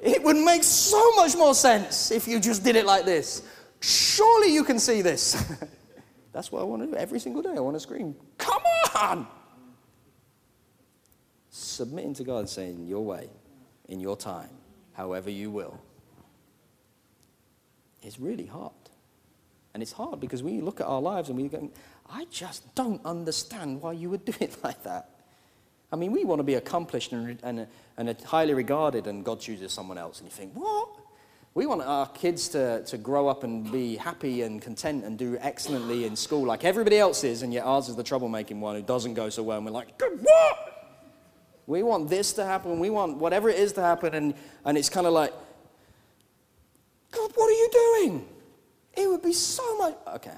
It 0.00 0.22
would 0.22 0.36
make 0.36 0.62
so 0.62 1.12
much 1.16 1.34
more 1.36 1.54
sense 1.54 2.10
if 2.10 2.28
you 2.28 2.38
just 2.38 2.62
did 2.62 2.76
it 2.76 2.84
like 2.84 3.04
this. 3.04 3.42
Surely 3.80 4.52
you 4.52 4.64
can 4.64 4.78
see 4.78 5.02
this. 5.02 5.52
That's 6.32 6.50
what 6.50 6.60
I 6.60 6.64
want 6.64 6.82
to 6.82 6.88
do 6.88 6.94
every 6.94 7.20
single 7.20 7.42
day. 7.42 7.54
I 7.56 7.60
want 7.60 7.76
to 7.76 7.80
scream, 7.80 8.14
Come 8.38 8.62
on! 8.96 9.26
Submitting 11.50 12.14
to 12.14 12.24
God 12.24 12.38
and 12.40 12.48
saying, 12.48 12.86
Your 12.86 13.04
way, 13.04 13.28
in 13.88 14.00
your 14.00 14.16
time, 14.16 14.50
however 14.92 15.30
you 15.30 15.50
will, 15.50 15.80
is 18.02 18.18
really 18.20 18.46
hard. 18.46 18.72
And 19.72 19.82
it's 19.82 19.92
hard 19.92 20.20
because 20.20 20.42
we 20.42 20.60
look 20.60 20.80
at 20.80 20.86
our 20.86 21.00
lives 21.00 21.28
and 21.28 21.38
we 21.38 21.48
go, 21.48 21.70
I 22.08 22.26
just 22.30 22.74
don't 22.74 23.04
understand 23.04 23.80
why 23.82 23.92
you 23.92 24.10
would 24.10 24.24
do 24.24 24.32
it 24.40 24.56
like 24.64 24.82
that. 24.84 25.10
I 25.92 25.96
mean, 25.96 26.12
we 26.12 26.24
want 26.24 26.40
to 26.40 26.44
be 26.44 26.54
accomplished 26.54 27.12
and, 27.12 27.38
and, 27.42 27.66
and 27.96 28.20
highly 28.22 28.54
regarded, 28.54 29.06
and 29.06 29.24
God 29.24 29.40
chooses 29.40 29.72
someone 29.72 29.98
else. 29.98 30.18
And 30.18 30.28
you 30.28 30.32
think, 30.32 30.52
what? 30.54 30.88
We 31.54 31.66
want 31.66 31.82
our 31.82 32.08
kids 32.08 32.48
to, 32.48 32.82
to 32.84 32.98
grow 32.98 33.28
up 33.28 33.44
and 33.44 33.70
be 33.70 33.96
happy 33.96 34.42
and 34.42 34.60
content 34.60 35.04
and 35.04 35.16
do 35.16 35.38
excellently 35.40 36.04
in 36.04 36.16
school 36.16 36.44
like 36.44 36.64
everybody 36.64 36.98
else 36.98 37.22
is, 37.22 37.42
and 37.42 37.52
yet 37.52 37.64
ours 37.64 37.88
is 37.88 37.94
the 37.94 38.02
troublemaking 38.02 38.58
one 38.58 38.74
who 38.74 38.82
doesn't 38.82 39.14
go 39.14 39.28
so 39.28 39.44
well. 39.44 39.58
And 39.58 39.66
we're 39.66 39.72
like, 39.72 40.00
what? 40.00 40.70
We 41.66 41.84
want 41.84 42.10
this 42.10 42.32
to 42.34 42.44
happen. 42.44 42.80
We 42.80 42.90
want 42.90 43.18
whatever 43.18 43.48
it 43.48 43.58
is 43.58 43.72
to 43.74 43.82
happen. 43.82 44.14
And, 44.14 44.34
and 44.64 44.76
it's 44.76 44.88
kind 44.88 45.06
of 45.06 45.12
like, 45.12 45.32
God, 47.12 47.30
what 47.36 47.48
are 47.48 47.52
you 47.52 47.68
doing? 47.72 48.28
It 48.96 49.08
would 49.08 49.22
be 49.22 49.32
so 49.32 49.78
much. 49.78 49.96
Okay, 50.14 50.32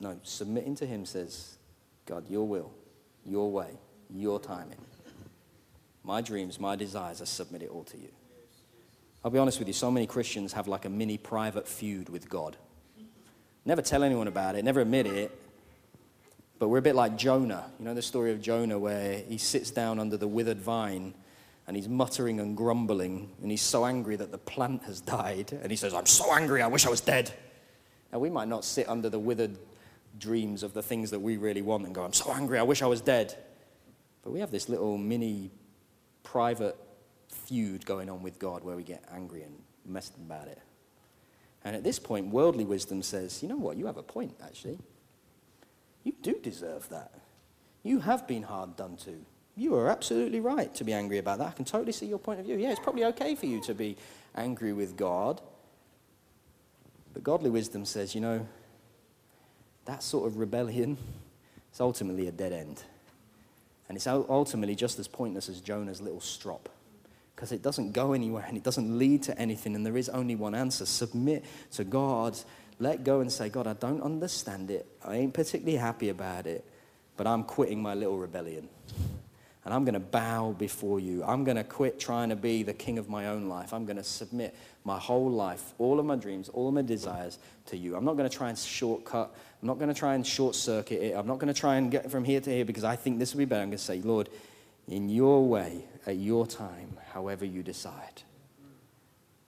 no, 0.00 0.18
submitting 0.22 0.74
to 0.76 0.86
Him 0.86 1.04
says, 1.04 1.58
God, 2.06 2.28
your 2.30 2.48
will, 2.48 2.72
your 3.24 3.50
way, 3.50 3.78
your 4.10 4.40
timing. 4.40 4.78
My 6.02 6.20
dreams, 6.20 6.60
my 6.60 6.76
desires, 6.76 7.22
I 7.22 7.24
submit 7.24 7.62
it 7.62 7.70
all 7.70 7.84
to 7.84 7.96
you. 7.96 8.08
I'll 9.24 9.30
be 9.30 9.38
honest 9.38 9.58
with 9.58 9.68
you, 9.68 9.74
so 9.74 9.90
many 9.90 10.06
Christians 10.06 10.52
have 10.52 10.68
like 10.68 10.84
a 10.84 10.90
mini 10.90 11.16
private 11.16 11.66
feud 11.66 12.10
with 12.10 12.28
God. 12.28 12.56
Never 13.64 13.80
tell 13.80 14.02
anyone 14.02 14.28
about 14.28 14.56
it, 14.56 14.64
never 14.64 14.80
admit 14.80 15.06
it. 15.06 15.40
But 16.58 16.68
we're 16.68 16.78
a 16.78 16.82
bit 16.82 16.94
like 16.94 17.16
Jonah. 17.16 17.70
You 17.78 17.86
know 17.86 17.94
the 17.94 18.02
story 18.02 18.30
of 18.30 18.40
Jonah 18.40 18.78
where 18.78 19.18
he 19.18 19.38
sits 19.38 19.70
down 19.70 19.98
under 19.98 20.16
the 20.16 20.28
withered 20.28 20.60
vine 20.60 21.14
and 21.66 21.76
he's 21.76 21.88
muttering 21.88 22.40
and 22.40 22.56
grumbling 22.56 23.30
and 23.40 23.50
he's 23.50 23.62
so 23.62 23.86
angry 23.86 24.16
that 24.16 24.30
the 24.30 24.38
plant 24.38 24.84
has 24.84 25.00
died. 25.00 25.52
And 25.62 25.70
he 25.70 25.76
says, 25.76 25.94
I'm 25.94 26.06
so 26.06 26.32
angry, 26.34 26.62
I 26.62 26.66
wish 26.66 26.86
I 26.86 26.90
was 26.90 27.00
dead. 27.00 27.32
Now, 28.12 28.18
we 28.18 28.30
might 28.30 28.48
not 28.48 28.64
sit 28.64 28.88
under 28.88 29.08
the 29.08 29.18
withered 29.18 29.58
dreams 30.18 30.62
of 30.62 30.72
the 30.72 30.82
things 30.82 31.10
that 31.10 31.18
we 31.18 31.36
really 31.36 31.62
want 31.62 31.84
and 31.84 31.94
go, 31.94 32.04
I'm 32.04 32.12
so 32.12 32.32
angry, 32.32 32.58
I 32.58 32.62
wish 32.62 32.82
I 32.82 32.86
was 32.86 33.00
dead. 33.00 33.36
But 34.24 34.32
we 34.32 34.40
have 34.40 34.50
this 34.50 34.68
little 34.70 34.96
mini 34.96 35.50
private 36.22 36.76
feud 37.28 37.84
going 37.84 38.08
on 38.08 38.22
with 38.22 38.38
God 38.38 38.64
where 38.64 38.74
we 38.74 38.82
get 38.82 39.04
angry 39.12 39.42
and 39.42 39.54
messed 39.84 40.16
about 40.16 40.48
it. 40.48 40.58
And 41.62 41.76
at 41.76 41.84
this 41.84 41.98
point, 41.98 42.28
worldly 42.28 42.64
wisdom 42.64 43.02
says, 43.02 43.42
you 43.42 43.48
know 43.48 43.56
what, 43.56 43.76
you 43.76 43.86
have 43.86 43.98
a 43.98 44.02
point, 44.02 44.34
actually. 44.42 44.78
You 46.02 46.14
do 46.22 46.38
deserve 46.42 46.88
that. 46.88 47.12
You 47.82 48.00
have 48.00 48.26
been 48.26 48.42
hard 48.42 48.76
done 48.76 48.96
to. 48.98 49.24
You 49.56 49.74
are 49.76 49.88
absolutely 49.88 50.40
right 50.40 50.74
to 50.74 50.84
be 50.84 50.92
angry 50.92 51.18
about 51.18 51.38
that. 51.38 51.48
I 51.48 51.52
can 51.52 51.64
totally 51.64 51.92
see 51.92 52.06
your 52.06 52.18
point 52.18 52.40
of 52.40 52.46
view. 52.46 52.56
Yeah, 52.56 52.70
it's 52.70 52.80
probably 52.80 53.04
okay 53.06 53.34
for 53.34 53.46
you 53.46 53.62
to 53.62 53.74
be 53.74 53.96
angry 54.34 54.72
with 54.72 54.96
God. 54.96 55.40
But 57.12 57.22
godly 57.22 57.50
wisdom 57.50 57.84
says, 57.84 58.14
you 58.14 58.20
know, 58.20 58.46
that 59.84 60.02
sort 60.02 60.26
of 60.26 60.38
rebellion 60.38 60.96
is 61.72 61.80
ultimately 61.80 62.26
a 62.26 62.32
dead 62.32 62.52
end. 62.52 62.82
And 63.88 63.96
it's 63.96 64.06
ultimately 64.06 64.74
just 64.74 64.98
as 64.98 65.08
pointless 65.08 65.48
as 65.48 65.60
Jonah's 65.60 66.00
little 66.00 66.20
strop 66.20 66.68
because 67.34 67.52
it 67.52 67.62
doesn't 67.62 67.92
go 67.92 68.12
anywhere 68.12 68.44
and 68.46 68.56
it 68.56 68.62
doesn't 68.62 68.98
lead 68.98 69.22
to 69.24 69.38
anything. 69.38 69.74
And 69.74 69.84
there 69.84 69.96
is 69.96 70.08
only 70.08 70.36
one 70.36 70.54
answer 70.54 70.86
submit 70.86 71.44
to 71.72 71.84
God. 71.84 72.38
Let 72.78 73.04
go 73.04 73.20
and 73.20 73.30
say, 73.30 73.48
God, 73.48 73.66
I 73.66 73.74
don't 73.74 74.00
understand 74.02 74.70
it. 74.70 74.86
I 75.04 75.16
ain't 75.16 75.34
particularly 75.34 75.76
happy 75.76 76.08
about 76.08 76.46
it, 76.46 76.64
but 77.16 77.26
I'm 77.26 77.44
quitting 77.44 77.82
my 77.82 77.94
little 77.94 78.18
rebellion. 78.18 78.68
And 79.64 79.72
I'm 79.72 79.84
going 79.84 79.94
to 79.94 80.00
bow 80.00 80.52
before 80.52 81.00
you. 81.00 81.24
I'm 81.24 81.42
going 81.42 81.56
to 81.56 81.64
quit 81.64 81.98
trying 81.98 82.28
to 82.28 82.36
be 82.36 82.62
the 82.62 82.74
king 82.74 82.98
of 82.98 83.08
my 83.08 83.28
own 83.28 83.48
life. 83.48 83.72
I'm 83.72 83.86
going 83.86 83.96
to 83.96 84.04
submit 84.04 84.54
my 84.84 84.98
whole 84.98 85.30
life, 85.30 85.72
all 85.78 85.98
of 85.98 86.04
my 86.04 86.16
dreams, 86.16 86.50
all 86.50 86.68
of 86.68 86.74
my 86.74 86.82
desires 86.82 87.38
to 87.66 87.76
you. 87.76 87.96
I'm 87.96 88.04
not 88.04 88.18
going 88.18 88.28
to 88.28 88.36
try 88.36 88.50
and 88.50 88.58
shortcut. 88.58 89.34
I'm 89.64 89.68
not 89.68 89.78
going 89.78 89.88
to 89.88 89.98
try 89.98 90.14
and 90.14 90.26
short 90.26 90.54
circuit 90.54 91.02
it. 91.02 91.16
I'm 91.16 91.26
not 91.26 91.38
going 91.38 91.52
to 91.52 91.58
try 91.58 91.76
and 91.76 91.90
get 91.90 92.10
from 92.10 92.22
here 92.22 92.38
to 92.38 92.50
here 92.50 92.66
because 92.66 92.84
I 92.84 92.96
think 92.96 93.18
this 93.18 93.32
will 93.32 93.38
be 93.38 93.46
better. 93.46 93.62
I'm 93.62 93.70
going 93.70 93.78
to 93.78 93.82
say, 93.82 93.98
Lord, 94.02 94.28
in 94.88 95.08
your 95.08 95.42
way, 95.48 95.86
at 96.06 96.16
your 96.16 96.46
time, 96.46 96.98
however 97.14 97.46
you 97.46 97.62
decide. 97.62 98.20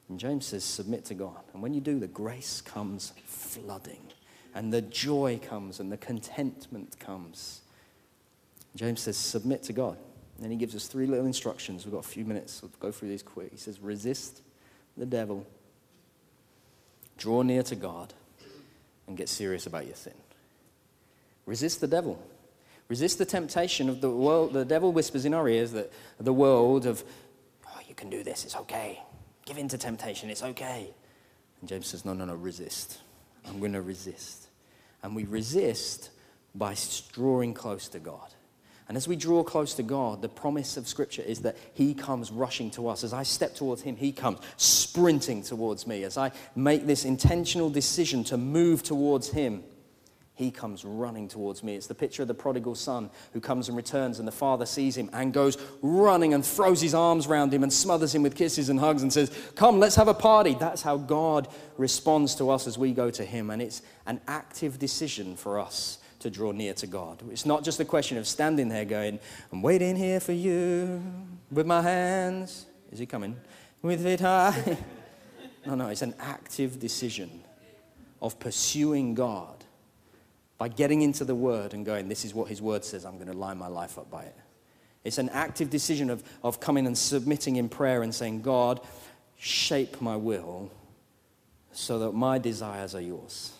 And 0.08 0.18
James 0.18 0.46
says, 0.46 0.64
submit 0.64 1.04
to 1.04 1.14
God. 1.14 1.42
And 1.52 1.62
when 1.62 1.74
you 1.74 1.82
do, 1.82 2.00
the 2.00 2.06
grace 2.06 2.62
comes 2.62 3.12
flooding, 3.26 4.00
and 4.54 4.72
the 4.72 4.80
joy 4.80 5.38
comes, 5.46 5.80
and 5.80 5.92
the 5.92 5.98
contentment 5.98 6.98
comes. 6.98 7.60
James 8.74 9.02
says, 9.02 9.18
submit 9.18 9.64
to 9.64 9.74
God. 9.74 9.98
And 10.36 10.44
then 10.44 10.50
he 10.50 10.56
gives 10.56 10.74
us 10.74 10.86
three 10.86 11.06
little 11.06 11.26
instructions. 11.26 11.84
We've 11.84 11.92
got 11.92 12.06
a 12.06 12.08
few 12.08 12.24
minutes. 12.24 12.62
We'll 12.62 12.70
go 12.80 12.90
through 12.90 13.10
these 13.10 13.22
quick. 13.22 13.50
He 13.50 13.58
says, 13.58 13.80
resist 13.80 14.40
the 14.96 15.04
devil, 15.04 15.46
draw 17.18 17.42
near 17.42 17.62
to 17.64 17.76
God, 17.76 18.14
and 19.06 19.16
get 19.16 19.28
serious 19.28 19.66
about 19.66 19.86
your 19.86 19.96
sin. 19.96 20.14
Resist 21.46 21.80
the 21.80 21.86
devil. 21.86 22.20
Resist 22.88 23.18
the 23.18 23.24
temptation 23.24 23.88
of 23.88 24.00
the 24.00 24.10
world. 24.10 24.52
The 24.52 24.64
devil 24.64 24.92
whispers 24.92 25.24
in 25.24 25.34
our 25.34 25.48
ears 25.48 25.72
that 25.72 25.92
the 26.18 26.32
world 26.32 26.86
of, 26.86 27.04
oh, 27.66 27.80
you 27.88 27.94
can 27.94 28.10
do 28.10 28.22
this, 28.22 28.44
it's 28.44 28.56
okay. 28.56 29.00
Give 29.44 29.58
in 29.58 29.68
to 29.68 29.78
temptation, 29.78 30.30
it's 30.30 30.42
okay. 30.42 30.90
And 31.60 31.68
James 31.68 31.86
says, 31.86 32.04
no, 32.04 32.12
no, 32.12 32.24
no, 32.24 32.34
resist. 32.34 32.98
I'm 33.46 33.60
going 33.60 33.72
to 33.72 33.82
resist. 33.82 34.48
And 35.02 35.14
we 35.14 35.24
resist 35.24 36.10
by 36.54 36.74
drawing 37.12 37.54
close 37.54 37.88
to 37.88 37.98
God. 37.98 38.34
And 38.88 38.96
as 38.96 39.08
we 39.08 39.16
draw 39.16 39.42
close 39.42 39.74
to 39.74 39.82
God, 39.82 40.22
the 40.22 40.28
promise 40.28 40.76
of 40.76 40.86
Scripture 40.86 41.22
is 41.22 41.40
that 41.40 41.56
He 41.74 41.92
comes 41.92 42.30
rushing 42.30 42.70
to 42.72 42.88
us. 42.88 43.02
As 43.02 43.12
I 43.12 43.24
step 43.24 43.54
towards 43.54 43.82
Him, 43.82 43.96
He 43.96 44.12
comes 44.12 44.38
sprinting 44.56 45.42
towards 45.42 45.86
me. 45.86 46.04
As 46.04 46.16
I 46.16 46.30
make 46.54 46.86
this 46.86 47.04
intentional 47.04 47.68
decision 47.68 48.22
to 48.24 48.36
move 48.36 48.84
towards 48.84 49.28
Him, 49.28 49.64
He 50.36 50.52
comes 50.52 50.84
running 50.84 51.26
towards 51.26 51.64
me. 51.64 51.74
It's 51.74 51.88
the 51.88 51.96
picture 51.96 52.22
of 52.22 52.28
the 52.28 52.34
prodigal 52.34 52.76
son 52.76 53.10
who 53.32 53.40
comes 53.40 53.66
and 53.66 53.76
returns, 53.76 54.20
and 54.20 54.28
the 54.28 54.32
father 54.32 54.66
sees 54.66 54.96
him 54.96 55.10
and 55.12 55.32
goes 55.32 55.58
running 55.82 56.32
and 56.32 56.46
throws 56.46 56.80
his 56.80 56.94
arms 56.94 57.26
around 57.26 57.52
him 57.52 57.64
and 57.64 57.72
smothers 57.72 58.14
him 58.14 58.22
with 58.22 58.36
kisses 58.36 58.68
and 58.68 58.78
hugs 58.78 59.02
and 59.02 59.12
says, 59.12 59.36
Come, 59.56 59.80
let's 59.80 59.96
have 59.96 60.06
a 60.08 60.14
party. 60.14 60.54
That's 60.54 60.82
how 60.82 60.96
God 60.96 61.48
responds 61.76 62.36
to 62.36 62.50
us 62.50 62.68
as 62.68 62.78
we 62.78 62.92
go 62.92 63.10
to 63.10 63.24
Him. 63.24 63.50
And 63.50 63.60
it's 63.60 63.82
an 64.06 64.20
active 64.28 64.78
decision 64.78 65.34
for 65.34 65.58
us 65.58 65.98
to 66.20 66.30
draw 66.30 66.52
near 66.52 66.74
to 66.74 66.86
God. 66.86 67.22
It's 67.30 67.46
not 67.46 67.64
just 67.64 67.80
a 67.80 67.84
question 67.84 68.18
of 68.18 68.26
standing 68.26 68.68
there 68.68 68.84
going, 68.84 69.18
I'm 69.52 69.62
waiting 69.62 69.96
here 69.96 70.20
for 70.20 70.32
you 70.32 71.02
with 71.50 71.66
my 71.66 71.82
hands. 71.82 72.66
Is 72.90 72.98
he 72.98 73.06
coming? 73.06 73.36
With 73.82 74.06
it 74.06 74.20
high. 74.20 74.78
no, 75.66 75.74
no, 75.74 75.88
it's 75.88 76.02
an 76.02 76.14
active 76.18 76.78
decision 76.80 77.42
of 78.22 78.38
pursuing 78.38 79.14
God 79.14 79.64
by 80.58 80.68
getting 80.68 81.02
into 81.02 81.24
the 81.24 81.34
Word 81.34 81.74
and 81.74 81.84
going, 81.84 82.08
This 82.08 82.24
is 82.24 82.34
what 82.34 82.48
His 82.48 82.62
Word 82.62 82.84
says, 82.84 83.04
I'm 83.04 83.16
going 83.16 83.30
to 83.30 83.36
line 83.36 83.58
my 83.58 83.68
life 83.68 83.98
up 83.98 84.10
by 84.10 84.24
it. 84.24 84.36
It's 85.04 85.18
an 85.18 85.28
active 85.28 85.70
decision 85.70 86.10
of, 86.10 86.24
of 86.42 86.58
coming 86.58 86.86
and 86.86 86.96
submitting 86.96 87.56
in 87.56 87.68
prayer 87.68 88.02
and 88.02 88.14
saying, 88.14 88.42
God, 88.42 88.80
shape 89.38 90.00
my 90.00 90.16
will 90.16 90.70
so 91.70 91.98
that 92.00 92.12
my 92.12 92.38
desires 92.38 92.94
are 92.94 93.00
yours. 93.00 93.52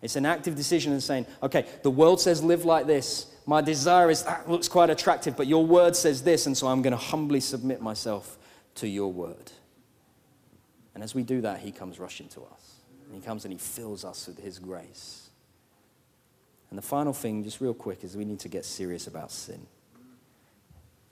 It's 0.00 0.16
an 0.16 0.26
active 0.26 0.54
decision 0.54 0.92
and 0.92 1.02
saying, 1.02 1.26
okay, 1.42 1.66
the 1.82 1.90
world 1.90 2.20
says 2.20 2.42
live 2.42 2.64
like 2.64 2.86
this. 2.86 3.26
My 3.46 3.60
desire 3.60 4.10
is 4.10 4.22
that 4.22 4.48
looks 4.48 4.68
quite 4.68 4.90
attractive, 4.90 5.36
but 5.36 5.46
your 5.46 5.66
word 5.66 5.96
says 5.96 6.22
this, 6.22 6.46
and 6.46 6.56
so 6.56 6.68
I'm 6.68 6.82
going 6.82 6.92
to 6.92 6.96
humbly 6.96 7.40
submit 7.40 7.80
myself 7.80 8.38
to 8.76 8.86
your 8.86 9.12
word. 9.12 9.50
And 10.94 11.02
as 11.02 11.14
we 11.14 11.22
do 11.22 11.40
that, 11.40 11.60
he 11.60 11.72
comes 11.72 11.98
rushing 11.98 12.28
to 12.28 12.42
us. 12.42 12.74
And 13.06 13.14
he 13.14 13.20
comes 13.20 13.44
and 13.44 13.52
he 13.52 13.58
fills 13.58 14.04
us 14.04 14.26
with 14.26 14.38
his 14.38 14.58
grace. 14.58 15.30
And 16.70 16.78
the 16.78 16.82
final 16.82 17.12
thing, 17.12 17.42
just 17.42 17.60
real 17.60 17.74
quick, 17.74 18.04
is 18.04 18.16
we 18.16 18.24
need 18.24 18.40
to 18.40 18.48
get 18.48 18.64
serious 18.64 19.06
about 19.06 19.32
sin. 19.32 19.66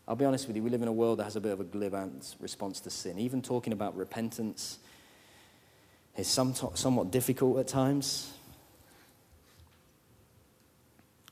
I'll 0.07 0.15
be 0.15 0.25
honest 0.25 0.47
with 0.47 0.57
you, 0.57 0.63
we 0.63 0.71
live 0.71 0.83
in 0.83 0.89
a 0.89 0.93
world 0.93 1.19
that 1.19 1.25
has 1.25 1.35
a 1.37 1.41
bit 1.41 1.53
of 1.53 1.61
a 1.61 1.65
glib 1.65 1.95
response 2.39 2.79
to 2.81 2.91
sin. 2.91 3.19
Even 3.19 3.43
talking 3.43 3.73
about 3.73 3.97
repentance 3.97 4.79
is 6.17 6.29
somewhat 6.29 7.11
difficult 7.11 7.59
at 7.59 7.67
times. 7.67 8.33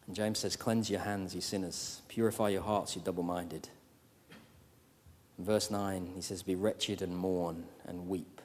And 0.06 0.14
James 0.14 0.38
says, 0.38 0.56
Cleanse 0.56 0.90
your 0.90 1.00
hands, 1.00 1.34
you 1.34 1.40
sinners. 1.40 2.02
Purify 2.08 2.50
your 2.50 2.62
hearts, 2.62 2.94
you 2.94 3.02
double 3.02 3.22
minded. 3.22 3.68
verse 5.38 5.70
9, 5.70 6.12
he 6.14 6.20
says, 6.20 6.42
Be 6.42 6.54
wretched 6.54 7.02
and 7.02 7.16
mourn 7.16 7.64
and 7.86 8.08
weep. 8.08 8.40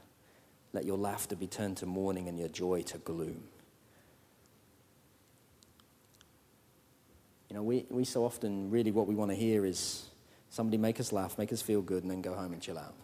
Let 0.71 0.85
your 0.85 0.97
laughter 0.97 1.35
be 1.35 1.47
turned 1.47 1.77
to 1.77 1.85
mourning 1.85 2.27
and 2.27 2.37
your 2.37 2.49
joy 2.49 2.83
to 2.83 2.97
gloom. 2.99 3.43
You 7.49 7.55
know, 7.55 7.63
we, 7.63 7.85
we 7.89 8.05
so 8.05 8.23
often, 8.23 8.69
really, 8.69 8.91
what 8.91 9.07
we 9.07 9.15
want 9.15 9.31
to 9.31 9.35
hear 9.35 9.65
is 9.65 10.09
Somebody 10.49 10.77
make 10.77 10.99
us 10.99 11.11
laugh, 11.11 11.37
make 11.37 11.53
us 11.53 11.61
feel 11.61 11.81
good, 11.81 12.03
and 12.03 12.11
then 12.11 12.21
go 12.21 12.33
home 12.33 12.53
and 12.53 12.61
chill 12.61 12.77
out. 12.77 12.95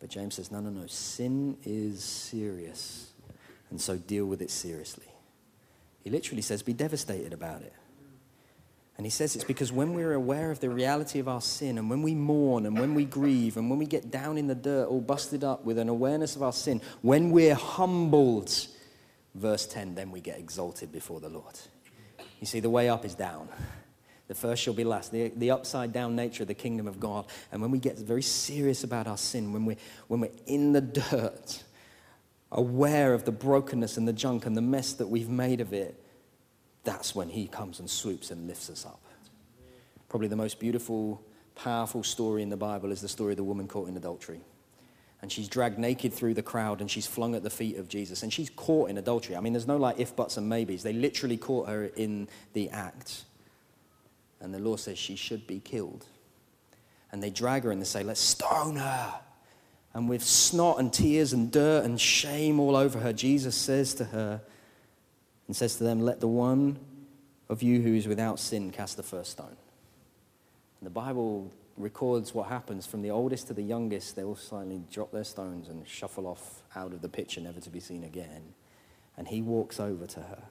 But 0.00 0.10
James 0.10 0.34
says, 0.34 0.50
no, 0.50 0.60
no, 0.60 0.70
no. 0.70 0.86
Sin 0.86 1.56
is 1.64 2.02
serious. 2.04 3.12
And 3.70 3.80
so 3.80 3.96
deal 3.96 4.26
with 4.26 4.42
it 4.42 4.50
seriously. 4.50 5.06
He 6.02 6.10
literally 6.10 6.42
says, 6.42 6.62
be 6.62 6.72
devastated 6.72 7.32
about 7.32 7.62
it. 7.62 7.72
And 8.96 9.06
he 9.06 9.10
says 9.10 9.34
it's 9.34 9.44
because 9.44 9.72
when 9.72 9.94
we're 9.94 10.12
aware 10.12 10.50
of 10.50 10.60
the 10.60 10.68
reality 10.68 11.18
of 11.18 11.26
our 11.26 11.40
sin 11.40 11.78
and 11.78 11.88
when 11.88 12.02
we 12.02 12.14
mourn 12.14 12.66
and 12.66 12.78
when 12.78 12.94
we 12.94 13.04
grieve 13.04 13.56
and 13.56 13.70
when 13.70 13.78
we 13.78 13.86
get 13.86 14.10
down 14.10 14.36
in 14.36 14.46
the 14.46 14.54
dirt 14.54 14.86
all 14.86 15.00
busted 15.00 15.42
up 15.42 15.64
with 15.64 15.78
an 15.78 15.88
awareness 15.88 16.36
of 16.36 16.42
our 16.42 16.52
sin, 16.52 16.80
when 17.00 17.30
we're 17.30 17.54
humbled, 17.54 18.66
verse 19.34 19.66
10, 19.66 19.94
then 19.94 20.10
we 20.10 20.20
get 20.20 20.38
exalted 20.38 20.92
before 20.92 21.20
the 21.20 21.28
Lord. 21.28 21.58
You 22.38 22.46
see, 22.46 22.60
the 22.60 22.70
way 22.70 22.88
up 22.88 23.04
is 23.04 23.14
down. 23.14 23.48
The 24.28 24.34
first 24.34 24.62
shall 24.62 24.74
be 24.74 24.84
last, 24.84 25.10
the, 25.10 25.32
the 25.36 25.50
upside 25.50 25.92
down 25.92 26.14
nature 26.14 26.44
of 26.44 26.48
the 26.48 26.54
kingdom 26.54 26.86
of 26.86 27.00
God. 27.00 27.26
And 27.50 27.60
when 27.60 27.70
we 27.70 27.78
get 27.78 27.98
very 27.98 28.22
serious 28.22 28.84
about 28.84 29.06
our 29.06 29.18
sin, 29.18 29.52
when 29.52 29.64
we're, 29.64 29.76
when 30.08 30.20
we're 30.20 30.30
in 30.46 30.72
the 30.72 30.80
dirt, 30.80 31.62
aware 32.52 33.14
of 33.14 33.24
the 33.24 33.32
brokenness 33.32 33.96
and 33.96 34.06
the 34.06 34.12
junk 34.12 34.46
and 34.46 34.56
the 34.56 34.62
mess 34.62 34.92
that 34.94 35.08
we've 35.08 35.28
made 35.28 35.60
of 35.60 35.72
it, 35.72 35.98
that's 36.84 37.14
when 37.14 37.28
he 37.28 37.46
comes 37.46 37.80
and 37.80 37.88
swoops 37.88 38.30
and 38.30 38.46
lifts 38.46 38.70
us 38.70 38.84
up. 38.84 39.00
Probably 40.08 40.28
the 40.28 40.36
most 40.36 40.60
beautiful, 40.60 41.22
powerful 41.54 42.02
story 42.02 42.42
in 42.42 42.50
the 42.50 42.56
Bible 42.56 42.92
is 42.92 43.00
the 43.00 43.08
story 43.08 43.32
of 43.32 43.38
the 43.38 43.44
woman 43.44 43.66
caught 43.66 43.88
in 43.88 43.96
adultery. 43.96 44.40
And 45.22 45.30
she's 45.30 45.48
dragged 45.48 45.78
naked 45.78 46.12
through 46.12 46.34
the 46.34 46.42
crowd 46.42 46.80
and 46.80 46.90
she's 46.90 47.06
flung 47.06 47.34
at 47.34 47.42
the 47.42 47.50
feet 47.50 47.76
of 47.76 47.88
Jesus. 47.88 48.22
And 48.22 48.32
she's 48.32 48.50
caught 48.50 48.90
in 48.90 48.98
adultery. 48.98 49.36
I 49.36 49.40
mean, 49.40 49.52
there's 49.52 49.68
no 49.68 49.76
like 49.76 49.98
if, 49.98 50.14
buts, 50.14 50.36
and 50.36 50.48
maybes. 50.48 50.82
They 50.82 50.92
literally 50.92 51.36
caught 51.36 51.68
her 51.68 51.84
in 51.84 52.28
the 52.52 52.68
act. 52.70 53.24
And 54.40 54.52
the 54.52 54.58
law 54.58 54.76
says 54.76 54.98
she 54.98 55.14
should 55.14 55.46
be 55.46 55.60
killed. 55.60 56.04
And 57.12 57.22
they 57.22 57.30
drag 57.30 57.62
her 57.62 57.70
and 57.70 57.80
they 57.80 57.86
say, 57.86 58.02
let's 58.02 58.20
stone 58.20 58.76
her. 58.76 59.14
And 59.94 60.08
with 60.08 60.22
snot 60.22 60.78
and 60.78 60.92
tears 60.92 61.32
and 61.32 61.50
dirt 61.50 61.84
and 61.84 62.00
shame 62.00 62.58
all 62.58 62.76
over 62.76 62.98
her, 63.00 63.12
Jesus 63.12 63.54
says 63.54 63.94
to 63.94 64.04
her, 64.06 64.40
and 65.46 65.54
says 65.54 65.76
to 65.76 65.84
them, 65.84 66.00
Let 66.00 66.20
the 66.20 66.28
one 66.28 66.78
of 67.48 67.62
you 67.62 67.82
who 67.82 67.94
is 67.94 68.08
without 68.08 68.40
sin 68.40 68.70
cast 68.70 68.96
the 68.96 69.02
first 69.02 69.32
stone. 69.32 69.56
And 70.80 70.86
the 70.86 70.90
Bible 70.90 71.52
records 71.76 72.34
what 72.34 72.48
happens 72.48 72.86
from 72.86 73.02
the 73.02 73.10
oldest 73.10 73.48
to 73.48 73.54
the 73.54 73.62
youngest. 73.62 74.16
They 74.16 74.24
all 74.24 74.36
silently 74.36 74.82
drop 74.90 75.12
their 75.12 75.24
stones 75.24 75.68
and 75.68 75.86
shuffle 75.86 76.26
off 76.26 76.62
out 76.74 76.92
of 76.92 77.02
the 77.02 77.08
picture, 77.08 77.40
never 77.40 77.60
to 77.60 77.70
be 77.70 77.80
seen 77.80 78.04
again. 78.04 78.54
And 79.16 79.28
he 79.28 79.42
walks 79.42 79.78
over 79.78 80.06
to 80.06 80.20
her 80.20 80.42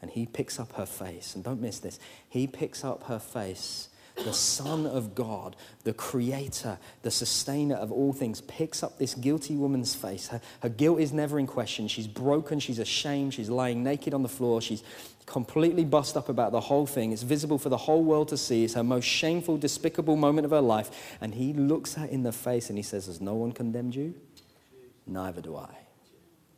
and 0.00 0.10
he 0.10 0.26
picks 0.26 0.58
up 0.58 0.72
her 0.72 0.86
face. 0.86 1.34
And 1.34 1.44
don't 1.44 1.60
miss 1.60 1.78
this. 1.78 1.98
He 2.28 2.46
picks 2.46 2.84
up 2.84 3.04
her 3.04 3.18
face 3.18 3.88
the 4.24 4.32
Son 4.32 4.86
of 4.86 5.14
God, 5.14 5.56
the 5.84 5.92
Creator, 5.92 6.78
the 7.02 7.10
Sustainer 7.10 7.76
of 7.76 7.92
all 7.92 8.12
things, 8.12 8.40
picks 8.42 8.82
up 8.82 8.98
this 8.98 9.14
guilty 9.14 9.56
woman's 9.56 9.94
face. 9.94 10.28
Her, 10.28 10.40
her 10.60 10.68
guilt 10.68 11.00
is 11.00 11.12
never 11.12 11.38
in 11.38 11.46
question. 11.46 11.88
She's 11.88 12.06
broken. 12.06 12.60
She's 12.60 12.78
ashamed. 12.78 13.34
She's 13.34 13.48
lying 13.50 13.82
naked 13.82 14.14
on 14.14 14.22
the 14.22 14.28
floor. 14.28 14.60
She's 14.60 14.82
completely 15.26 15.84
bust 15.84 16.16
up 16.16 16.28
about 16.28 16.52
the 16.52 16.60
whole 16.60 16.86
thing. 16.86 17.12
It's 17.12 17.22
visible 17.22 17.58
for 17.58 17.68
the 17.68 17.76
whole 17.76 18.02
world 18.02 18.28
to 18.28 18.36
see. 18.36 18.64
It's 18.64 18.74
her 18.74 18.84
most 18.84 19.04
shameful, 19.04 19.58
despicable 19.58 20.16
moment 20.16 20.44
of 20.44 20.50
her 20.50 20.60
life. 20.60 21.16
And 21.20 21.34
he 21.34 21.52
looks 21.52 21.94
her 21.94 22.06
in 22.06 22.22
the 22.22 22.32
face 22.32 22.68
and 22.68 22.78
he 22.78 22.82
says, 22.82 23.06
Has 23.06 23.20
no 23.20 23.34
one 23.34 23.52
condemned 23.52 23.94
you? 23.94 24.14
Neither 25.06 25.40
do 25.40 25.56
I. 25.56 25.74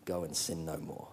Go 0.05 0.25
and 0.25 0.37
sin 0.37 0.65
no 0.65 0.77
more. 0.79 1.09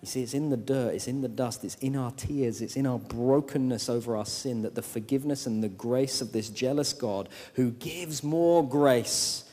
You 0.00 0.06
see, 0.06 0.22
it's 0.22 0.34
in 0.34 0.50
the 0.50 0.56
dirt, 0.56 0.94
it's 0.94 1.08
in 1.08 1.22
the 1.22 1.28
dust, 1.28 1.64
it's 1.64 1.74
in 1.76 1.96
our 1.96 2.12
tears, 2.12 2.60
it's 2.60 2.76
in 2.76 2.86
our 2.86 2.98
brokenness 2.98 3.88
over 3.88 4.16
our 4.16 4.26
sin 4.26 4.62
that 4.62 4.74
the 4.76 4.82
forgiveness 4.82 5.46
and 5.46 5.62
the 5.62 5.68
grace 5.68 6.20
of 6.20 6.32
this 6.32 6.50
jealous 6.50 6.92
God 6.92 7.28
who 7.54 7.72
gives 7.72 8.22
more 8.22 8.66
grace 8.66 9.44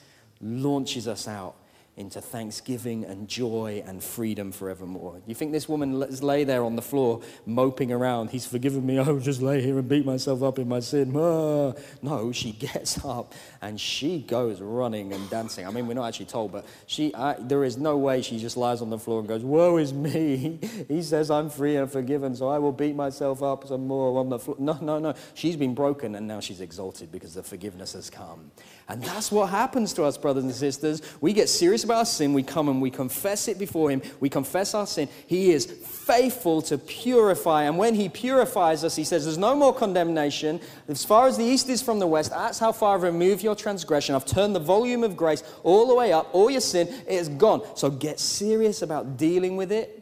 launches 0.41 1.07
us 1.07 1.27
out 1.27 1.55
into 1.97 2.19
thanksgiving 2.19 3.05
and 3.05 3.27
joy 3.27 3.81
and 3.85 4.03
freedom 4.03 4.51
forevermore. 4.51 5.21
You 5.25 5.33
think 5.33 5.53
this 5.53 5.69
woman 5.69 5.97
lay 6.21 6.43
there 6.43 6.63
on 6.63 6.75
the 6.75 6.81
floor 6.81 7.21
moping 7.45 7.91
around, 7.91 8.31
he's 8.31 8.45
forgiven 8.45 8.85
me, 8.85 8.99
I'll 8.99 9.19
just 9.19 9.41
lay 9.41 9.61
here 9.61 9.79
and 9.79 9.87
beat 9.87 10.05
myself 10.05 10.43
up 10.43 10.59
in 10.59 10.67
my 10.67 10.79
sin. 10.79 11.15
Ah. 11.15 11.73
No, 12.01 12.31
she 12.31 12.51
gets 12.51 13.03
up 13.03 13.33
and 13.61 13.79
she 13.79 14.19
goes 14.19 14.61
running 14.61 15.13
and 15.13 15.27
dancing. 15.29 15.65
I 15.65 15.71
mean, 15.71 15.87
we're 15.87 15.95
not 15.95 16.07
actually 16.07 16.27
told, 16.27 16.51
but 16.51 16.65
she, 16.85 17.13
I, 17.15 17.33
there 17.39 17.63
is 17.63 17.77
no 17.77 17.97
way 17.97 18.21
she 18.21 18.37
just 18.37 18.57
lies 18.57 18.81
on 18.81 18.89
the 18.89 18.99
floor 18.99 19.19
and 19.19 19.27
goes, 19.27 19.43
woe 19.43 19.77
is 19.77 19.93
me. 19.93 20.59
He 20.87 21.01
says 21.01 21.31
I'm 21.31 21.49
free 21.49 21.77
and 21.77 21.91
forgiven, 21.91 22.35
so 22.35 22.47
I 22.47 22.59
will 22.59 22.71
beat 22.71 22.95
myself 22.95 23.41
up 23.41 23.67
some 23.67 23.87
more 23.87 24.19
on 24.19 24.29
the 24.29 24.37
floor. 24.37 24.57
No, 24.59 24.77
no, 24.81 24.99
no. 24.99 25.13
She's 25.33 25.55
been 25.55 25.73
broken 25.73 26.15
and 26.15 26.27
now 26.27 26.39
she's 26.39 26.61
exalted 26.61 27.11
because 27.11 27.33
the 27.33 27.43
forgiveness 27.43 27.93
has 27.93 28.09
come. 28.09 28.51
And 28.87 29.01
that's 29.01 29.31
what 29.31 29.49
happens 29.49 29.93
to 29.93 30.03
us, 30.03 30.17
brothers 30.17 30.43
and 30.43 30.53
sisters. 30.53 31.01
We 31.21 31.33
get 31.33 31.49
serious 31.49 31.84
about 31.85 31.99
our 31.99 32.05
sin, 32.05 32.33
we 32.33 32.43
come 32.43 32.67
and 32.67 32.81
we 32.81 32.91
confess 32.91 33.47
it 33.47 33.57
before 33.57 33.89
Him, 33.89 34.01
we 34.19 34.29
confess 34.29 34.73
our 34.73 34.85
sin. 34.85 35.07
He 35.27 35.51
is 35.51 35.65
faithful 35.65 36.61
to 36.63 36.77
purify. 36.77 37.63
And 37.63 37.77
when 37.77 37.95
He 37.95 38.09
purifies 38.09 38.83
us, 38.83 38.95
He 38.95 39.05
says, 39.05 39.23
There's 39.23 39.37
no 39.37 39.55
more 39.55 39.73
condemnation. 39.73 40.59
As 40.89 41.05
far 41.05 41.27
as 41.27 41.37
the 41.37 41.45
east 41.45 41.69
is 41.69 41.81
from 41.81 41.99
the 41.99 42.07
west, 42.07 42.31
that's 42.31 42.59
how 42.59 42.73
far 42.73 42.95
I've 42.95 43.03
removed 43.03 43.43
your 43.43 43.55
transgression. 43.55 44.15
I've 44.15 44.25
turned 44.25 44.55
the 44.55 44.59
volume 44.59 45.03
of 45.03 45.15
grace 45.15 45.43
all 45.63 45.87
the 45.87 45.95
way 45.95 46.11
up. 46.11 46.29
All 46.33 46.49
your 46.49 46.61
sin 46.61 46.93
is 47.07 47.29
gone. 47.29 47.61
So 47.75 47.89
get 47.89 48.19
serious 48.19 48.81
about 48.81 49.17
dealing 49.17 49.55
with 49.55 49.71
it. 49.71 50.01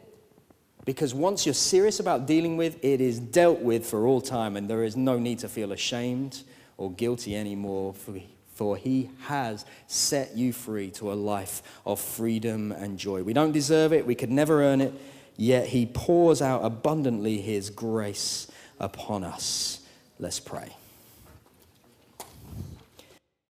Because 0.84 1.14
once 1.14 1.46
you're 1.46 1.54
serious 1.54 1.98
about 2.00 2.26
dealing 2.26 2.56
with 2.56 2.84
it 2.84 3.00
is 3.00 3.18
dealt 3.18 3.60
with 3.60 3.86
for 3.86 4.06
all 4.06 4.20
time, 4.20 4.56
and 4.56 4.68
there 4.68 4.84
is 4.84 4.96
no 4.96 5.18
need 5.18 5.38
to 5.38 5.48
feel 5.48 5.72
ashamed 5.72 6.42
or 6.76 6.90
guilty 6.92 7.36
anymore 7.36 7.94
for 7.94 8.12
for 8.54 8.76
he 8.76 9.10
has 9.22 9.64
set 9.86 10.36
you 10.36 10.52
free 10.52 10.90
to 10.92 11.12
a 11.12 11.14
life 11.14 11.62
of 11.84 12.00
freedom 12.00 12.72
and 12.72 12.98
joy. 12.98 13.22
We 13.22 13.32
don't 13.32 13.52
deserve 13.52 13.92
it, 13.92 14.06
we 14.06 14.14
could 14.14 14.30
never 14.30 14.62
earn 14.62 14.80
it, 14.80 14.94
yet 15.36 15.66
he 15.66 15.86
pours 15.86 16.40
out 16.40 16.64
abundantly 16.64 17.40
his 17.40 17.70
grace 17.70 18.48
upon 18.78 19.24
us. 19.24 19.80
Let's 20.18 20.40
pray. 20.40 20.76